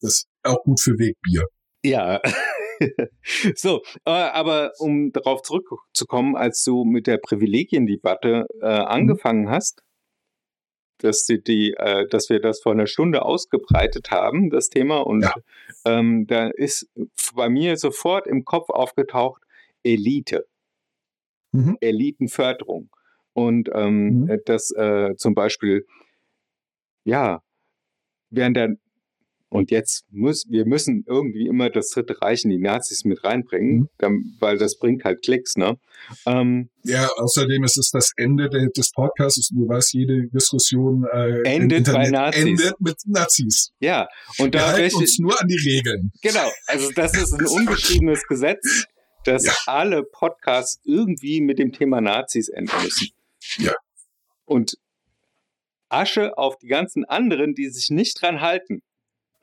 Das 0.00 0.10
ist 0.18 0.28
auch 0.44 0.62
gut 0.62 0.80
für 0.80 0.92
Wegbier. 0.96 1.46
Ja. 1.84 2.20
so, 3.54 3.82
äh, 4.06 4.10
aber 4.10 4.72
um 4.78 5.12
darauf 5.12 5.42
zurückzukommen, 5.42 6.34
als 6.34 6.64
du 6.64 6.84
mit 6.84 7.06
der 7.06 7.18
Privilegiendebatte 7.18 8.46
äh, 8.60 8.66
angefangen 8.66 9.50
hast, 9.50 9.82
dass, 10.98 11.24
die, 11.26 11.42
die, 11.42 11.74
äh, 11.76 12.08
dass 12.08 12.30
wir 12.30 12.40
das 12.40 12.60
vor 12.62 12.72
einer 12.72 12.86
Stunde 12.86 13.22
ausgebreitet 13.22 14.10
haben, 14.10 14.48
das 14.50 14.70
Thema, 14.70 15.00
und 15.00 15.22
Ja. 15.22 15.34
ähm, 15.84 16.26
da 16.26 16.48
ist 16.48 16.88
bei 17.34 17.48
mir 17.48 17.76
sofort 17.76 18.26
im 18.26 18.44
Kopf 18.44 18.70
aufgetaucht 18.70 19.42
Elite, 19.82 20.46
Mhm. 21.52 21.76
Elitenförderung. 21.80 22.90
Und 23.32 23.68
ähm, 23.74 24.22
Mhm. 24.24 24.40
dass 24.46 24.70
äh, 24.72 25.14
zum 25.16 25.34
Beispiel, 25.34 25.86
ja, 27.04 27.42
während 28.30 28.56
der 28.56 28.76
und 29.54 29.70
jetzt 29.70 30.04
muss, 30.10 30.44
wir 30.48 30.66
müssen 30.66 31.04
irgendwie 31.06 31.46
immer 31.46 31.70
das 31.70 31.88
Dritte 31.90 32.20
Reich 32.20 32.44
in 32.44 32.50
die 32.50 32.58
Nazis 32.58 33.04
mit 33.04 33.22
reinbringen, 33.22 33.88
Mhm. 34.00 34.36
weil 34.40 34.58
das 34.58 34.78
bringt 34.78 35.04
halt 35.04 35.22
Klicks, 35.22 35.56
ne? 35.56 35.76
Ähm, 36.26 36.68
Ja, 36.82 37.08
außerdem 37.16 37.62
ist 37.64 37.78
es 37.78 37.90
das 37.90 38.10
Ende 38.16 38.50
de, 38.50 38.68
des 38.76 38.90
Podcasts. 38.90 39.48
Du 39.50 39.68
weißt, 39.68 39.94
jede 39.94 40.26
Diskussion 40.28 41.04
äh, 41.12 41.42
Endet 41.44 41.86
bei 41.92 42.10
Nazis. 42.10 42.44
endet 42.44 42.80
mit 42.80 42.96
Nazis. 43.06 43.70
ja, 43.78 44.08
und 44.38 44.52
Wir 44.54 44.60
da 44.60 44.66
halten 44.66 44.82
welche, 44.82 44.96
uns 44.98 45.18
nur 45.20 45.40
an 45.40 45.46
die 45.46 45.56
Regeln. 45.70 46.10
genau, 46.20 46.50
also 46.66 46.90
das 46.90 47.14
ist 47.16 47.32
ein 47.32 47.46
ungeschriebenes 47.46 48.26
Gesetz, 48.26 48.86
dass 49.24 49.46
Ja. 49.46 49.52
alle 49.66 50.02
Podcasts 50.02 50.80
irgendwie 50.84 51.40
mit 51.40 51.58
dem 51.60 51.72
Thema 51.72 52.00
Nazis 52.00 52.48
enden 52.48 52.72
müssen. 52.82 53.08
Ja. 53.58 53.72
Und 54.46 54.74
Asche 55.88 56.36
auf 56.36 56.58
die 56.58 56.66
ganzen 56.66 57.04
anderen, 57.04 57.54
die 57.54 57.68
sich 57.70 57.90
nicht 57.90 58.20
dran 58.20 58.40
halten. 58.40 58.82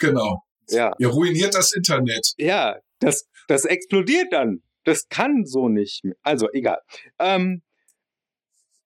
Genau. 0.01 0.43
Ja. 0.69 0.93
Ihr 0.99 1.09
ruiniert 1.09 1.53
das 1.55 1.71
Internet. 1.73 2.33
Ja, 2.37 2.77
das, 2.99 3.27
das 3.47 3.65
explodiert 3.65 4.31
dann. 4.31 4.61
Das 4.83 5.07
kann 5.09 5.45
so 5.45 5.69
nicht. 5.69 6.03
mehr. 6.03 6.15
Also 6.23 6.49
egal. 6.51 6.79
Ähm, 7.19 7.61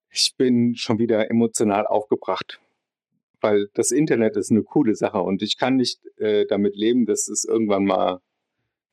ich 0.09 0.33
bin 0.37 0.75
schon 0.75 0.99
wieder 0.99 1.29
emotional 1.29 1.87
aufgebracht, 1.87 2.59
weil 3.41 3.67
das 3.73 3.91
Internet 3.91 4.35
ist 4.37 4.51
eine 4.51 4.63
coole 4.63 4.95
Sache 4.95 5.19
und 5.19 5.41
ich 5.41 5.57
kann 5.57 5.75
nicht 5.75 5.99
äh, 6.17 6.45
damit 6.47 6.75
leben, 6.75 7.05
dass 7.05 7.27
es 7.27 7.43
irgendwann 7.45 7.85
mal 7.85 8.19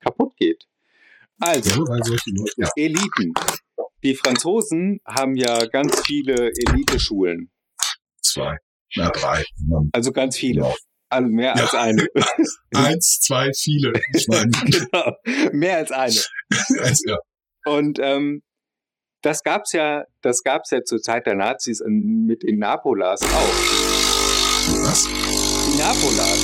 kaputt 0.00 0.36
geht. 0.36 0.66
Also, 1.38 1.84
Ja, 2.56 2.68
Eliten. 2.76 3.32
Die 4.04 4.14
Franzosen 4.14 5.00
haben 5.06 5.36
ja 5.36 5.64
ganz 5.66 6.02
viele 6.06 6.50
Eliteschulen. 6.50 7.50
zwei. 8.20 8.56
Na, 8.94 9.10
drei. 9.10 9.44
Also 9.92 10.12
ganz 10.12 10.36
viele. 10.36 10.72
Also 11.12 11.28
mehr 11.28 11.54
als 11.54 11.74
eine. 11.74 12.06
Eins, 12.74 13.18
zwei, 13.20 13.50
viele. 13.54 13.92
Ich 14.14 14.26
meine, 14.28 14.50
genau. 14.64 15.12
Mehr 15.52 15.76
als 15.76 15.92
eine. 15.92 16.14
eins, 16.80 17.02
ja. 17.06 17.18
Und 17.66 17.98
ähm, 18.00 18.42
das 19.22 19.42
gab's 19.42 19.72
ja, 19.72 20.04
das 20.22 20.42
gab's 20.42 20.70
ja 20.70 20.82
zur 20.82 21.00
Zeit 21.02 21.26
der 21.26 21.34
Nazis 21.34 21.80
in, 21.80 22.24
mit 22.26 22.42
den 22.42 22.58
Napolas 22.58 23.20
auch. 23.22 23.28
Was? 24.84 25.04
Die 25.04 25.76
Napolas, 25.78 26.40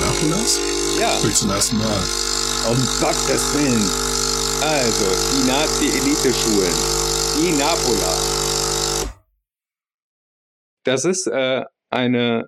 Napolas? 0.00 0.58
ja, 0.98 1.22
Will 1.22 1.30
ich 1.30 1.36
zum 1.36 1.50
ersten 1.50 1.76
Mal. 1.76 2.02
um 2.70 2.78
Gottes 3.00 3.54
Willen. 3.54 3.90
Also, 4.62 5.04
die 5.32 5.46
Nazi-Elite-Schulen, 5.46 6.74
die 7.36 7.52
Napola. 7.52 8.14
Das 10.84 11.04
ist 11.04 11.26
äh, 11.26 11.64
eine, 11.90 12.46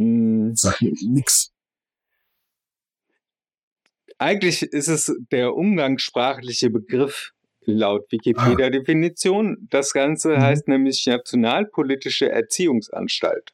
mh, 0.00 0.52
Sag 0.54 0.80
mir 0.82 0.92
nix. 1.02 1.52
eigentlich 4.18 4.62
ist 4.62 4.88
es 4.88 5.12
der 5.32 5.54
umgangssprachliche 5.54 6.70
Begriff 6.70 7.32
laut 7.62 8.10
Wikipedia-Definition. 8.10 9.66
Das 9.70 9.92
Ganze 9.92 10.36
Mhm. 10.36 10.40
heißt 10.42 10.68
nämlich 10.68 11.06
Nationalpolitische 11.06 12.30
Erziehungsanstalt. 12.30 13.52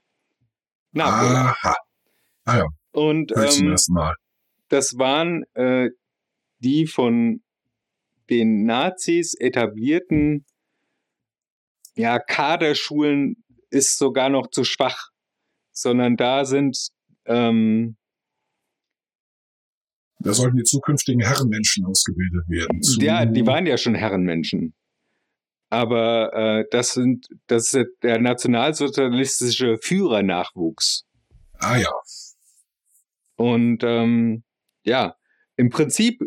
Napola. 0.93 1.55
Aha. 2.45 2.67
Und 2.93 3.31
Will 3.33 3.45
ich 3.45 3.51
zum 3.51 3.69
ähm, 3.69 4.13
das 4.69 4.99
waren 4.99 5.45
äh, 5.55 5.91
die 6.61 6.87
von 6.87 7.43
den 8.31 8.65
Nazis 8.65 9.35
etablierten 9.35 10.45
ja, 11.95 12.19
Kaderschulen 12.19 13.43
ist 13.71 13.99
sogar 13.99 14.29
noch 14.29 14.49
zu 14.51 14.65
schwach, 14.65 15.11
sondern 15.77 16.17
da 16.17 16.45
sind 16.45 16.89
ähm, 17.27 17.97
Da 20.21 20.33
sollten 20.33 20.57
die 20.57 20.65
zukünftigen 20.65 21.23
Herrenmenschen 21.23 21.85
ausgebildet 21.85 22.49
werden. 22.49 22.81
Ja, 23.01 23.27
die 23.27 23.47
waren 23.47 23.67
ja 23.67 23.77
schon 23.77 23.95
Herrenmenschen. 23.95 24.75
Aber 25.69 26.33
äh, 26.33 26.65
das 26.71 26.93
sind 26.93 27.29
das 27.49 27.75
ist 27.75 27.89
der 28.03 28.21
nationalsozialistische 28.21 29.79
Führernachwuchs. 29.79 31.05
Ah 31.59 31.77
ja. 31.77 31.91
Und 33.37 33.83
ähm, 33.83 34.45
ja, 34.85 35.17
im 35.57 35.71
Prinzip 35.71 36.23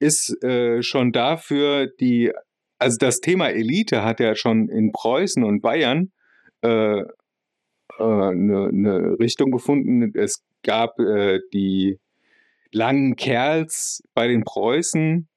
ist 0.00 0.42
äh, 0.42 0.82
schon 0.82 1.12
dafür 1.12 1.86
die, 2.00 2.32
also 2.78 2.96
das 2.98 3.20
Thema 3.20 3.50
Elite 3.50 4.02
hat 4.02 4.18
ja 4.18 4.34
schon 4.34 4.68
in 4.68 4.92
Preußen 4.92 5.44
und 5.44 5.60
Bayern 5.60 6.12
äh, 6.62 7.02
äh, 8.00 8.34
ne- 8.34 8.70
ne 8.72 9.18
Richtung 9.18 9.50
gefunden. 9.50 10.16
Es 10.16 10.42
gab 10.62 10.98
äh, 10.98 11.40
die 11.52 11.98
langen 12.72 13.16
Kerls 13.16 14.02
bei 14.14 14.28
den 14.28 14.44
Preußen 14.44 15.28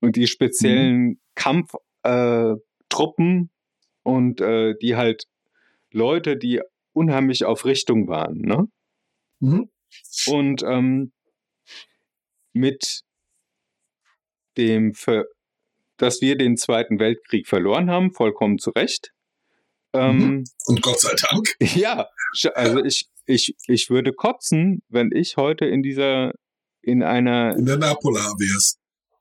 und 0.00 0.16
die 0.16 0.26
speziellen 0.26 1.20
Kampftruppen 1.34 1.82
äh, 2.02 3.48
und 4.02 4.40
äh, 4.40 4.74
die 4.80 4.96
halt 4.96 5.24
Leute, 5.92 6.36
die 6.36 6.60
unheimlich 6.92 7.44
auf 7.44 7.64
Richtung 7.64 8.08
waren, 8.08 8.38
ne? 8.38 8.68
Mhm. 9.40 9.70
Und 10.26 10.62
ähm, 10.64 11.12
mit 12.52 13.02
dem, 14.56 14.94
Ver 14.94 15.24
dass 15.96 16.20
wir 16.20 16.36
den 16.36 16.56
Zweiten 16.56 17.00
Weltkrieg 17.00 17.48
verloren 17.48 17.90
haben, 17.90 18.12
vollkommen 18.12 18.58
zu 18.58 18.70
Recht. 18.70 19.12
Ähm, 19.94 20.44
Und 20.66 20.82
Gott 20.82 21.00
sei 21.00 21.14
Dank. 21.30 21.48
Ja, 21.60 22.08
also 22.54 22.84
ich, 22.84 23.08
ich, 23.26 23.54
ich 23.66 23.88
würde 23.90 24.12
kotzen, 24.12 24.82
wenn 24.88 25.10
ich 25.12 25.36
heute 25.36 25.64
in 25.64 25.82
dieser, 25.82 26.32
in 26.82 27.02
einer, 27.02 27.56
In 27.56 27.64
der 27.66 27.78
Napola 27.78 28.20
wärst. 28.20 28.78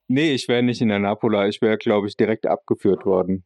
nee, 0.07 0.34
ich 0.34 0.47
wäre 0.47 0.63
nicht 0.63 0.82
in 0.82 0.89
der 0.89 0.99
Napola, 0.99 1.47
ich 1.47 1.61
wäre, 1.61 1.78
glaube 1.78 2.07
ich, 2.07 2.18
direkt 2.18 2.45
abgeführt 2.45 3.05
worden. 3.05 3.45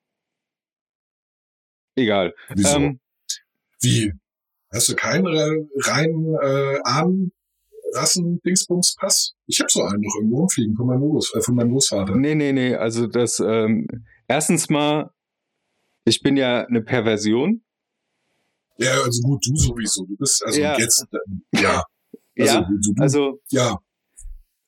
Egal. 1.95 2.33
Wieso? 2.55 2.77
Ähm, 2.77 2.99
Wie? 3.81 4.13
Hast 4.73 4.87
du 4.89 4.95
keinen 4.95 5.27
reinen 5.27 6.35
äh, 6.41 6.79
Ahnenrassen-Dingsbums-Pass? 7.93 9.33
Ich 9.47 9.59
habe 9.59 9.69
so 9.69 9.83
einen 9.83 10.01
noch 10.01 10.15
irgendwo 10.15 10.37
rumfliegen 10.39 10.75
von 10.75 10.87
meinem, 10.87 11.01
Groß, 11.01 11.35
äh, 11.35 11.41
von 11.41 11.55
meinem 11.55 11.71
Großvater. 11.71 12.15
Nee, 12.15 12.35
nee, 12.35 12.53
nee. 12.53 12.75
Also 12.75 13.07
das, 13.07 13.39
ähm, 13.39 13.87
erstens 14.27 14.69
mal, 14.69 15.11
ich 16.05 16.21
bin 16.21 16.37
ja 16.37 16.65
eine 16.65 16.81
Perversion. 16.81 17.63
Ja, 18.77 19.01
also 19.03 19.21
gut, 19.21 19.45
du 19.47 19.55
sowieso. 19.55 20.05
Du 20.05 20.15
bist 20.17 20.43
also 20.43 20.59
Ja. 20.59 20.77
jetzt, 20.77 21.05
äh, 21.11 21.61
ja. 21.61 21.83
Also, 22.39 22.55
ja, 22.55 22.61
du, 22.61 22.93
du, 22.93 23.01
also, 23.01 23.41
ja. 23.49 23.77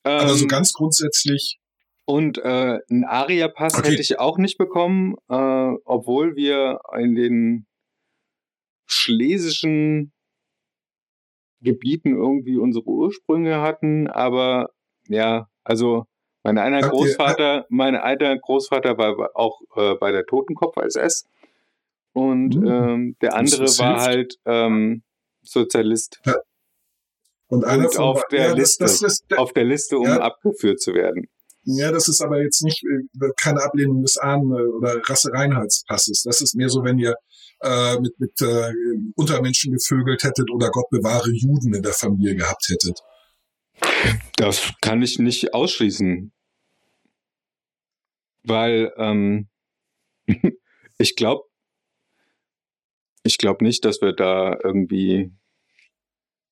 Aber 0.02 0.34
so 0.34 0.44
ähm, 0.44 0.48
ganz 0.48 0.72
grundsätzlich, 0.72 1.58
und 2.04 2.38
äh, 2.38 2.78
einen 2.90 3.04
Aria-Pass 3.04 3.78
Okay. 3.78 3.92
hätte 3.92 4.02
ich 4.02 4.18
auch 4.18 4.36
nicht 4.38 4.58
bekommen, 4.58 5.14
äh, 5.28 5.72
obwohl 5.84 6.36
wir 6.36 6.80
in 6.98 7.14
den 7.14 7.66
schlesischen 8.86 10.12
Gebieten 11.60 12.14
irgendwie 12.14 12.58
unsere 12.58 12.86
Ursprünge 12.86 13.62
hatten. 13.62 14.08
Aber 14.08 14.68
ja, 15.08 15.48
also 15.64 16.04
mein 16.44 16.58
einer 16.58 16.76
Habt 16.82 16.86
ihr- 16.86 16.90
Großvater, 16.90 17.66
mein 17.68 17.96
einer 17.96 18.38
Großvater 18.38 18.96
war 18.98 19.30
auch 19.34 19.60
äh, 19.76 19.94
bei 19.96 20.12
der 20.12 20.24
Totenkopf 20.26 20.76
SS. 20.76 21.24
und 22.12 22.54
Mhm. 22.54 22.66
ähm, 22.68 23.16
der 23.22 23.34
andere 23.34 23.64
war 23.64 24.00
halt 24.02 24.36
ähm, 24.46 25.02
Sozialist 25.42 26.20
Und 27.48 27.64
einer 27.64 27.86
Und 27.88 27.98
auf 27.98 28.22
der 28.30 28.48
ja, 28.48 28.52
Liste. 28.54 28.84
Das, 28.84 29.00
das, 29.00 29.20
das, 29.28 29.38
auf 29.38 29.52
der 29.52 29.64
Liste, 29.64 29.98
um 29.98 30.06
Ja. 30.06 30.20
abgeführt 30.20 30.80
zu 30.80 30.94
werden. 30.94 31.28
ja, 31.64 31.90
das 31.90 32.08
ist 32.08 32.20
aber 32.20 32.40
jetzt 32.42 32.62
nicht 32.62 32.82
äh, 32.84 33.28
keine 33.40 33.62
Ablehnung 33.62 34.02
des 34.02 34.16
Ahnen- 34.18 34.52
oder 34.52 35.00
Rassereinheitspasses. 35.08 36.22
Das 36.22 36.40
ist 36.40 36.54
mehr 36.54 36.68
so, 36.68 36.84
wenn 36.84 36.98
ihr 36.98 37.14
äh, 37.62 37.98
mit, 37.98 38.18
mit 38.20 38.40
äh, 38.42 38.72
Untermenschen 39.16 39.72
gevögelt 39.72 40.22
hättet 40.24 40.50
oder 40.50 40.68
Gott 40.70 40.88
bewahre 40.90 41.30
Juden 41.30 41.72
in 41.74 41.82
der 41.82 41.94
Familie 41.94 42.36
gehabt 42.36 42.66
hättet. 42.68 43.00
Das 44.36 44.72
kann 44.82 45.02
ich 45.02 45.18
nicht 45.18 45.54
ausschließen. 45.54 46.32
Weil 48.44 48.92
ähm, 48.96 49.48
ich 50.98 51.16
glaube, 51.16 51.44
ich 53.22 53.38
glaube 53.38 53.64
nicht, 53.64 53.84
dass 53.84 54.00
wir 54.00 54.12
da 54.12 54.56
irgendwie 54.62 55.32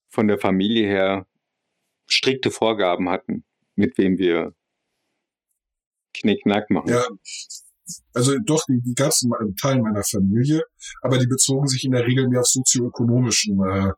von 0.08 0.26
der 0.26 0.38
Familie 0.38 0.86
her 0.86 1.26
strikte 2.06 2.50
Vorgaben 2.50 3.08
hatten, 3.08 3.44
mit 3.76 3.96
wem 3.98 4.18
wir 4.18 4.54
Knickknack 6.14 6.70
machen. 6.70 6.90
Ja, 6.90 7.04
also 8.14 8.38
doch, 8.44 8.64
die, 8.68 8.80
die 8.80 8.94
gab 8.94 9.08
es 9.08 9.22
in 9.22 9.56
Teilen 9.56 9.82
meiner 9.82 10.04
Familie, 10.04 10.62
aber 11.02 11.18
die 11.18 11.26
bezogen 11.26 11.66
sich 11.66 11.84
in 11.84 11.92
der 11.92 12.06
Regel 12.06 12.28
mehr 12.28 12.40
auf 12.40 12.46
sozioökonomischen 12.46 13.60
äh, 13.64 13.92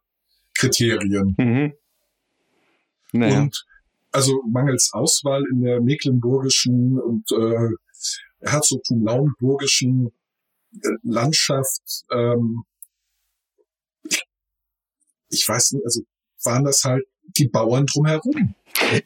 Kriterien. 0.54 1.34
Mhm. 1.38 1.74
Naja. 3.12 3.40
Und 3.40 3.64
also 4.12 4.42
mangels 4.48 4.90
Auswahl 4.92 5.44
in 5.50 5.62
der 5.62 5.80
mecklenburgischen 5.80 6.98
und 7.00 7.30
äh, 7.32 7.68
Herzogtum 8.44 9.04
Lauenburgischen 9.04 10.12
äh, 10.72 10.88
Landschaft, 11.02 12.04
ähm, 12.12 12.64
ich 15.28 15.48
weiß 15.48 15.72
nicht, 15.72 15.84
also 15.84 16.02
waren 16.44 16.64
das 16.64 16.84
halt 16.84 17.04
die 17.36 17.48
Bauern 17.48 17.86
drumherum, 17.86 18.54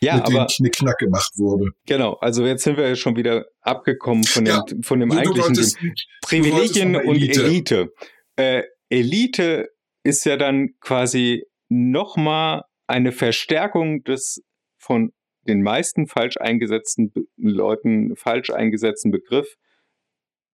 ja, 0.01 0.17
mit 0.17 0.27
denen 0.27 0.37
aber 0.37 0.47
Knickknack 0.47 0.99
gemacht 0.99 1.33
wurde. 1.37 1.71
genau, 1.87 2.15
also 2.15 2.45
jetzt 2.45 2.65
sind 2.65 2.77
wir 2.77 2.89
ja 2.89 2.97
schon 2.97 3.17
wieder 3.17 3.47
abgekommen 3.61 4.25
von 4.25 4.45
dem, 4.45 4.55
Ja, 4.55 4.65
von 4.83 5.01
dem 5.01 5.13
eigentlichen 5.13 5.57
wolltest, 5.57 5.79
Privilegien 6.23 6.97
und 6.97 7.07
mal 7.07 7.15
Elite. 7.17 7.93
Äh, 8.37 8.65
Elite 8.89 9.69
ist 10.03 10.25
ja 10.25 10.37
dann 10.37 10.71
quasi 10.81 11.45
nochmal 11.69 12.63
eine 12.87 13.13
Verstärkung 13.13 14.03
des 14.05 14.43
von 14.79 15.13
den 15.49 15.63
meisten 15.63 16.07
falsch 16.07 16.37
eingesetzten 16.39 17.13
Leuten 17.37 18.15
falsch 18.17 18.51
eingesetzten 18.51 19.11
Begriff 19.11 19.57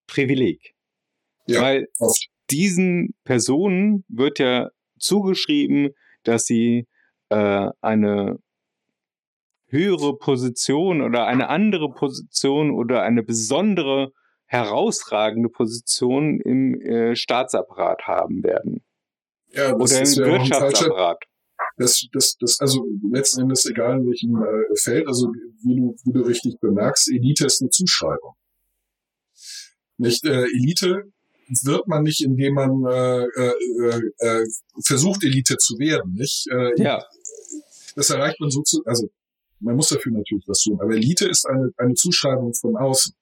Privileg. 0.07 0.75
Ja, 1.47 1.63
Weil 1.63 1.89
oft. 1.99 2.29
diesen 2.51 3.15
Personen 3.25 4.05
wird 4.09 4.39
ja 4.39 4.71
zugeschrieben, 4.99 5.91
dass 6.23 6.47
sie 6.47 6.87
äh, 7.29 7.69
eine 7.81 8.39
höhere 9.67 10.17
Position 10.17 11.03
oder 11.03 11.27
eine 11.27 11.49
andere 11.49 11.91
Position 11.91 12.71
oder 12.71 13.03
eine 13.03 13.23
besondere 13.23 14.13
herausragende 14.47 15.49
Position 15.49 16.41
im 16.41 16.81
äh, 16.81 17.17
Staatsapparat 17.17 18.07
haben 18.07 18.45
werden 18.45 18.85
Ja, 19.49 19.75
oder 19.75 20.01
im 20.01 20.17
Wirtschaftsapparat. 20.17 21.25
Das, 21.77 22.07
das, 22.13 22.37
das, 22.39 22.61
also 22.61 22.87
letzten 23.13 23.43
Endes 23.43 23.67
egal 23.67 23.99
in 23.99 24.07
welchem 24.07 24.37
äh, 24.37 24.77
Feld, 24.77 25.07
also 25.09 25.33
wie 25.63 25.77
du, 25.77 25.97
wie 26.05 26.13
du 26.13 26.21
richtig 26.23 26.59
bemerkst, 26.61 27.11
Elite 27.11 27.47
ist 27.47 27.61
eine 27.61 27.71
Zuschreibung. 27.71 28.35
Nicht 29.97 30.25
äh, 30.25 30.45
Elite 30.45 31.13
wird 31.63 31.87
man 31.89 32.05
nicht, 32.05 32.23
indem 32.25 32.55
man 32.55 32.85
äh, 32.87 33.25
äh, 33.25 34.01
äh, 34.19 34.47
versucht, 34.85 35.25
Elite 35.25 35.57
zu 35.59 35.79
werden, 35.79 36.15
nicht? 36.15 36.47
Äh, 36.51 36.81
Ja, 36.81 37.05
Das 37.97 38.11
erreicht 38.11 38.41
man 38.41 38.51
so 38.51 38.63
zu, 38.63 38.83
also 38.85 39.11
man 39.61 39.77
muss 39.77 39.89
dafür 39.89 40.13
natürlich 40.13 40.45
was 40.47 40.61
tun, 40.61 40.81
aber 40.81 40.95
Elite 40.95 41.29
ist 41.29 41.47
eine, 41.47 41.73
eine 41.77 41.95
Zuschreibung 41.95 42.55
von 42.55 42.77
außen. 42.77 43.15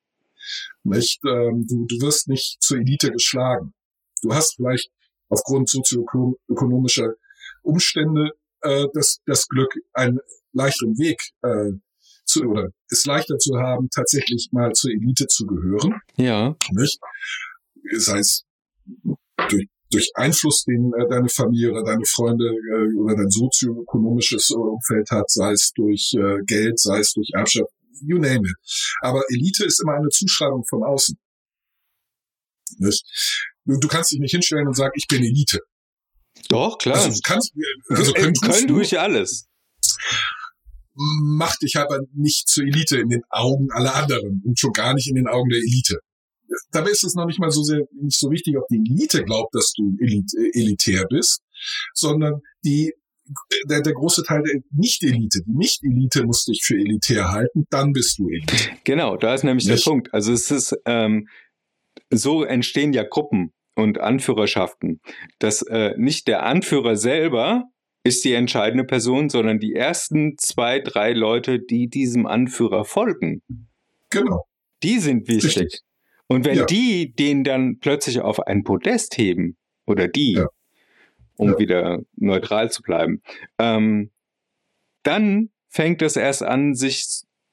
Nicht? 0.85 1.21
Ähm, 1.25 1.67
du, 1.69 1.87
du 1.87 2.01
wirst 2.05 2.29
nicht 2.29 2.63
zur 2.63 2.79
Elite 2.79 3.11
geschlagen. 3.13 3.75
Du 4.23 4.35
hast 4.35 4.57
vielleicht 4.57 4.91
aufgrund 5.29 5.69
sozioökonomischer 5.69 7.15
Umstände 7.63 8.33
äh, 8.63 8.87
das, 8.95 9.19
das 9.27 9.49
Glück, 9.49 9.73
einen 9.93 10.19
leichteren 10.53 10.99
Weg 10.99 11.21
äh, 11.43 11.73
zu, 12.25 12.43
oder 12.45 12.69
es 12.89 13.05
leichter 13.05 13.39
zu 13.39 13.57
haben, 13.59 13.89
tatsächlich 13.95 14.49
mal 14.53 14.73
zur 14.73 14.91
Elite 14.91 15.27
zu 15.27 15.47
gehören 15.47 16.01
ja, 16.17 16.57
nicht? 16.73 16.99
Sei 17.97 18.19
es 18.19 18.45
durch, 19.49 19.69
durch 19.91 20.11
Einfluss, 20.15 20.65
den 20.65 20.93
äh, 20.99 21.09
deine 21.09 21.29
Familie 21.29 21.73
oder 21.73 21.85
deine 21.85 22.05
Freunde 22.05 22.47
äh, 22.47 22.95
oder 22.97 23.17
dein 23.17 23.31
sozioökonomisches 23.31 24.51
äh, 24.51 24.55
Umfeld 24.55 25.11
hat, 25.11 25.31
sei 25.31 25.53
es 25.53 25.73
durch 25.75 26.13
äh, 26.15 26.43
Geld, 26.47 26.79
sei 26.79 27.01
es 27.01 27.13
durch 27.13 27.31
Erbschaft, 27.35 27.71
you 28.01 28.19
name 28.19 28.47
it. 28.49 28.57
Aber 29.01 29.23
Elite 29.29 29.65
ist 29.65 29.81
immer 29.83 29.95
eine 29.95 30.09
Zuschreibung 30.09 30.65
von 30.69 30.83
außen. 30.83 31.17
Nicht? 32.79 33.05
Du, 33.65 33.79
du 33.79 33.89
kannst 33.89 34.13
dich 34.13 34.21
nicht 34.21 34.33
hinstellen 34.33 34.67
und 34.67 34.77
sagen, 34.77 34.93
ich 34.97 35.07
bin 35.07 35.23
Elite. 35.23 35.61
Doch, 36.49 36.79
klar. 36.79 36.97
Also, 36.97 37.21
kannst, 37.25 37.53
also 37.89 38.15
äh, 38.15 38.21
können, 38.21 38.35
können 38.35 38.67
du, 38.67 38.75
tue 38.75 38.83
ich 38.83 38.99
alles. 38.99 39.49
macht 40.95 41.63
dich 41.63 41.77
aber 41.77 42.01
nicht 42.15 42.49
zur 42.49 42.65
Elite 42.65 42.99
in 42.99 43.09
den 43.09 43.23
Augen 43.31 43.71
aller 43.73 43.95
anderen 43.95 44.43
und 44.45 44.59
schon 44.59 44.73
gar 44.73 44.95
nicht 44.95 45.09
in 45.09 45.17
den 45.17 45.29
Augen 45.29 45.49
der 45.49 45.59
Elite. 45.59 46.01
Dabei 46.71 46.91
ist 46.91 47.05
es 47.05 47.15
noch 47.15 47.27
nicht 47.27 47.39
mal 47.39 47.51
so 47.51 47.63
sehr 47.63 47.87
nicht 47.93 48.19
so 48.19 48.31
wichtig, 48.31 48.57
ob 48.59 48.67
die 48.69 48.77
Elite 48.77 49.25
glaubt, 49.25 49.55
dass 49.55 49.73
du 49.73 49.97
elit, 50.01 50.31
äh, 50.35 50.59
elitär 50.59 51.07
bist, 51.09 51.41
sondern 51.95 52.43
die 52.65 52.93
der, 53.69 53.81
der 53.81 53.93
große 53.95 54.25
Teil 54.25 54.43
der 54.43 54.61
Nicht-Elite, 54.73 55.43
die 55.47 55.57
Nicht-Elite 55.57 56.25
muss 56.25 56.45
dich 56.45 56.63
für 56.65 56.75
elitär 56.75 57.31
halten, 57.31 57.67
dann 57.71 57.93
bist 57.93 58.19
du 58.19 58.29
Elite. 58.29 58.71
Genau, 58.85 59.17
da 59.17 59.35
ist 59.35 59.45
nämlich 59.45 59.65
der 59.65 59.77
Nicht? 59.77 59.85
Punkt. 59.85 60.13
Also 60.13 60.33
es 60.33 60.51
ist, 60.51 60.77
ähm, 60.85 61.29
so 62.11 62.43
entstehen 62.43 62.93
ja 62.93 63.05
Gruppen 63.05 63.53
und 63.75 63.99
Anführerschaften. 64.01 65.01
dass 65.39 65.63
äh, 65.63 65.95
nicht 65.97 66.29
der 66.29 66.45
Anführer 66.45 66.97
selber 66.97 67.65
ist 68.05 68.25
die 68.25 68.33
entscheidende 68.35 68.85
Person, 68.85 69.29
sondern 69.31 69.61
die 69.61 69.75
ersten 69.75 70.37
zwei, 70.39 70.81
drei 70.81 71.13
Leute, 71.13 71.61
die 71.61 71.89
diesem 71.89 72.27
Anführer 72.27 72.85
folgen. 72.85 73.43
Genau. 74.11 74.45
Die 74.83 74.99
sind 74.99 75.29
wichtig. 75.29 75.57
Richtig. 75.61 75.81
Und 76.27 76.45
wenn 76.45 76.59
Ja. 76.59 76.65
die 76.67 77.13
den 77.13 77.45
dann 77.45 77.79
plötzlich 77.79 78.21
auf 78.21 78.41
ein 78.41 78.65
Podest 78.65 79.17
heben, 79.19 79.57
oder 79.87 80.09
die, 80.09 80.33
Ja. 80.35 80.47
um 81.37 81.51
Ja. 81.53 81.59
wieder 81.59 82.01
neutral 82.17 82.71
zu 82.71 82.83
bleiben, 82.83 83.23
ähm, 83.59 84.11
dann 85.05 85.51
fängt 85.69 86.03
es 86.03 86.17
erst 86.17 86.43
an, 86.43 86.75
sich 86.75 87.05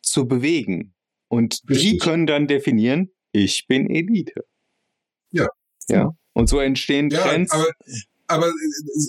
zu 0.02 0.28
bewegen. 0.28 0.94
Und 1.28 1.62
die 1.70 1.74
Richtig. 1.74 2.00
können 2.02 2.26
dann 2.28 2.48
definieren, 2.48 3.12
ich 3.32 3.68
bin 3.68 3.90
Elite. 3.90 4.46
Ja. 5.32 5.48
Ja. 5.90 6.12
Und 6.34 6.48
so 6.50 6.60
entstehen 6.60 7.10
Ja, 7.10 7.22
Trends. 7.22 7.52
aber, 7.52 7.66
aber 8.28 8.48
äh, 8.48 8.52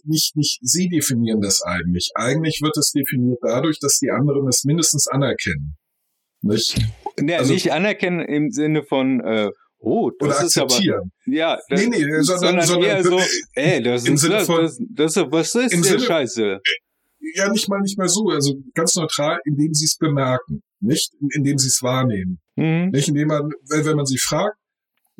nicht, 0.04 0.36
nicht 0.36 0.58
sie 0.62 0.88
definieren 0.88 1.40
das 1.40 1.62
eigentlich. 1.62 2.10
Eigentlich 2.14 2.60
wird 2.62 2.76
es 2.76 2.90
definiert 2.92 3.38
dadurch, 3.42 3.78
dass 3.80 3.98
die 3.98 4.10
anderen 4.10 4.48
es 4.48 4.64
mindestens 4.64 5.06
anerkennen. 5.08 5.76
Nicht? 6.42 6.78
ne, 7.20 7.36
also- 7.36 7.52
nicht 7.52 7.72
anerkennen 7.72 8.20
im 8.20 8.50
Sinne 8.50 8.82
von, 8.82 9.20
äh, 9.20 9.50
oh, 9.78 10.10
das 10.18 10.28
Oder 10.38 10.46
ist 10.46 10.56
aber, 10.56 10.64
akzeptieren. 10.66 11.12
ja, 11.26 11.58
das, 11.68 11.80
Nee, 11.80 11.86
nee, 11.88 12.22
sondern- 12.22 12.62
sondern- 12.66 12.82
eher 12.90 13.04
so, 13.04 13.20
ey, 13.54 13.82
das 13.82 14.06
im 14.06 14.14
ist, 14.14 14.20
Sinne 14.22 14.34
das, 14.36 14.46
von- 14.46 14.62
das, 14.62 14.78
das, 15.14 15.16
was 15.30 15.54
ist 15.54 15.72
der 15.74 15.82
Sinne- 15.82 16.00
Scheiße? 16.00 16.60
Ja, 17.34 17.50
nicht 17.52 17.68
mal, 17.68 17.80
nicht 17.80 17.98
mal 17.98 18.08
so. 18.08 18.28
Also 18.30 18.54
ganz 18.74 18.94
neutral, 18.96 19.38
indem 19.44 19.74
sie 19.74 19.84
es 19.84 19.96
bemerken. 19.98 20.62
Nicht, 20.80 21.12
indem 21.34 21.58
sie 21.58 21.66
es 21.68 21.82
wahrnehmen. 21.82 22.40
Mhm. 22.56 22.88
Nicht, 22.92 23.08
indem 23.08 23.28
man, 23.28 23.50
wenn 23.68 23.94
man 23.96 24.06
sie 24.06 24.16
fragt, 24.18 24.56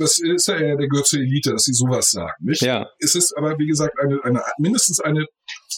das 0.01 0.19
ist 0.19 0.49
ja 0.49 0.57
eher 0.57 0.77
der 0.77 0.89
gehört 0.89 1.07
zur 1.07 1.21
Elite, 1.21 1.53
dass 1.53 1.65
sie 1.65 1.75
sowas 1.75 2.11
sagen. 2.11 2.33
Nicht? 2.41 2.63
Ja, 2.63 2.89
Es 2.99 3.15
ist 3.15 3.37
aber, 3.37 3.59
wie 3.59 3.67
gesagt, 3.67 3.95
eine, 4.01 4.19
eine, 4.25 4.43
mindestens 4.59 4.99
eine 5.01 5.27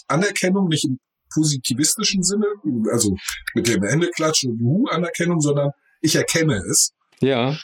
Anerkennung, 0.07 0.68
nicht 0.68 0.85
im 0.85 0.99
positivistischen 1.35 2.23
Sinne, 2.23 2.47
also 2.93 3.16
mit 3.55 3.66
dem 3.66 3.83
Händeklatsch 3.83 4.45
und 4.45 4.61
Juhu-Anerkennung, 4.61 5.41
sondern 5.41 5.70
ich 6.01 6.14
erkenne 6.14 6.57
es. 6.70 6.93
ja, 7.20 7.57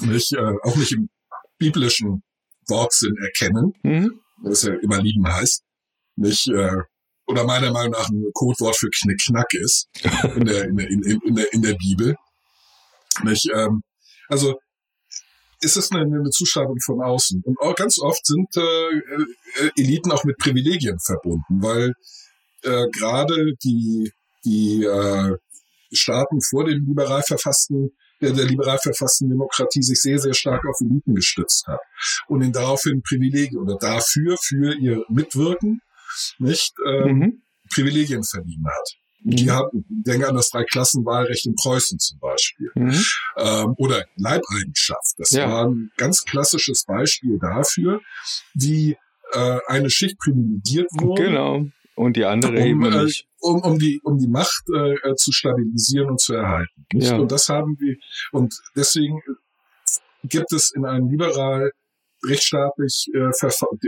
Nicht, 0.00 0.32
äh, 0.32 0.52
auch 0.62 0.76
nicht 0.76 0.92
im 0.92 1.08
biblischen 1.58 2.22
Wortsinn 2.68 3.14
erkennen, 3.18 3.74
mhm. 3.82 4.20
das 4.42 4.62
ja 4.62 4.74
immer 4.82 5.00
lieben 5.00 5.26
heißt. 5.26 5.62
Nicht, 6.16 6.48
äh, 6.48 6.82
oder 7.26 7.44
meiner 7.44 7.70
Meinung 7.70 7.92
nach 7.92 8.08
ein 8.08 8.24
Codewort 8.32 8.76
für 8.76 8.88
Knickknack 8.90 9.52
ist 9.54 9.88
in 10.36 10.44
der, 10.44 10.64
in 10.64 10.76
der, 10.76 10.88
in, 10.88 11.02
in 11.02 11.34
der, 11.34 11.52
in 11.52 11.62
der 11.62 11.74
Bibel. 11.74 12.16
Nicht, 13.22 13.48
ähm, 13.54 13.82
also 14.28 14.58
ist 15.60 15.76
es 15.76 15.90
eine, 15.90 16.02
eine 16.02 16.30
Zuschreibung 16.30 16.78
von 16.84 17.02
außen. 17.02 17.42
Und 17.44 17.58
auch 17.60 17.74
ganz 17.74 17.98
oft 17.98 18.24
sind 18.26 18.48
äh, 18.56 18.60
äh, 18.60 19.70
Eliten 19.78 20.12
auch 20.12 20.24
mit 20.24 20.36
Privilegien 20.38 20.98
verbunden, 20.98 21.62
weil 21.62 21.92
äh, 22.62 22.86
gerade 22.90 23.54
die, 23.62 24.12
die 24.44 24.84
äh, 24.84 25.36
Staaten 25.92 26.40
vor 26.42 26.64
dem 26.64 26.84
liberal 26.86 27.22
verfassten 27.22 27.90
der, 28.20 28.32
der 28.32 28.46
liberal 28.46 28.78
verfassten 28.78 29.28
Demokratie 29.28 29.82
sich 29.82 30.00
sehr, 30.00 30.18
sehr 30.18 30.34
stark 30.34 30.64
auf 30.66 30.80
Eliten 30.80 31.14
gestützt 31.14 31.66
hat 31.66 31.80
und 32.28 32.42
ihnen 32.42 32.52
daraufhin 32.52 33.02
Privilegien 33.02 33.60
oder 33.60 33.76
dafür 33.76 34.36
für 34.40 34.74
ihr 34.74 35.04
Mitwirken 35.08 35.80
nicht 36.38 36.72
ähm, 36.86 37.18
Mhm. 37.18 37.42
Privilegien 37.72 38.22
verliehen 38.22 38.64
hat. 38.66 39.03
Die 39.26 39.44
Mhm. 39.44 39.50
haben, 39.50 39.84
denke 39.88 40.28
an 40.28 40.36
das 40.36 40.50
Dreiklassenwahlrecht 40.50 41.46
in 41.46 41.54
Preußen 41.54 41.98
zum 41.98 42.18
Beispiel. 42.18 42.70
Mhm. 42.74 43.02
Ähm, 43.38 43.74
oder 43.78 44.04
Leibeigenschaft. 44.16 45.14
Das 45.18 45.30
Ja. 45.30 45.50
war 45.50 45.66
ein 45.66 45.90
ganz 45.96 46.24
klassisches 46.24 46.84
Beispiel 46.84 47.38
dafür, 47.40 48.00
wie 48.54 48.96
äh, 49.32 49.58
eine 49.66 49.90
Schicht 49.90 50.18
privilegiert 50.18 50.88
wurde, 50.92 51.24
Genau. 51.24 51.64
Und 51.96 52.16
die 52.16 52.24
andere 52.24 52.52
Um, 52.52 52.58
eben 52.58 52.84
äh, 52.84 53.04
nicht. 53.04 53.26
um, 53.40 53.62
um, 53.62 53.78
die, 53.78 54.00
um 54.04 54.18
die 54.18 54.28
Macht 54.28 54.62
äh, 54.74 54.94
äh, 54.94 55.14
zu 55.16 55.32
stabilisieren 55.32 56.10
und 56.10 56.20
zu 56.20 56.34
erhalten. 56.34 56.84
Ja. 56.92 57.16
Und 57.16 57.32
das 57.32 57.48
haben 57.48 57.76
wir, 57.80 57.96
und 58.32 58.54
deswegen 58.76 59.20
gibt 60.24 60.52
es 60.52 60.72
in 60.74 60.84
einem 60.84 61.08
liberal 61.08 61.70
rechtsstaatlich 62.26 63.10
äh, 63.14 63.30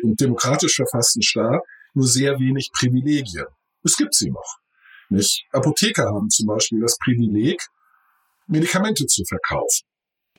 und 0.02 0.20
demokratisch 0.20 0.76
verfassten 0.76 1.22
Staat 1.22 1.60
nur 1.94 2.06
sehr 2.06 2.38
wenig 2.38 2.70
Privilegien. 2.72 3.46
Es 3.82 3.96
gibt 3.96 4.14
sie 4.14 4.30
noch. 4.30 4.58
Nicht? 5.08 5.44
Apotheker 5.52 6.04
haben 6.04 6.28
zum 6.30 6.46
Beispiel 6.46 6.80
das 6.80 6.98
Privileg, 6.98 7.62
Medikamente 8.46 9.06
zu 9.06 9.24
verkaufen. 9.24 9.86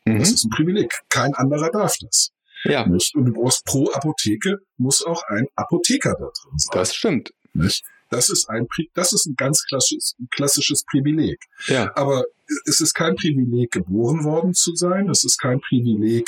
Mhm. 0.05 0.20
Das 0.20 0.32
ist 0.32 0.45
ein 0.45 0.49
Privileg. 0.49 0.93
Kein 1.09 1.34
anderer 1.34 1.70
darf 1.72 1.95
das. 2.01 2.30
Ja, 2.63 2.86
Nicht? 2.88 3.15
Und 3.15 3.26
du 3.26 3.34
brauchst 3.34 3.65
pro 3.65 3.89
Apotheke 3.91 4.57
muss 4.78 5.05
auch 5.05 5.22
ein 5.28 5.45
Apotheker 5.55 6.11
da 6.11 6.26
drin 6.26 6.57
sein. 6.57 6.72
das 6.74 6.95
stimmt. 6.95 7.32
Nicht? 7.53 7.84
Das 8.09 8.30
ist 8.30 8.49
ein, 8.49 8.68
das 8.93 9.11
ist 9.11 9.26
ein 9.26 9.36
ganz 9.36 9.63
klassisches, 9.68 10.15
klassisches 10.32 10.84
Privileg. 10.89 11.38
Ja. 11.68 11.91
Aber 11.95 12.24
es 12.65 12.80
ist 12.80 12.93
kein 12.93 13.15
Privileg, 13.15 13.72
geboren 13.72 14.24
worden 14.24 14.53
zu 14.53 14.76
sein. 14.76 15.09
Es 15.09 15.24
ist 15.24 15.38
kein 15.38 15.59
Privileg, 15.59 16.26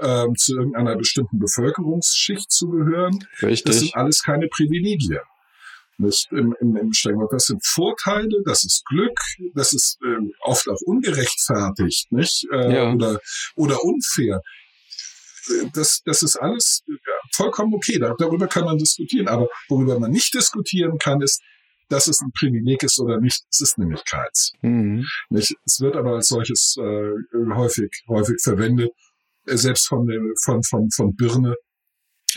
ähm, 0.00 0.34
zu 0.36 0.56
irgendeiner 0.56 0.96
bestimmten 0.96 1.38
Bevölkerungsschicht 1.38 2.50
zu 2.50 2.68
gehören. 2.68 3.26
Das 3.40 3.48
Richtig. 3.50 3.78
sind 3.78 3.94
alles 3.96 4.22
keine 4.22 4.48
Privilegien. 4.48 5.20
Nicht 6.02 6.28
im, 6.32 6.54
im, 6.60 6.76
im. 6.76 6.90
Das 7.30 7.44
sind 7.46 7.64
Vorteile, 7.66 8.42
das 8.44 8.64
ist 8.64 8.84
Glück, 8.86 9.18
das 9.54 9.72
ist 9.72 9.98
ähm, 10.04 10.32
oft 10.40 10.68
auch 10.68 10.80
ungerechtfertigt, 10.84 12.10
nicht? 12.12 12.46
Äh, 12.52 12.74
Ja. 12.74 12.92
oder, 12.92 13.20
oder 13.56 13.82
unfair. 13.84 14.40
Äh, 15.48 15.70
Das, 15.74 16.00
das 16.04 16.22
ist 16.22 16.36
alles 16.36 16.82
äh, 16.88 16.92
vollkommen 17.34 17.74
okay. 17.74 17.98
Da, 17.98 18.14
darüber 18.18 18.46
kann 18.46 18.64
man 18.64 18.78
diskutieren. 18.78 19.28
Aber 19.28 19.48
worüber 19.68 19.98
man 19.98 20.10
nicht 20.10 20.32
diskutieren 20.34 20.98
kann, 20.98 21.20
ist, 21.22 21.40
dass 21.88 22.06
es 22.06 22.20
ein 22.22 22.30
Privileg 22.38 22.82
ist 22.82 22.98
oder 23.00 23.18
nicht. 23.20 23.42
Es 23.50 23.60
ist 23.60 23.76
nämlich 23.78 24.02
keins. 24.04 24.52
Mhm. 24.62 25.04
Es 25.30 25.80
wird 25.80 25.94
aber 25.96 26.14
als 26.16 26.28
solches 26.28 26.76
äh, 26.78 27.10
häufig, 27.54 27.90
häufig 28.08 28.36
verwendet, 28.42 28.92
äh, 29.46 29.56
selbst 29.56 29.88
von, 29.88 30.06
dem, 30.06 30.32
von, 30.42 30.62
von, 30.62 30.90
von 30.90 31.14
Birne, 31.14 31.54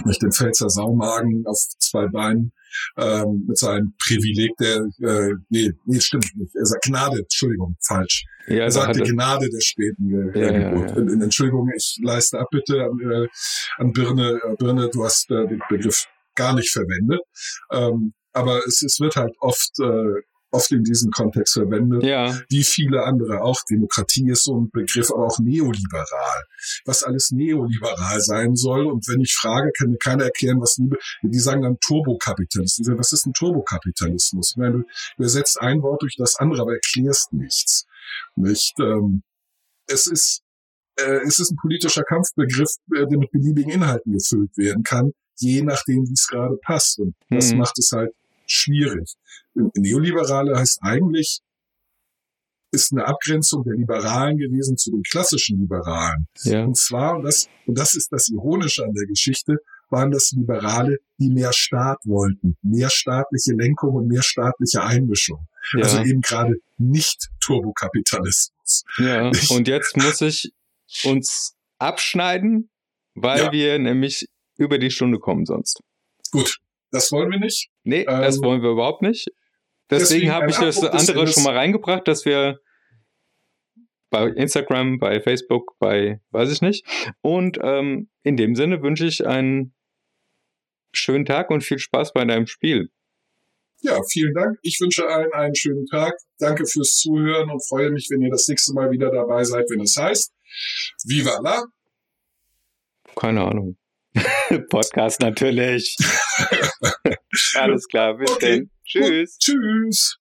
nicht 0.05 0.21
den 0.21 0.31
Pfälzer 0.31 0.69
Saumagen 0.69 1.45
auf 1.45 1.57
zwei 1.79 2.07
Beinen, 2.07 2.51
ähm, 2.97 3.45
mit 3.47 3.57
seinem 3.57 3.93
Privileg 3.97 4.51
der, 4.57 4.77
äh, 5.01 5.33
nee, 5.49 5.71
nee, 5.85 5.99
stimmt 5.99 6.29
nicht, 6.35 6.55
er 6.55 6.65
sagt 6.65 6.85
Gnade, 6.85 7.19
Entschuldigung, 7.19 7.75
falsch. 7.85 8.25
Ja, 8.47 8.63
Er 8.63 8.71
sagte 8.71 8.99
hatte, 8.99 9.11
Gnade 9.11 9.49
der 9.49 9.61
späten 9.61 10.09
Ja, 10.09 10.31
äh, 10.33 10.61
ja, 10.61 10.69
Geburt. 10.69 10.89
ja. 10.91 10.97
Äh, 10.97 11.23
Entschuldigung, 11.23 11.69
ich 11.75 11.97
leiste 12.03 12.39
Abbitte 12.39 12.83
an, 12.83 12.99
äh, 12.99 13.27
an 13.77 13.91
Birne. 13.93 14.39
Äh, 14.43 14.55
Birne, 14.57 14.89
du 14.91 15.03
hast 15.03 15.31
äh, 15.31 15.47
den 15.47 15.61
Begriff 15.69 16.05
gar 16.35 16.53
nicht 16.53 16.71
verwendet. 16.71 17.21
Ähm, 17.71 18.13
aber 18.33 18.59
es, 18.67 18.83
es 18.83 18.99
wird 18.99 19.15
halt 19.15 19.33
oft, 19.39 19.71
äh, 19.79 20.21
oft 20.55 20.71
in 20.71 20.83
diesem 20.83 21.11
Kontext 21.11 21.53
verwendet 21.53 22.03
ja, 22.03 22.33
wie 22.49 22.63
viele 22.63 23.03
andere 23.03 23.41
auch. 23.41 23.57
Demokratie 23.69 24.29
ist 24.29 24.43
so 24.45 24.59
ein 24.59 24.69
Begriff, 24.71 25.11
aber 25.11 25.25
auch 25.27 25.39
neoliberal. 25.39 26.43
Was 26.85 27.03
alles 27.03 27.31
neoliberal 27.31 28.19
sein 28.21 28.55
soll. 28.55 28.85
Und 28.87 29.07
wenn 29.07 29.21
ich 29.21 29.35
frage, 29.35 29.71
kann 29.77 29.89
mir 29.91 29.97
keiner 29.97 30.23
erklären, 30.25 30.59
was 30.61 30.77
Liebe, 30.77 30.97
die 31.21 31.39
sagen 31.39 31.61
dann 31.61 31.77
Turbokapitalismus. 31.79 32.87
Was 32.97 33.11
ist 33.11 33.25
ein 33.25 33.33
Turbokapitalismus? 33.33 34.51
Ich 34.51 34.57
meine, 34.57 34.79
du 34.79 34.83
übersetzt 35.17 35.59
ein 35.61 35.81
Wort 35.81 36.01
durch 36.01 36.15
das 36.17 36.35
andere, 36.37 36.61
aber 36.61 36.73
erklärst 36.73 37.33
nichts. 37.33 37.85
Nicht? 38.35 38.73
Ähm, 38.79 39.23
es 39.87 40.07
ist, 40.07 40.41
äh, 40.97 41.19
es 41.27 41.39
ist 41.39 41.51
ein 41.51 41.57
politischer 41.61 42.03
Kampfbegriff, 42.03 42.69
äh, 42.95 43.05
der 43.07 43.17
mit 43.19 43.31
beliebigen 43.31 43.71
Inhalten 43.71 44.13
gefüllt 44.13 44.55
werden 44.57 44.83
kann, 44.83 45.11
je 45.37 45.61
nachdem, 45.61 46.07
wie 46.07 46.13
es 46.13 46.27
gerade 46.27 46.55
passt. 46.63 46.99
Und 46.99 47.15
das 47.29 47.51
Mhm. 47.51 47.59
macht 47.59 47.77
es 47.77 47.91
halt 47.91 48.11
schwierig. 48.47 49.13
Neoliberale 49.55 50.57
heißt 50.57 50.79
eigentlich, 50.81 51.39
ist 52.71 52.91
eine 52.91 53.05
Abgrenzung 53.05 53.63
der 53.63 53.75
Liberalen 53.75 54.37
gewesen 54.37 54.75
zu 54.77 54.91
den 54.91 55.01
klassischen 55.03 55.59
Liberalen. 55.61 56.27
ja. 56.43 56.65
Und 56.65 56.77
zwar, 56.77 57.15
und 57.17 57.23
das, 57.23 57.47
und 57.65 57.77
das 57.77 57.93
ist 57.95 58.11
das 58.11 58.27
Ironische 58.29 58.83
an 58.83 58.93
der 58.93 59.05
Geschichte, 59.07 59.57
waren 59.89 60.11
das 60.11 60.31
Liberale, 60.31 60.97
die 61.19 61.29
mehr 61.29 61.53
Staat 61.53 61.99
wollten, 62.05 62.57
mehr 62.63 62.89
staatliche 62.89 63.53
Lenkung 63.53 63.95
und 63.95 64.07
mehr 64.07 64.23
staatliche 64.23 64.83
Einmischung. 64.83 65.47
ja. 65.73 65.83
Also 65.83 65.99
eben 66.03 66.21
gerade 66.21 66.55
nicht 66.77 67.29
Turbokapitalismus. 67.39 68.83
Ja, 68.97 69.31
und 69.49 69.67
jetzt 69.67 69.95
muss 69.95 70.19
ich 70.21 70.51
uns 71.03 71.55
abschneiden, 71.77 72.69
weil 73.13 73.39
Ja. 73.45 73.51
wir 73.51 73.79
nämlich 73.79 74.27
über 74.57 74.79
die 74.79 74.91
Stunde 74.91 75.19
kommen 75.19 75.45
sonst. 75.45 75.81
Gut, 76.31 76.57
das 76.91 77.11
wollen 77.11 77.29
wir 77.31 77.39
nicht. 77.39 77.69
Nee, 77.83 78.03
das 78.05 78.37
Ähm, 78.37 78.43
wollen 78.43 78.61
wir 78.63 78.71
überhaupt 78.71 79.01
nicht. 79.01 79.27
Deswegen 79.89 80.29
deswegen 80.29 80.31
habe 80.31 80.49
ich 80.49 80.57
das 80.57 80.83
andere 80.83 81.27
schon 81.27 81.43
mal 81.43 81.55
reingebracht, 81.55 82.07
dass 82.07 82.25
wir 82.25 82.59
bei 84.09 84.27
Instagram, 84.27 84.97
bei 84.97 85.21
Facebook, 85.21 85.77
bei 85.79 86.21
weiß 86.31 86.51
ich 86.51 86.61
nicht. 86.61 86.85
Und 87.21 87.59
ähm, 87.61 88.09
in 88.23 88.37
dem 88.37 88.55
Sinne 88.55 88.81
wünsche 88.81 89.05
ich 89.05 89.25
einen 89.25 89.75
schönen 90.93 91.25
Tag 91.25 91.49
und 91.51 91.63
viel 91.63 91.79
Spaß 91.79 92.13
bei 92.13 92.23
deinem 92.25 92.47
Spiel. 92.47 92.89
Ja, 93.81 93.99
vielen 94.09 94.33
Dank. 94.33 94.57
Ich 94.61 94.79
wünsche 94.79 95.07
allen 95.07 95.31
einen 95.33 95.55
schönen 95.55 95.85
Tag. 95.85 96.13
Danke 96.39 96.65
fürs 96.65 96.95
Zuhören 96.95 97.51
und 97.51 97.67
freue 97.67 97.91
mich, 97.91 98.07
wenn 98.09 98.21
ihr 98.21 98.31
das 98.31 98.47
nächste 98.47 98.73
Mal 98.73 98.89
wieder 98.89 99.11
dabei 99.11 99.43
seid, 99.43 99.65
wenn 99.69 99.81
es 99.81 99.95
heißt 99.97 100.33
Viva 101.05 101.39
la 101.41 101.63
Keine 103.15 103.43
Ahnung. 103.43 103.77
Podcast 104.69 105.19
natürlich. 105.19 105.97
Alles 107.55 107.87
klar, 107.87 108.17
bis 108.17 108.31
Okay. 108.31 108.59
dann. 108.59 108.71
Tschüss. 108.85 109.37
Tschüss. 109.39 110.17